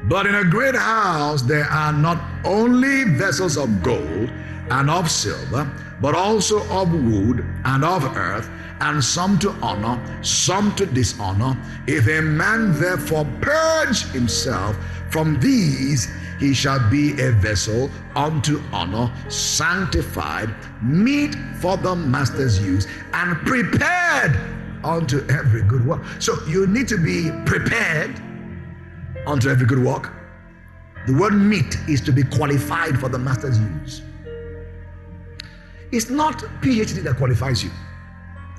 But 0.04 0.26
in 0.26 0.34
a 0.34 0.44
great 0.44 0.74
house 0.74 1.42
there 1.42 1.64
are 1.66 1.92
not 1.92 2.20
only 2.44 3.04
vessels 3.04 3.56
of 3.56 3.82
gold 3.84 4.30
and 4.70 4.90
of 4.90 5.08
silver, 5.08 5.70
but 6.00 6.16
also 6.16 6.58
of 6.70 6.92
wood 6.92 7.46
and 7.64 7.84
of 7.84 8.04
earth, 8.16 8.50
and 8.80 9.02
some 9.02 9.38
to 9.38 9.50
honor, 9.62 10.24
some 10.24 10.74
to 10.74 10.86
dishonor. 10.86 11.56
If 11.86 12.08
a 12.08 12.20
man 12.20 12.72
therefore 12.80 13.26
purge 13.40 14.02
himself 14.06 14.76
from 15.12 15.38
these, 15.40 16.08
he 16.40 16.54
shall 16.54 16.80
be 16.90 17.12
a 17.20 17.32
vessel 17.32 17.90
unto 18.16 18.62
honor, 18.72 19.12
sanctified, 19.28 20.48
meet 20.82 21.36
for 21.60 21.76
the 21.76 21.94
master's 21.94 22.58
use, 22.64 22.86
and 23.12 23.36
prepared 23.46 24.34
unto 24.82 25.18
every 25.28 25.62
good 25.62 25.86
work. 25.86 26.02
So 26.18 26.34
you 26.46 26.66
need 26.66 26.88
to 26.88 26.96
be 26.96 27.30
prepared 27.44 28.20
unto 29.26 29.50
every 29.50 29.66
good 29.66 29.84
work. 29.84 30.10
The 31.06 31.12
word 31.12 31.34
meet 31.34 31.76
is 31.88 32.00
to 32.02 32.12
be 32.12 32.22
qualified 32.22 32.98
for 32.98 33.10
the 33.10 33.18
master's 33.18 33.58
use. 33.58 34.00
It's 35.92 36.08
not 36.08 36.38
PhD 36.62 37.02
that 37.02 37.18
qualifies 37.18 37.62
you, 37.62 37.70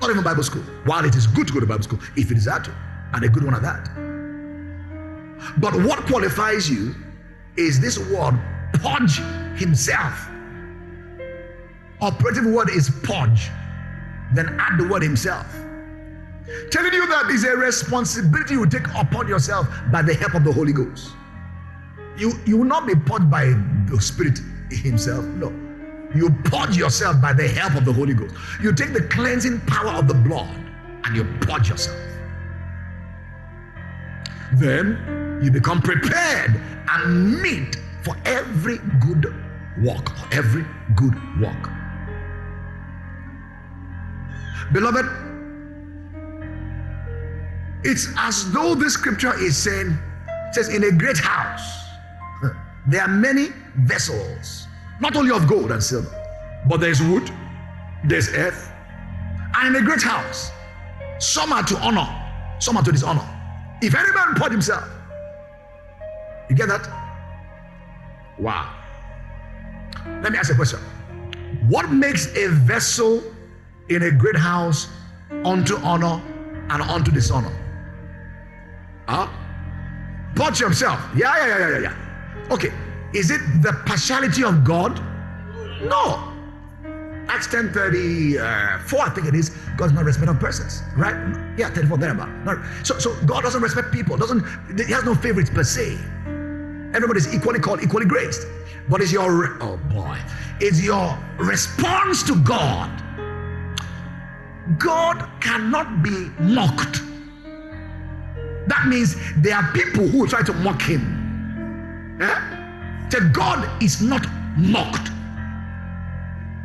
not 0.00 0.08
even 0.08 0.22
Bible 0.22 0.44
school. 0.44 0.62
While 0.84 1.04
it 1.04 1.16
is 1.16 1.26
good 1.26 1.48
to 1.48 1.52
go 1.52 1.58
to 1.58 1.66
Bible 1.66 1.82
school, 1.82 1.98
if 2.16 2.30
it 2.30 2.36
is 2.36 2.44
that, 2.44 2.68
and 3.12 3.24
a 3.24 3.28
good 3.28 3.42
one 3.42 3.54
at 3.54 3.62
that. 3.62 4.03
But 5.58 5.74
what 5.74 6.06
qualifies 6.06 6.68
you 6.68 6.94
is 7.56 7.80
this 7.80 7.98
word, 7.98 8.38
purge 8.74 9.18
himself. 9.58 10.28
Operative 12.00 12.46
word 12.46 12.70
is 12.70 12.90
purge. 13.02 13.50
Then 14.34 14.56
add 14.58 14.78
the 14.78 14.88
word 14.88 15.02
himself. 15.02 15.46
Telling 16.70 16.92
you 16.92 17.06
that 17.06 17.30
is 17.30 17.44
a 17.44 17.56
responsibility 17.56 18.54
you 18.54 18.66
take 18.66 18.86
upon 18.94 19.28
yourself 19.28 19.68
by 19.90 20.02
the 20.02 20.14
help 20.14 20.34
of 20.34 20.44
the 20.44 20.52
Holy 20.52 20.72
Ghost. 20.72 21.12
You, 22.18 22.32
you 22.44 22.56
will 22.58 22.64
not 22.64 22.86
be 22.86 22.94
purged 22.94 23.30
by 23.30 23.46
the 23.86 23.98
Spirit 24.00 24.38
Himself. 24.70 25.24
No. 25.24 25.50
You 26.14 26.30
purge 26.44 26.76
yourself 26.76 27.20
by 27.20 27.32
the 27.32 27.48
help 27.48 27.74
of 27.74 27.84
the 27.84 27.92
Holy 27.92 28.14
Ghost. 28.14 28.34
You 28.62 28.72
take 28.72 28.92
the 28.92 29.02
cleansing 29.02 29.60
power 29.62 29.98
of 29.98 30.06
the 30.06 30.14
blood 30.14 30.54
and 31.04 31.16
you 31.16 31.24
purge 31.40 31.70
yourself. 31.70 31.98
Then 34.54 35.40
you 35.42 35.50
become 35.50 35.82
prepared 35.82 36.60
and 36.88 37.42
meet 37.42 37.76
for 38.04 38.16
every 38.24 38.78
good 39.00 39.34
work, 39.82 40.10
every 40.32 40.64
good 40.94 41.14
work. 41.40 41.70
Beloved, 44.72 45.06
it's 47.82 48.08
as 48.16 48.50
though 48.52 48.74
this 48.74 48.94
scripture 48.94 49.34
is 49.38 49.56
saying, 49.56 49.98
says, 50.52 50.68
in 50.68 50.84
a 50.84 50.92
great 50.92 51.18
house, 51.18 51.88
there 52.86 53.02
are 53.02 53.08
many 53.08 53.48
vessels, 53.76 54.68
not 55.00 55.16
only 55.16 55.34
of 55.34 55.48
gold 55.48 55.72
and 55.72 55.82
silver, 55.82 56.10
but 56.68 56.80
there's 56.80 57.02
wood, 57.02 57.28
there's 58.04 58.28
earth, 58.34 58.72
and 59.56 59.74
in 59.74 59.82
a 59.82 59.84
great 59.84 60.02
house, 60.02 60.50
some 61.18 61.52
are 61.52 61.62
to 61.64 61.76
honor, 61.78 62.08
some 62.60 62.76
are 62.76 62.82
to 62.82 62.92
dishonor. 62.92 63.33
If 63.84 63.94
any 63.94 64.10
man 64.12 64.34
put 64.34 64.50
himself, 64.50 64.88
you 66.48 66.56
get 66.56 66.68
that? 66.68 66.88
Wow. 68.38 68.74
Let 70.22 70.32
me 70.32 70.38
ask 70.38 70.50
a 70.50 70.54
question. 70.54 70.80
What 71.68 71.90
makes 71.90 72.34
a 72.34 72.48
vessel 72.48 73.22
in 73.90 74.04
a 74.04 74.10
great 74.10 74.36
house 74.36 74.88
unto 75.44 75.76
honor 75.76 76.22
and 76.70 76.82
unto 76.82 77.10
dishonor? 77.10 77.52
Huh? 79.06 79.28
Purge 80.34 80.60
yourself. 80.60 80.98
Yeah, 81.14 81.36
yeah, 81.36 81.58
yeah, 81.58 81.68
yeah, 81.68 81.78
yeah. 81.80 82.52
Okay. 82.54 82.72
Is 83.12 83.30
it 83.30 83.40
the 83.60 83.74
partiality 83.84 84.44
of 84.44 84.64
God? 84.64 84.98
No. 85.82 86.33
Acts 87.28 87.46
10 87.48 87.72
34, 87.72 89.00
I 89.00 89.08
think 89.10 89.26
it 89.26 89.34
is. 89.34 89.50
God's 89.76 89.92
not 89.92 90.04
respect 90.04 90.28
of 90.28 90.38
persons, 90.38 90.82
right? 90.96 91.14
Yeah, 91.56 91.70
34, 91.70 91.98
thereabout. 91.98 92.28
Not, 92.44 92.58
so, 92.82 92.98
so 92.98 93.14
God 93.24 93.42
doesn't 93.42 93.62
respect 93.62 93.92
people, 93.92 94.16
doesn't 94.16 94.44
he 94.78 94.92
has 94.92 95.04
no 95.04 95.14
favorites 95.14 95.50
per 95.50 95.64
se. 95.64 95.98
Everybody's 96.94 97.34
equally 97.34 97.60
called, 97.60 97.82
equally 97.82 98.06
graced. 98.06 98.46
But 98.88 99.00
it's 99.00 99.12
your 99.12 99.56
oh 99.62 99.78
boy, 99.90 100.18
it's 100.60 100.82
your 100.82 101.18
response 101.38 102.22
to 102.24 102.36
God. 102.36 102.90
God 104.78 105.28
cannot 105.40 106.02
be 106.02 106.30
mocked. 106.38 107.02
That 108.66 108.86
means 108.86 109.16
there 109.36 109.56
are 109.56 109.72
people 109.72 110.06
who 110.06 110.26
try 110.26 110.42
to 110.42 110.52
mock 110.52 110.80
him. 110.80 112.18
Eh? 112.20 113.08
So 113.10 113.20
God 113.28 113.82
is 113.82 114.00
not 114.02 114.26
mocked. 114.56 115.10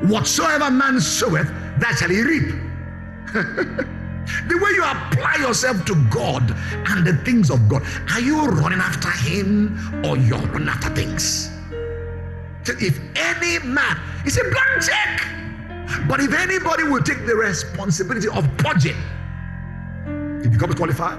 Whatsoever 0.02 0.72
man 0.72 1.00
soweth, 1.00 1.48
that 1.80 1.98
shall 2.00 2.10
he 2.10 2.22
reap. 2.22 2.56
the 3.34 4.58
way 4.58 4.72
you 4.72 4.84
apply 4.84 5.38
yourself 5.40 5.84
to 5.86 5.96
God 6.10 6.56
and 6.72 7.06
the 7.06 7.14
things 7.26 7.50
of 7.50 7.68
God, 7.68 7.84
are 8.12 8.22
you 8.22 8.46
running 8.46 8.80
after 8.80 9.10
him 9.10 10.06
or 10.06 10.18
you're 10.18 10.40
running 10.40 10.70
after 10.70 10.90
things? 10.96 11.50
So 12.64 12.74
if 12.80 13.00
any 13.16 13.60
man, 13.66 13.98
it's 14.26 14.38
a 14.38 14.44
blank 14.44 14.82
check. 14.82 16.08
But 16.08 16.22
if 16.22 16.34
anybody 16.34 16.84
will 16.84 17.04
take 17.04 17.26
the 17.26 17.36
responsibility 17.36 18.28
of 18.30 18.48
purging, 18.58 18.96
he 20.42 20.48
becomes 20.48 20.76
qualified, 20.76 21.18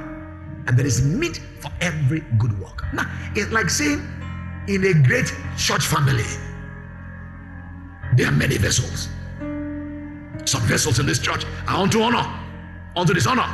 and 0.66 0.78
there 0.78 0.86
is 0.86 1.02
meat 1.02 1.40
for 1.60 1.70
every 1.80 2.20
good 2.38 2.58
work. 2.60 2.84
Now, 2.92 3.10
it's 3.34 3.50
like 3.50 3.68
saying 3.68 4.00
in 4.68 4.84
a 4.84 4.94
great 5.06 5.32
church 5.58 5.84
family, 5.84 6.24
there 8.14 8.28
are 8.28 8.32
many 8.32 8.56
vessels. 8.56 9.08
Some 10.44 10.62
vessels 10.62 10.98
in 10.98 11.06
this 11.06 11.18
church 11.18 11.44
are 11.68 11.82
unto 11.82 12.02
honor, 12.02 12.26
unto 12.96 13.14
dishonor. 13.14 13.46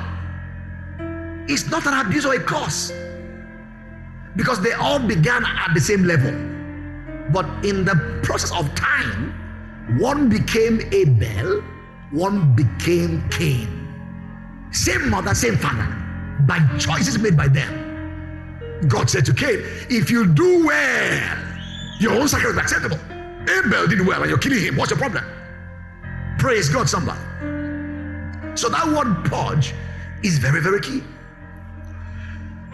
It's 1.49 1.69
not 1.71 1.87
an 1.87 1.95
abuse 1.95 2.25
or 2.27 2.35
a 2.35 2.41
curse 2.41 2.93
because 4.35 4.61
they 4.63 4.73
all 4.73 4.99
began 4.99 5.45
at 5.45 5.75
the 5.75 5.81
same 5.81 6.05
level. 6.05 6.33
But 7.33 7.47
in 7.65 7.85
the 7.85 8.21
process 8.23 8.53
of 8.53 8.73
time, 8.75 9.35
one 9.99 10.29
became 10.29 10.81
Abel, 10.93 11.63
one 12.11 12.55
became 12.55 13.29
Cain. 13.31 13.77
Same 14.73 15.11
mother, 15.11 15.35
same 15.35 15.57
father, 15.57 15.87
by 16.47 16.59
choices 16.79 17.19
made 17.19 17.37
by 17.37 17.49
them. 17.49 17.87
God 18.89 19.09
said 19.09 19.25
to 19.27 19.33
Cain, 19.33 19.61
If 19.89 20.11
you 20.11 20.27
do 20.27 20.67
well, 20.67 21.39
your 21.99 22.13
own 22.13 22.29
sacrifice 22.29 22.71
is 22.71 22.73
acceptable. 22.73 23.16
Abel 23.49 23.87
did 23.87 24.07
well 24.07 24.23
and 24.23 24.31
you're 24.31 24.39
killing 24.39 24.61
him. 24.61 24.77
What's 24.77 24.91
the 24.91 24.97
problem? 24.97 25.25
Praise 26.39 26.69
God, 26.69 26.89
somebody. 26.89 27.21
So 28.57 28.69
that 28.69 28.87
word 28.87 29.25
purge 29.25 29.75
is 30.23 30.39
very, 30.39 30.61
very 30.61 30.81
key. 30.81 31.03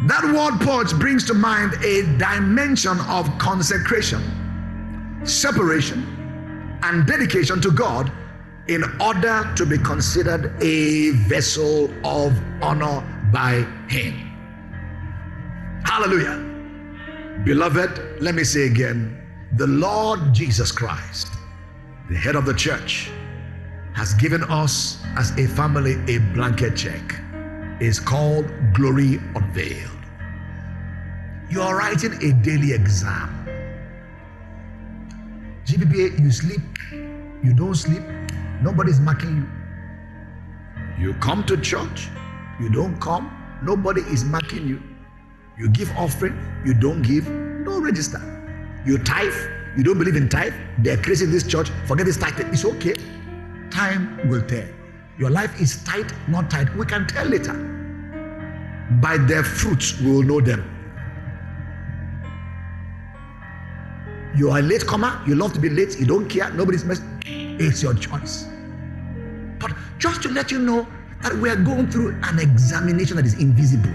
That 0.06 0.24
word 0.24 0.60
purge 0.60 0.98
brings 0.98 1.24
to 1.26 1.34
mind 1.34 1.74
a 1.84 2.02
dimension 2.18 2.98
of 3.02 3.38
consecration, 3.38 4.22
separation, 5.24 6.02
and 6.82 7.06
dedication 7.06 7.60
to 7.60 7.70
God 7.70 8.10
in 8.68 8.82
order 9.00 9.52
to 9.56 9.66
be 9.66 9.78
considered 9.78 10.54
a 10.62 11.10
vessel 11.28 11.90
of 12.04 12.36
honor 12.62 13.02
by 13.32 13.66
Him. 13.88 14.14
Hallelujah. 15.84 16.48
Beloved, 17.44 18.20
let 18.20 18.34
me 18.34 18.44
say 18.44 18.66
again 18.66 19.21
the 19.56 19.66
Lord 19.66 20.32
Jesus 20.32 20.72
Christ, 20.72 21.28
the 22.08 22.16
head 22.16 22.36
of 22.36 22.46
the 22.46 22.54
church, 22.54 23.10
has 23.94 24.14
given 24.14 24.42
us 24.44 25.02
as 25.18 25.30
a 25.38 25.46
family 25.46 25.92
a 26.08 26.20
blanket 26.32 26.74
check. 26.74 27.20
It's 27.78 28.00
called 28.00 28.46
Glory 28.72 29.20
Unveiled. 29.34 29.90
You 31.50 31.60
are 31.60 31.76
writing 31.76 32.14
a 32.22 32.32
daily 32.42 32.72
exam. 32.72 33.28
GPPA, 35.66 36.18
you 36.18 36.30
sleep, 36.30 36.62
you 37.44 37.52
don't 37.52 37.74
sleep, 37.74 38.02
nobody's 38.62 39.00
marking 39.00 39.36
you. 39.36 41.04
You 41.04 41.12
come 41.14 41.44
to 41.44 41.58
church, 41.58 42.08
you 42.58 42.70
don't 42.70 42.98
come, 43.00 43.30
nobody 43.62 44.00
is 44.00 44.24
marking 44.24 44.66
you. 44.66 44.82
You 45.58 45.68
give 45.68 45.90
offering, 45.98 46.40
you 46.64 46.72
don't 46.72 47.02
give, 47.02 47.28
no 47.28 47.78
register. 47.82 48.31
You 48.84 48.98
tithe, 48.98 49.32
you 49.76 49.84
don't 49.84 49.98
believe 49.98 50.16
in 50.16 50.28
tithe, 50.28 50.54
they're 50.78 50.96
crazy 50.96 51.24
in 51.24 51.30
this 51.30 51.46
church, 51.46 51.70
forget 51.86 52.06
this 52.06 52.16
tithe. 52.16 52.40
It's 52.52 52.64
okay. 52.64 52.94
Time 53.70 54.28
will 54.28 54.42
tell. 54.42 54.66
Your 55.18 55.30
life 55.30 55.60
is 55.60 55.82
tight, 55.84 56.12
not 56.28 56.50
tight. 56.50 56.74
We 56.76 56.84
can 56.84 57.06
tell 57.06 57.26
later. 57.26 57.54
By 59.00 59.18
their 59.18 59.44
fruits, 59.44 60.00
we 60.00 60.10
will 60.10 60.22
know 60.22 60.40
them. 60.40 60.68
You 64.36 64.50
are 64.50 64.58
a 64.58 64.62
late 64.62 64.86
comer, 64.86 65.20
you 65.26 65.34
love 65.34 65.52
to 65.52 65.60
be 65.60 65.68
late, 65.68 66.00
you 66.00 66.06
don't 66.06 66.28
care, 66.28 66.50
nobody's 66.52 66.84
mess. 66.84 67.00
It's 67.24 67.82
your 67.82 67.94
choice. 67.94 68.46
But 69.58 69.72
just 69.98 70.22
to 70.22 70.28
let 70.30 70.50
you 70.50 70.58
know 70.58 70.88
that 71.22 71.34
we 71.34 71.48
are 71.50 71.56
going 71.56 71.88
through 71.90 72.18
an 72.24 72.38
examination 72.38 73.16
that 73.16 73.26
is 73.26 73.34
invisible. 73.34 73.92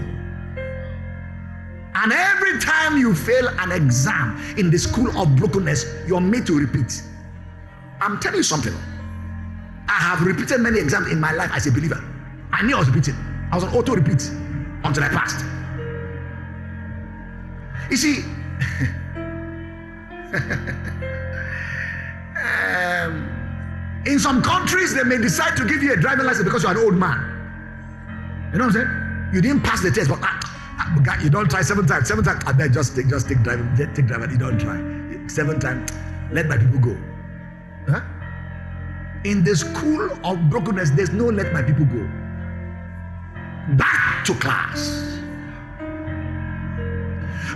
And 2.00 2.12
every 2.12 2.60
time 2.60 2.96
you 2.96 3.12
fail 3.12 3.48
an 3.58 3.72
exam 3.72 4.40
in 4.56 4.70
the 4.70 4.78
school 4.78 5.10
of 5.18 5.34
brokenness, 5.34 5.84
you're 6.06 6.20
made 6.20 6.46
to 6.46 6.56
repeat. 6.56 7.02
I'm 8.00 8.20
telling 8.20 8.36
you 8.36 8.44
something. 8.44 8.72
I 9.88 9.94
have 9.94 10.22
repeated 10.22 10.60
many 10.60 10.78
exams 10.78 11.10
in 11.10 11.18
my 11.18 11.32
life 11.32 11.50
as 11.52 11.66
a 11.66 11.72
believer. 11.72 12.00
I 12.52 12.62
knew 12.62 12.76
I 12.76 12.78
was 12.78 12.88
repeating. 12.88 13.16
I 13.50 13.56
was 13.56 13.64
on 13.64 13.74
auto 13.74 13.96
repeat 13.96 14.30
until 14.84 15.02
I 15.02 15.08
passed. 15.08 15.44
You 17.90 17.96
see, 17.96 18.18
um, 22.44 23.26
in 24.06 24.20
some 24.20 24.40
countries, 24.40 24.94
they 24.94 25.02
may 25.02 25.18
decide 25.18 25.56
to 25.56 25.64
give 25.64 25.82
you 25.82 25.94
a 25.94 25.96
driving 25.96 26.26
license 26.26 26.44
because 26.44 26.62
you're 26.62 26.70
an 26.70 26.78
old 26.78 26.94
man. 26.94 27.18
You 28.52 28.58
know 28.58 28.66
what 28.66 28.76
I'm 28.76 28.82
saying? 28.82 29.34
You 29.34 29.40
didn't 29.40 29.64
pass 29.64 29.82
the 29.82 29.90
test, 29.90 30.08
but 30.10 30.20
ah, 30.22 30.38
ah, 30.44 30.57
you 31.22 31.30
don't 31.30 31.50
try 31.50 31.62
seven 31.62 31.86
times. 31.86 32.08
Seven 32.08 32.24
times, 32.24 32.42
I 32.46 32.52
bet 32.52 32.72
just 32.72 32.96
take, 32.96 33.08
just 33.08 33.28
take 33.28 33.42
driving, 33.42 33.74
take 33.76 34.06
driving. 34.06 34.30
You 34.30 34.38
don't 34.38 34.58
try 34.58 34.76
seven 35.28 35.60
times. 35.60 35.90
Let 36.32 36.46
my 36.46 36.56
people 36.56 36.78
go. 36.78 36.96
Huh? 37.88 38.00
In 39.24 39.42
the 39.42 39.56
school 39.56 40.10
of 40.24 40.50
brokenness, 40.50 40.90
there's 40.90 41.10
no 41.10 41.26
let 41.26 41.52
my 41.52 41.62
people 41.62 41.84
go. 41.86 42.08
Back 43.76 44.24
to 44.26 44.34
class. 44.34 45.08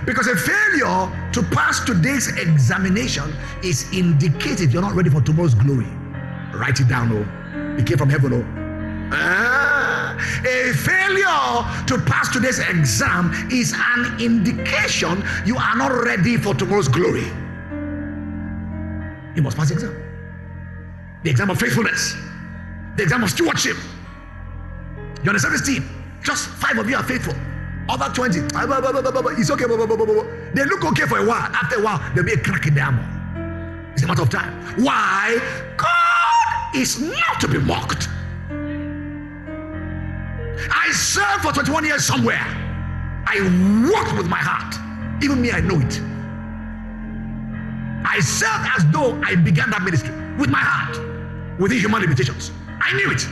Because 0.05 0.27
a 0.27 0.37
failure 0.37 1.31
to 1.33 1.43
pass 1.55 1.85
today's 1.85 2.27
examination 2.37 3.33
is 3.63 3.91
indicative 3.93 4.73
you're 4.73 4.83
not 4.83 4.95
ready 4.95 5.11
for 5.11 5.21
tomorrow's 5.21 5.55
glory. 5.55 5.87
Write 6.53 6.81
it 6.81 6.89
down, 6.89 7.13
oh. 7.13 7.79
It 7.79 7.87
came 7.87 7.99
from 7.99 8.11
heaven, 8.11 8.33
oh. 8.33 8.45
Ah, 9.15 9.62
a 10.45 10.73
failure 10.73 11.87
to 11.87 11.99
pass 12.07 12.33
today's 12.33 12.59
exam 12.59 13.33
is 13.51 13.75
an 13.75 14.21
indication 14.21 15.23
you 15.45 15.57
are 15.57 15.77
not 15.77 15.93
ready 15.93 16.37
for 16.37 16.55
tomorrow's 16.55 16.89
glory. 16.89 17.27
You 19.35 19.43
must 19.43 19.57
pass 19.57 19.69
the 19.69 19.75
exam. 19.75 20.03
The 21.23 21.31
exam 21.31 21.51
of 21.51 21.59
faithfulness, 21.59 22.17
the 22.97 23.05
exam 23.05 23.23
of 23.23 23.31
stewardship. 23.31 23.77
You're 25.23 25.31
on 25.31 25.35
the 25.35 25.41
service 25.41 25.65
team. 25.65 25.89
Just 26.23 26.49
five 26.49 26.79
of 26.79 26.89
you 26.89 26.97
are 26.97 27.03
faithful. 27.03 27.35
Other 27.89 28.13
20, 28.13 28.41
ah, 28.55 29.33
it's 29.37 29.51
okay. 29.51 29.65
They 30.55 30.65
look 30.65 30.85
okay 30.85 31.07
for 31.07 31.19
a 31.19 31.27
while. 31.27 31.51
After 31.53 31.81
a 31.81 31.83
while, 31.83 31.99
there'll 32.15 32.25
be 32.25 32.33
a 32.33 32.39
crack 32.39 32.67
in 32.67 32.75
the 32.75 32.81
armor. 32.81 33.93
It's 33.93 34.03
a 34.03 34.07
matter 34.07 34.23
of 34.23 34.31
time. 34.31 34.53
Why? 34.83 35.39
God 35.77 36.77
is 36.77 37.01
not 37.01 37.41
to 37.41 37.49
be 37.49 37.59
mocked. 37.59 38.09
I 40.71 40.91
served 40.93 41.43
for 41.43 41.53
21 41.53 41.85
years 41.85 42.05
somewhere. 42.05 42.41
I 43.27 43.41
worked 43.91 44.17
with 44.17 44.29
my 44.29 44.39
heart. 44.39 44.75
Even 45.23 45.41
me, 45.41 45.51
I 45.51 45.61
know 45.61 45.81
it. 45.81 46.01
I 48.05 48.21
served 48.21 48.69
as 48.77 48.85
though 48.93 49.21
I 49.25 49.37
began 49.37 49.71
that 49.71 49.83
ministry 49.83 50.11
with 50.37 50.51
my 50.51 50.59
heart, 50.59 50.99
within 51.59 51.79
human 51.79 52.03
limitations. 52.03 52.51
I 52.81 52.95
knew 52.97 53.11
it. 53.11 53.27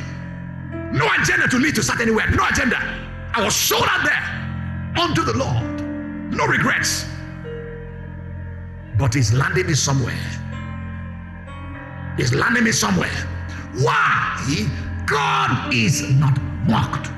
No 0.92 1.08
agenda 1.20 1.48
to 1.48 1.58
lead 1.58 1.74
to 1.74 1.82
start 1.82 2.00
anywhere. 2.00 2.30
No 2.30 2.46
agenda. 2.48 2.76
I 3.34 3.44
was 3.44 3.54
sold 3.54 3.84
out 3.86 4.04
there 4.04 5.04
unto 5.04 5.22
the 5.22 5.36
Lord. 5.36 5.80
No 6.32 6.46
regrets. 6.46 7.04
But 8.98 9.14
He's 9.14 9.32
landing 9.32 9.66
me 9.66 9.74
somewhere. 9.74 10.18
He's 12.16 12.32
landing 12.32 12.64
me 12.64 12.72
somewhere. 12.72 13.10
Why? 13.74 14.36
God 15.06 15.74
is 15.74 16.02
not 16.14 16.40
mocked. 16.68 17.10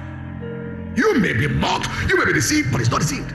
You 0.95 1.19
may 1.19 1.33
be 1.33 1.49
mocked, 1.49 1.89
you 2.09 2.19
may 2.19 2.27
be 2.27 2.33
deceived, 2.33 2.71
but 2.71 2.81
it's 2.81 2.91
not 2.91 3.01
deceived. 3.01 3.31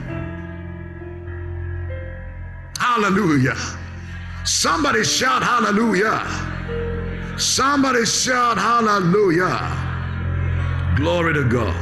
Hallelujah. 2.78 3.56
Somebody 4.44 5.04
shout 5.04 5.42
hallelujah. 5.42 6.24
Somebody 7.36 8.04
shout 8.04 8.58
hallelujah. 8.58 9.86
Glory 10.96 11.34
to 11.34 11.44
God. 11.48 11.74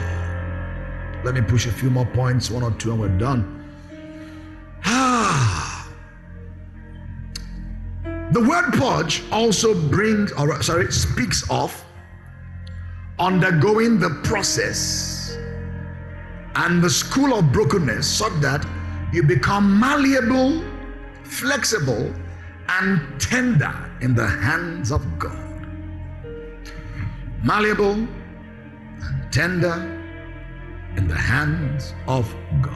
Let 1.25 1.35
me 1.35 1.43
push 1.43 1.67
a 1.67 1.73
few 1.73 1.91
more 1.91 2.07
points, 2.07 2.51
one 2.51 2.63
or 2.63 2.71
two, 2.73 2.93
and 2.93 3.01
we're 3.01 3.19
done. 3.19 3.65
Ah. 4.85 5.63
The 8.33 8.41
word 8.41 8.73
purge 8.73 9.23
also 9.31 9.73
brings, 9.73 10.33
or 10.33 10.61
sorry, 10.61 10.93
speaks 10.93 11.49
of 11.49 11.73
undergoing 13.21 14.01
the 14.01 14.11
process 14.25 15.16
and 16.57 16.83
the 16.83 16.89
school 16.91 17.35
of 17.35 17.53
brokenness 17.53 18.07
so 18.07 18.29
that 18.41 18.67
you 19.13 19.23
become 19.23 19.79
malleable, 19.79 20.65
flexible, 21.23 22.13
and 22.69 23.21
tender 23.21 23.73
in 24.01 24.15
the 24.15 24.27
hands 24.27 24.91
of 24.91 25.19
God. 25.19 25.67
Malleable 27.45 27.93
and 27.93 29.33
tender 29.33 29.75
in 30.97 31.07
the 31.07 31.15
hands 31.15 31.95
of 32.09 32.35
God. 32.63 32.73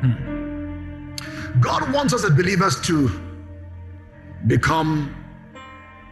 Hmm. 0.00 1.14
God 1.60 1.92
wants 1.92 2.14
us 2.14 2.24
as 2.24 2.30
believers 2.30 2.80
to 2.82 3.10
become 4.46 5.14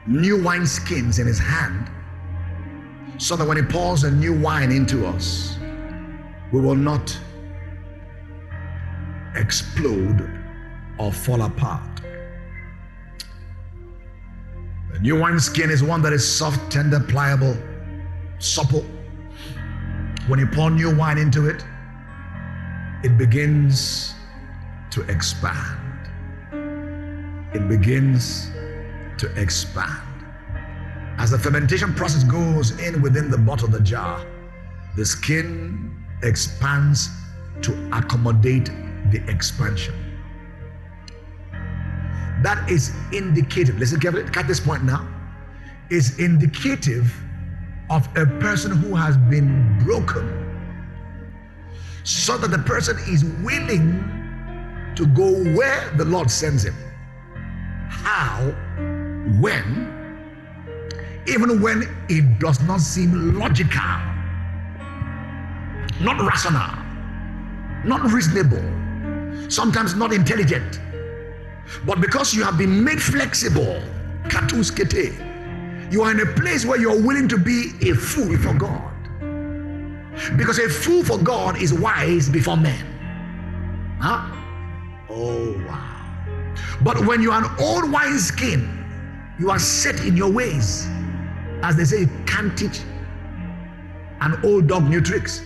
new 0.07 0.43
wine 0.43 0.67
skins 0.67 1.19
in 1.19 1.27
his 1.27 1.39
hand 1.39 1.91
so 3.19 3.37
that 3.37 3.47
when 3.47 3.57
he 3.57 3.63
pours 3.63 4.05
a 4.05 4.11
new 4.11 4.39
wine 4.39 4.73
into 4.73 5.07
us, 5.07 5.59
we 6.53 6.61
will 6.61 6.77
not 6.77 7.19
explode 9.35 10.31
or 10.99 11.11
fall 11.11 11.43
apart. 11.43 12.03
The 14.93 14.99
new 15.01 15.19
wine 15.19 15.41
skin 15.41 15.71
is 15.71 15.83
one 15.83 16.03
that 16.03 16.13
is 16.13 16.27
soft, 16.27 16.71
tender, 16.71 17.01
pliable, 17.01 17.57
supple. 18.39 18.85
When 20.29 20.39
you 20.39 20.47
pour 20.47 20.71
new 20.71 20.95
wine 20.95 21.17
into 21.17 21.49
it, 21.49 21.65
it 23.03 23.17
begins 23.17 24.15
to 24.91 25.01
expand. 25.09 25.79
It 27.55 27.67
begins 27.69 28.51
to 29.17 29.33
expand. 29.41 30.03
As 31.19 31.31
the 31.31 31.39
fermentation 31.39 31.95
process 31.95 32.25
goes 32.25 32.79
in 32.79 33.01
within 33.01 33.31
the 33.31 33.39
bottle 33.39 33.69
the 33.69 33.81
jar, 33.81 34.25
the 34.97 35.05
skin 35.05 35.92
expands 36.23 37.11
to 37.63 37.73
accommodate 37.93 38.71
the 39.11 39.23
expansion. 39.29 39.95
That 42.43 42.69
is 42.69 42.93
indicative. 43.13 43.79
Listen 43.79 44.01
carefully, 44.01 44.25
catch 44.31 44.47
this 44.47 44.61
point 44.61 44.85
now. 44.85 45.09
Is 45.91 46.19
indicative 46.19 47.15
of 47.91 48.09
a 48.17 48.27
person 48.41 48.73
who 48.73 48.95
has 48.95 49.17
been 49.17 49.79
broken 49.85 50.43
so 52.05 52.37
that 52.39 52.51
the 52.51 52.59
person 52.59 52.97
is 53.09 53.25
willing 53.43 54.03
to 54.97 55.07
go 55.07 55.31
where 55.55 55.91
the 55.97 56.05
Lord 56.05 56.31
sends 56.31 56.65
him. 56.65 56.75
How, 57.89 58.51
when, 59.41 60.25
even 61.27 61.61
when 61.61 61.83
it 62.09 62.39
does 62.39 62.61
not 62.63 62.81
seem 62.81 63.39
logical, 63.39 64.12
not 66.03 66.21
rational, 66.21 66.71
not 67.85 68.11
reasonable, 68.11 68.63
sometimes 69.51 69.95
not 69.95 70.13
intelligent. 70.13 70.81
But 71.87 72.01
because 72.01 72.35
you 72.35 72.43
have 72.43 72.59
been 72.59 72.83
made 72.83 73.01
flexible, 73.01 73.81
you 75.91 76.03
are 76.03 76.11
in 76.11 76.21
a 76.21 76.27
place 76.27 76.65
where 76.65 76.79
you're 76.79 77.01
willing 77.01 77.29
to 77.29 77.39
be 77.39 77.73
a 77.83 77.95
fool 77.95 78.37
for 78.39 78.55
God. 78.55 78.93
Because 80.37 80.59
a 80.59 80.69
fool 80.69 81.05
for 81.05 81.19
God 81.19 81.61
is 81.61 81.73
wise 81.73 82.29
before 82.29 82.57
men. 82.57 82.85
Huh? 84.01 84.27
Oh, 85.09 85.53
wow. 85.67 85.89
But 86.83 87.07
when 87.07 87.23
you're 87.23 87.35
an 87.35 87.47
old 87.61 87.91
wineskin, 87.93 88.69
you 89.39 89.51
are 89.51 89.59
set 89.59 90.01
in 90.05 90.17
your 90.17 90.31
ways. 90.31 90.89
As 91.63 91.77
they 91.77 91.85
say, 91.85 92.01
you 92.01 92.11
can't 92.27 92.57
teach 92.59 92.81
an 94.21 94.39
old 94.45 94.67
dog 94.67 94.89
new 94.89 95.01
tricks. 95.01 95.43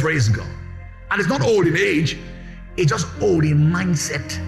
Praise 0.00 0.30
God. 0.30 0.48
And 1.10 1.20
it's 1.20 1.28
not 1.28 1.42
old 1.42 1.66
in 1.66 1.76
age, 1.76 2.16
it's 2.76 2.90
just 2.90 3.06
old 3.20 3.44
in 3.44 3.58
mindset. 3.58 4.40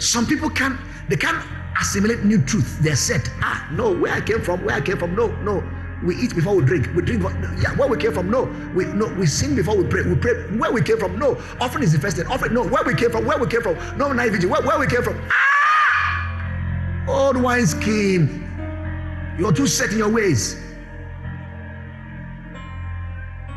Some 0.00 0.26
people 0.26 0.48
can't, 0.48 0.78
they 1.08 1.16
can't 1.16 1.44
assimilate 1.80 2.22
new 2.22 2.40
truth. 2.42 2.78
They're 2.80 2.94
set. 2.94 3.28
Ah, 3.40 3.68
no, 3.72 3.92
where 3.92 4.12
I 4.12 4.20
came 4.20 4.40
from, 4.40 4.64
where 4.64 4.76
I 4.76 4.80
came 4.80 4.98
from. 4.98 5.16
No, 5.16 5.26
no. 5.42 5.62
We 6.04 6.16
eat 6.16 6.34
before 6.34 6.54
we 6.56 6.64
drink. 6.64 6.88
We 6.94 7.02
drink. 7.02 7.22
Yeah, 7.60 7.74
where 7.76 7.88
we 7.88 7.96
came 7.96 8.12
from. 8.12 8.30
No, 8.30 8.44
we 8.74 8.86
no. 8.86 9.06
We 9.14 9.26
sing 9.26 9.54
before 9.54 9.76
we 9.76 9.84
pray. 9.84 10.02
We 10.02 10.16
pray. 10.16 10.34
Where 10.56 10.72
we 10.72 10.82
came 10.82 10.98
from. 10.98 11.16
No. 11.16 11.40
Offering 11.60 11.84
is 11.84 11.92
the 11.92 12.00
first 12.00 12.16
thing. 12.16 12.26
Offering. 12.26 12.54
No. 12.54 12.64
Where 12.64 12.82
we 12.84 12.94
came 12.94 13.10
from. 13.10 13.24
Where 13.24 13.38
we 13.38 13.46
came 13.46 13.62
from. 13.62 13.76
No 13.96 14.12
night 14.12 14.32
vigil. 14.32 14.50
Where, 14.50 14.62
where 14.62 14.78
we 14.80 14.88
came 14.88 15.02
from. 15.02 15.20
Ah! 15.30 17.04
Old 17.08 17.36
wine 17.40 17.66
skin. 17.66 19.36
You're 19.38 19.52
too 19.52 19.68
set 19.68 19.92
in 19.92 19.98
your 19.98 20.08
ways. 20.08 20.71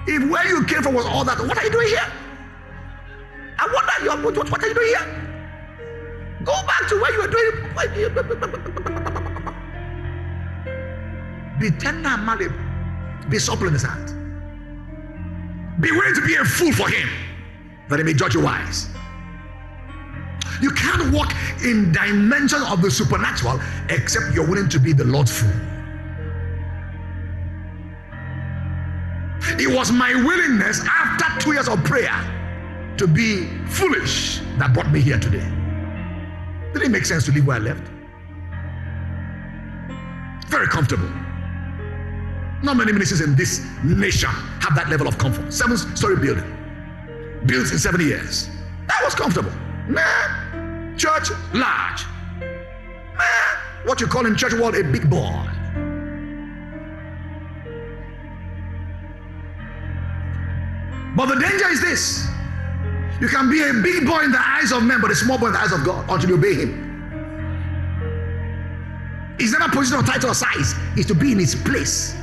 If 0.08 0.30
where 0.30 0.47
you 0.47 0.64
came 0.66 0.84
from 0.84 0.93
was 0.93 1.06
all 1.06 1.24
that, 1.26 1.39
what 1.39 1.58
are 1.58 1.64
you 1.64 1.72
doing 1.72 1.88
here? 1.88 2.12
I 3.58 3.66
wonder 3.74 3.93
you 4.03 4.10
what, 4.24 4.51
what, 4.51 4.64
are 4.64 4.68
you 4.68 4.74
doing 4.74 4.88
here? 4.88 5.08
Go 6.43 6.53
back 6.68 6.88
to 6.89 6.95
where 7.01 7.12
you 7.14 7.22
were 7.22 7.28
doing. 7.28 7.51
Be 11.60 11.72
tender 11.72 12.10
and 12.10 12.26
malleable. 12.26 12.56
Be 13.30 13.39
supple 13.39 13.68
in 13.68 13.74
his 13.74 13.84
hand. 13.84 14.10
Be 15.82 15.91
willing 15.91 16.14
to 16.16 16.22
be 16.26 16.36
a 16.36 16.45
fool 16.45 16.72
for 16.72 16.89
him 16.89 17.10
that 17.89 17.99
he 17.99 18.06
may 18.06 18.14
judge 18.14 18.36
you 18.36 18.41
wise. 18.41 18.89
You 20.62 20.72
can't 20.72 21.14
walk 21.14 21.34
in 21.64 21.91
dimensions 21.91 22.64
of 22.70 22.82
the 22.82 22.91
supernatural 22.91 23.60
except 23.89 24.34
you're 24.34 24.47
willing 24.47 24.70
to 24.70 24.80
be 24.80 24.93
the 24.93 25.03
Lord's 25.03 25.41
fool. 25.41 25.74
It 29.57 29.73
was 29.73 29.91
my 29.91 30.13
willingness 30.13 30.83
after 30.85 31.39
two 31.39 31.53
years 31.53 31.67
of 31.67 31.83
prayer 31.83 32.13
to 32.97 33.07
be 33.07 33.47
foolish 33.67 34.39
that 34.57 34.73
brought 34.73 34.91
me 34.91 35.01
here 35.01 35.19
today. 35.19 35.47
Did 36.73 36.83
it 36.83 36.89
make 36.89 37.05
sense 37.05 37.25
to 37.25 37.31
leave 37.31 37.45
where 37.45 37.57
I 37.57 37.59
left? 37.59 37.83
Very 40.47 40.67
comfortable. 40.67 41.09
Not 42.63 42.77
many 42.77 42.91
ministries 42.91 43.21
in 43.21 43.35
this 43.35 43.65
nation 43.83 44.29
have 44.59 44.75
that 44.75 44.89
level 44.89 45.07
of 45.07 45.17
comfort. 45.17 45.53
Seven 45.53 45.77
story 45.77 46.15
building, 46.15 46.45
built 47.45 47.71
in 47.71 47.77
70 47.77 48.03
years. 48.03 48.49
That 48.87 49.01
was 49.03 49.13
comfortable. 49.13 49.51
Man, 49.87 50.97
church 50.97 51.29
large. 51.53 52.05
Man, 52.39 53.85
what 53.85 54.01
you 54.01 54.07
call 54.07 54.25
in 54.25 54.35
church 54.35 54.53
world 54.53 54.75
a 54.75 54.83
big 54.83 55.09
boy. 55.09 55.47
But 61.16 61.28
the 61.28 61.39
danger 61.39 61.70
is 61.70 61.82
this 61.82 62.28
you 63.22 63.30
can 63.30 63.49
be 63.49 63.61
a 63.61 63.74
big 63.74 64.05
boy 64.05 64.24
in 64.24 64.32
the 64.32 64.41
eyes 64.41 64.72
of 64.72 64.84
men, 64.84 64.99
but 65.01 65.09
a 65.09 65.16
small 65.16 65.38
boy 65.38 65.47
in 65.47 65.53
the 65.53 65.59
eyes 65.59 65.72
of 65.72 65.86
God 65.86 66.05
until 66.09 66.30
you 66.30 66.36
obey 66.36 66.55
Him. 66.55 66.82
It's 69.39 69.51
never 69.51 69.70
position 69.70 69.99
or 69.99 70.03
title 70.03 70.32
or 70.32 70.34
size, 70.34 70.76
it's 70.97 71.07
to 71.07 71.16
be 71.16 71.32
in 71.32 71.39
His 71.39 71.55
place. 71.55 72.16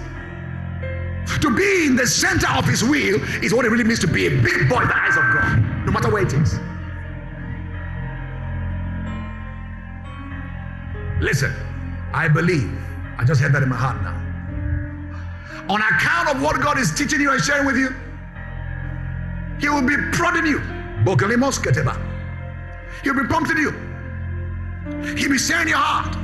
To 1.41 1.55
be 1.55 1.87
in 1.87 1.97
the 1.97 2.07
center 2.07 2.47
of 2.53 2.67
His 2.67 2.85
will 2.85 3.23
is 3.43 3.55
what 3.55 3.65
it 3.65 3.71
really 3.71 3.85
means 3.85 4.01
to 4.01 4.07
be 4.07 4.27
a 4.27 4.31
big 4.31 4.69
boy 4.69 4.83
in 4.83 4.89
the 4.89 4.97
eyes 4.97 5.17
of 5.17 5.23
God, 5.33 5.87
no 5.87 5.93
matter 5.93 6.11
where 6.11 6.23
it 6.23 6.33
is. 6.33 6.59
Listen, 11.23 11.55
I 12.13 12.29
believe, 12.29 12.71
I 13.19 13.25
just 13.25 13.41
had 13.41 13.53
that 13.53 13.63
in 13.63 13.69
my 13.69 13.77
heart 13.77 14.03
now. 14.03 14.19
On 15.73 15.81
account 15.81 16.29
of 16.29 16.43
what 16.43 16.61
God 16.61 16.79
is 16.79 16.93
teaching 16.93 17.21
you 17.21 17.31
and 17.31 17.41
sharing 17.41 17.65
with 17.65 17.77
you, 17.77 17.95
He 19.63 19.69
will 19.69 19.81
be 19.81 19.97
prodding 20.13 20.45
you. 20.45 20.59
He'll 23.05 23.15
be 23.15 23.27
prompting 23.29 23.59
you. 23.59 23.71
He'll 25.17 25.31
be 25.31 25.39
saying 25.39 25.69
your 25.69 25.79
heart. 25.79 26.17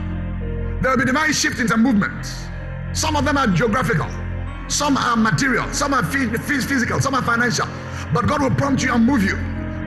There 0.83 0.91
will 0.91 0.99
be 0.99 1.05
divine 1.05 1.33
shiftings 1.33 1.71
and 1.71 1.81
movements. 1.81 2.47
Some 2.93 3.15
of 3.15 3.25
them 3.25 3.39
are 3.39 3.47
geographical. 3.47 4.11
Some 4.69 4.97
are 4.97 5.17
material, 5.17 5.73
some 5.73 5.95
are 5.95 6.03
physical, 6.05 7.01
some 7.01 7.15
are 7.15 7.23
financial. 7.23 7.67
But 8.13 8.27
God 8.27 8.43
will 8.43 8.51
prompt 8.51 8.83
you 8.83 8.93
and 8.93 9.07
move 9.07 9.23
you. 9.23 9.37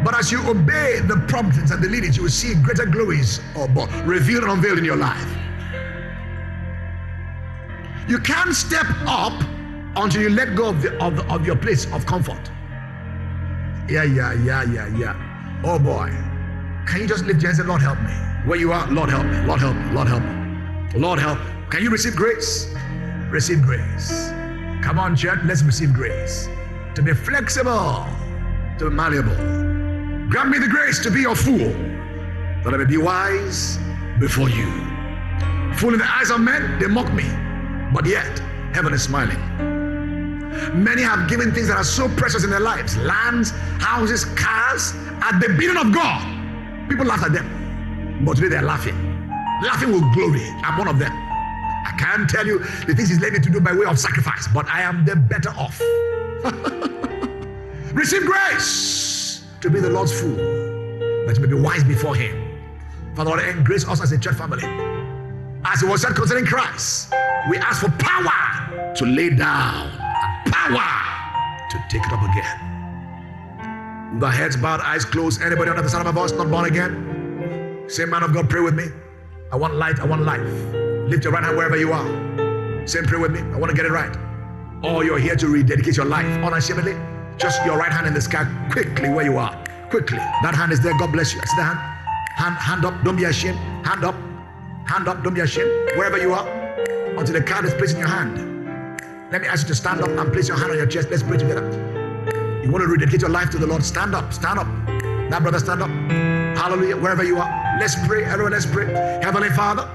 But 0.02 0.16
as 0.18 0.32
you 0.32 0.42
obey 0.50 1.02
the 1.02 1.18
promptings 1.28 1.72
and 1.72 1.84
the 1.84 1.90
leadings, 1.90 2.16
you 2.16 2.24
will 2.24 2.30
see 2.30 2.56
greater 2.56 2.86
glories 2.86 3.42
revealed 4.06 4.44
and 4.44 4.54
unveiled 4.54 4.78
in 4.80 4.86
your 4.86 4.96
life. 4.96 5.28
You 8.08 8.18
can't 8.20 8.56
step 8.56 8.88
up 9.06 9.34
until 9.98 10.22
you 10.22 10.30
let 10.30 10.56
go 10.56 10.70
of, 10.70 10.82
the, 10.82 10.98
of, 11.04 11.20
of 11.30 11.46
your 11.46 11.58
place 11.58 11.86
of 11.94 12.06
comfort. 12.06 12.50
Yeah, 13.92 14.06
yeah, 14.06 14.32
yeah, 14.32 14.64
yeah, 14.64 14.88
yeah. 14.96 15.62
Oh 15.66 15.78
boy. 15.78 16.08
Can 16.88 17.02
you 17.02 17.08
just 17.08 17.26
lift 17.26 17.42
your 17.42 17.52
hands 17.52 17.60
and 17.60 17.68
say, 17.68 17.70
Lord, 17.70 17.82
help 17.82 18.00
me? 18.00 18.14
Where 18.48 18.58
you 18.58 18.72
are, 18.72 18.90
Lord, 18.90 19.10
help 19.10 19.26
me. 19.26 19.38
Lord, 19.46 19.60
help 19.60 19.76
me. 19.76 19.92
Lord, 19.92 20.08
help 20.08 20.24
me. 20.24 20.98
Lord, 20.98 21.20
help 21.20 21.40
me. 21.40 21.52
Can 21.70 21.84
you 21.84 21.90
receive 21.90 22.16
grace? 22.16 22.74
Receive 23.30 23.62
grace. 23.62 24.30
Come 24.82 24.98
on, 24.98 25.14
church, 25.18 25.40
let's 25.44 25.62
receive 25.62 25.92
grace. 25.92 26.48
To 26.96 27.02
be 27.02 27.14
flexible, 27.14 28.06
to 28.80 28.90
be 28.90 28.96
malleable. 28.96 29.36
Grant 30.30 30.52
me 30.52 30.58
the 30.58 30.70
grace 30.70 31.04
to 31.04 31.12
be 31.12 31.20
your 31.20 31.36
fool, 31.36 31.58
that 32.64 32.74
I 32.74 32.78
may 32.78 32.86
be 32.86 32.96
wise 32.96 33.78
before 34.22 34.50
you. 34.50 34.72
Fool 35.76 35.92
in 35.92 36.00
the 36.00 36.10
eyes 36.10 36.32
of 36.32 36.40
men, 36.40 36.80
they 36.80 36.88
mock 36.88 37.12
me, 37.12 37.30
but 37.94 38.06
yet 38.06 38.40
heaven 38.74 38.94
is 38.94 39.04
smiling. 39.04 39.71
Many 40.74 41.02
have 41.02 41.28
given 41.28 41.52
things 41.54 41.68
that 41.68 41.78
are 41.78 41.84
so 41.84 42.08
precious 42.08 42.44
in 42.44 42.50
their 42.50 42.60
lives 42.60 42.96
lands, 42.98 43.52
houses, 43.80 44.26
cars 44.26 44.94
at 45.22 45.40
the 45.40 45.50
bidding 45.58 45.78
of 45.78 45.92
God. 45.92 46.22
People 46.88 47.06
laugh 47.06 47.24
at 47.24 47.34
them, 47.34 48.24
but 48.24 48.36
today 48.36 48.50
they're 48.50 48.62
laughing. 48.62 48.96
Laughing 49.64 49.92
with 49.92 50.04
glory. 50.14 50.48
I'm 50.64 50.78
one 50.78 50.88
of 50.88 51.00
them. 51.00 51.12
I 51.12 51.96
can't 51.98 52.30
tell 52.30 52.46
you 52.46 52.60
the 52.60 52.94
things 52.96 53.10
he's 53.10 53.20
led 53.20 53.34
me 53.34 53.40
to 53.40 53.50
do 53.50 53.60
by 53.60 53.74
way 53.74 53.86
of 53.86 53.98
sacrifice, 53.98 54.48
but 54.54 54.68
I 54.68 54.82
am 54.82 55.04
the 55.04 55.16
better 55.16 55.50
off. 55.50 55.80
Receive 57.94 58.24
grace 58.24 59.44
to 59.62 59.70
be 59.70 59.80
the 59.80 59.90
Lord's 59.90 60.18
fool. 60.18 60.36
that 60.36 61.34
you 61.36 61.42
may 61.42 61.48
be 61.48 61.60
wise 61.60 61.84
before 61.84 62.16
Him. 62.16 62.60
Father 63.16 63.32
Lord, 63.32 63.44
embrace 63.44 63.88
us 63.88 64.02
as 64.02 64.12
a 64.12 64.18
church 64.18 64.36
family. 64.36 64.64
As 65.66 65.84
it 65.84 65.90
was 65.90 66.02
said 66.02 66.16
concerning 66.16 66.46
Christ, 66.46 67.12
we 67.50 67.58
ask 67.58 67.82
for 67.82 67.92
power 68.00 68.94
to 68.96 69.06
lay 69.06 69.30
down 69.30 70.01
power 70.46 71.70
to 71.70 71.84
take 71.90 72.06
it 72.06 72.12
up 72.12 72.22
again. 72.22 72.72
The 74.20 74.30
heads 74.30 74.58
bowed, 74.58 74.82
eyes 74.82 75.06
closed. 75.06 75.42
Anybody 75.42 75.70
under 75.70 75.82
the 75.82 75.90
sound 75.90 76.08
of 76.08 76.14
my 76.14 76.22
voice 76.22 76.32
not 76.34 76.50
born 76.50 76.66
again? 76.66 77.86
Say, 77.88 78.06
man 78.06 78.24
of 78.24 78.34
God, 78.34 78.50
pray 78.50 78.62
with 78.62 78.74
me. 78.74 78.86
I 79.52 79.56
want 79.56 79.76
light, 79.76 80.00
I 80.00 80.06
want 80.06 80.24
life. 80.24 80.42
Lift 81.08 81.24
your 81.24 81.34
right 81.34 81.44
hand 81.44 81.56
wherever 81.56 81.78
you 81.78 81.92
are. 81.94 82.88
Say, 82.88 83.02
pray 83.04 83.20
with 83.20 83.32
me. 83.32 83.40
I 83.40 83.58
want 83.58 83.70
to 83.70 83.76
get 83.76 83.86
it 83.86 83.92
right. 83.92 84.16
Or 84.84 85.04
you're 85.04 85.20
here 85.20 85.36
to 85.36 85.48
rededicate 85.48 85.98
your 85.98 86.06
life 86.06 86.26
unashamedly. 86.44 86.96
Just 87.38 87.64
your 87.66 87.78
right 87.78 87.92
hand 87.92 88.08
in 88.08 88.14
the 88.14 88.22
sky, 88.22 88.46
quickly 88.72 89.10
where 89.10 89.26
you 89.26 89.38
are. 89.38 89.64
Quickly. 89.90 90.18
That 90.18 90.56
hand 90.56 90.72
is 90.72 90.82
there. 90.82 90.98
God 90.98 91.12
bless 91.12 91.34
you. 91.34 91.42
I 91.42 91.46
see 91.46 91.56
the 91.56 91.64
hand. 91.64 91.80
Hand, 92.36 92.56
hand 92.56 92.86
up. 92.86 93.04
Don't 93.04 93.16
be 93.16 93.26
ashamed. 93.26 93.58
Hand 93.86 94.04
up. 94.04 94.16
Hand 94.88 95.08
up. 95.08 95.24
Don't 95.24 95.34
be 95.34 95.42
ashamed. 95.42 95.70
Wherever 95.98 96.18
you 96.18 96.34
are. 96.34 96.48
Until 97.18 97.34
the 97.34 97.42
card 97.42 97.66
is 97.66 97.74
placed 97.74 97.94
in 97.96 98.00
your 98.00 98.10
hand. 98.10 98.51
Let 99.32 99.42
me 99.42 99.48
ask 99.48 99.66
you 99.66 99.70
to 99.70 99.76
stand 99.76 100.02
up 100.02 100.10
and 100.10 100.34
place 100.34 100.50
your 100.50 100.58
hand 100.58 100.72
on 100.72 100.78
your 100.78 100.86
chest. 100.86 101.10
Let's 101.10 101.24
pray 101.24 101.38
together. 101.38 101.64
You 102.62 102.70
want 102.70 102.84
to 102.84 102.90
rededicate 102.90 103.22
your 103.22 103.30
life 103.30 103.50
to 103.52 103.58
the 103.58 103.66
Lord? 103.66 103.82
Stand 103.82 104.14
up. 104.14 104.34
Stand 104.34 104.60
up. 104.60 104.68
That 105.30 105.42
brother, 105.42 105.60
stand 105.60 105.82
up. 105.82 105.90
Hallelujah. 106.58 106.98
Wherever 106.98 107.24
you 107.24 107.38
are. 107.38 107.78
Let's 107.80 107.96
pray. 108.06 108.26
Everyone, 108.26 108.52
let's 108.52 108.66
pray. 108.66 108.88
Heavenly 109.24 109.50
Father, 109.52 109.90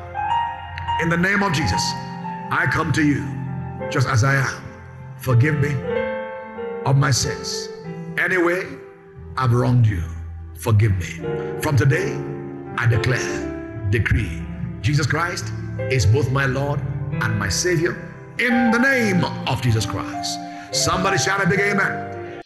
in 1.03 1.11
the 1.11 1.18
name 1.18 1.43
of 1.43 1.53
Jesus, 1.53 1.82
I 2.51 2.66
come 2.72 2.93
to 2.93 3.03
you 3.03 3.28
just 3.91 4.09
as 4.09 4.24
I 4.24 4.37
am. 4.37 4.62
Forgive 5.18 5.61
me 5.61 5.74
of 6.87 6.97
my 6.97 7.11
sins. 7.11 7.68
Anyway, 8.16 8.64
I've 9.37 9.53
wronged 9.53 9.87
you. 9.87 10.03
Forgive 10.55 10.97
me. 10.97 11.61
From 11.61 11.76
today, 11.76 12.14
I 12.78 12.87
declare, 12.87 13.91
decree, 13.91 14.43
Jesus 14.80 15.07
Christ 15.07 15.53
is 15.78 16.07
both 16.07 16.30
my 16.30 16.47
Lord 16.47 16.80
and 17.20 17.39
my 17.39 17.51
Savior 17.51 18.05
in 18.39 18.70
the 18.70 18.78
name 18.78 19.24
of 19.49 19.62
Jesus 19.62 19.87
Christ. 19.87 20.39
Somebody 20.72 21.16
shout 21.16 21.43
a 21.45 21.49
big 21.49 21.61
amen. 21.61 22.43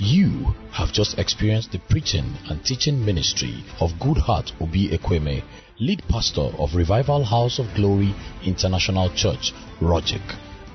You 0.00 0.54
have 0.72 0.92
just 0.92 1.18
experienced 1.18 1.72
the 1.72 1.78
preaching 1.78 2.34
and 2.48 2.64
teaching 2.64 3.04
ministry 3.04 3.64
of 3.80 3.92
Goodheart 3.94 4.52
Obi 4.60 4.88
Ekweme, 4.88 5.42
lead 5.78 6.02
pastor 6.08 6.50
of 6.58 6.74
Revival 6.74 7.24
House 7.24 7.58
of 7.58 7.72
Glory 7.74 8.14
International 8.44 9.08
Church, 9.10 9.52
Rogic, 9.80 10.22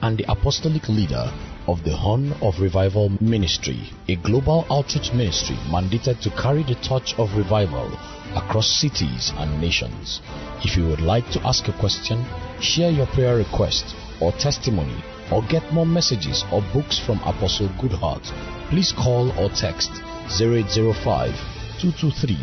and 0.02 0.18
the 0.18 0.32
apostolic 0.32 0.88
leader 0.90 1.32
of 1.68 1.84
the 1.84 1.96
Horn 1.96 2.34
of 2.42 2.60
Revival 2.60 3.12
Ministry, 3.22 3.90
a 4.08 4.16
global 4.16 4.66
outreach 4.72 5.14
ministry 5.14 5.58
mandated 5.70 6.20
to 6.22 6.30
carry 6.32 6.64
the 6.64 6.76
torch 6.76 7.14
of 7.20 7.36
revival 7.36 7.92
across 8.36 8.70
cities 8.82 9.32
and 9.38 9.62
nations. 9.62 10.22
If 10.64 10.76
you 10.76 10.88
would 10.88 11.02
like 11.02 11.30
to 11.32 11.42
ask 11.46 11.68
a 11.68 11.74
question, 11.80 12.26
share 12.60 12.92
your 12.92 13.08
prayer 13.08 13.38
request 13.38 13.96
or 14.20 14.32
testimony, 14.34 15.04
or 15.32 15.44
get 15.44 15.74
more 15.74 15.86
messages 15.86 16.44
or 16.52 16.62
books 16.74 16.98
from 16.98 17.20
Apostle 17.20 17.70
Goodheart, 17.80 18.24
please 18.70 18.92
call 18.92 19.32
or 19.40 19.50
text 19.50 19.92
0805 20.40 21.32
223 21.80 22.38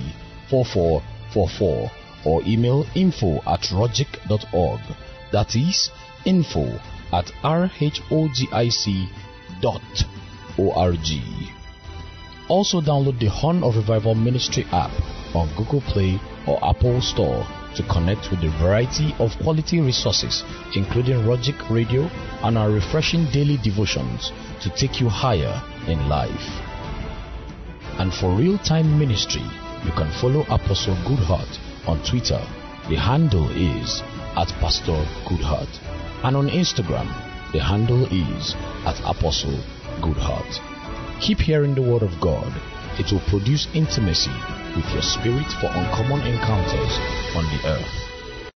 4444 0.48 1.90
or 2.24 2.42
email 2.46 2.86
info 2.94 3.36
at 3.46 3.60
rhogic.org. 3.72 4.80
That 5.32 5.56
is 5.56 5.90
info 6.24 6.80
at 7.12 7.26
rhogic.org. 7.42 9.08
Also 12.46 12.80
download 12.80 13.18
the 13.18 13.26
Horn 13.26 13.62
of 13.64 13.76
Revival 13.76 14.14
Ministry 14.14 14.66
app 14.70 14.90
on 15.34 15.54
Google 15.56 15.80
Play 15.82 16.20
or 16.46 16.58
Apple 16.64 17.00
Store 17.00 17.46
to 17.74 17.82
connect 17.88 18.30
with 18.30 18.40
a 18.44 18.50
variety 18.62 19.14
of 19.18 19.36
quality 19.42 19.80
resources, 19.80 20.44
including 20.74 21.24
Rogic 21.24 21.58
Radio 21.70 22.04
and 22.42 22.56
our 22.56 22.70
refreshing 22.70 23.26
daily 23.32 23.58
devotions 23.58 24.32
to 24.62 24.70
take 24.70 25.00
you 25.00 25.08
higher 25.08 25.60
in 25.88 26.08
life. 26.08 26.48
And 27.98 28.12
for 28.12 28.34
real 28.34 28.58
time 28.58 28.98
ministry, 28.98 29.44
you 29.84 29.92
can 29.92 30.10
follow 30.20 30.42
Apostle 30.42 30.94
Goodheart 31.06 31.58
on 31.86 32.02
Twitter. 32.04 32.40
The 32.88 32.96
handle 32.96 33.50
is 33.50 34.02
at 34.36 34.48
Pastor 34.60 35.04
Goodheart. 35.26 35.68
And 36.22 36.36
on 36.36 36.48
Instagram, 36.48 37.08
the 37.52 37.62
handle 37.62 38.06
is 38.06 38.54
at 38.86 38.98
Apostle 39.04 39.58
Goodheart. 40.00 41.20
Keep 41.20 41.38
hearing 41.38 41.74
the 41.74 41.82
Word 41.82 42.02
of 42.02 42.20
God. 42.20 42.52
It 42.98 43.12
will 43.12 43.22
produce 43.28 43.68
intimacy 43.74 44.30
with 44.76 44.90
your 44.92 45.02
spirit 45.02 45.46
for 45.60 45.66
uncommon 45.66 46.26
encounters 46.26 46.98
on 47.36 47.44
the 47.44 47.68
earth. 47.68 48.03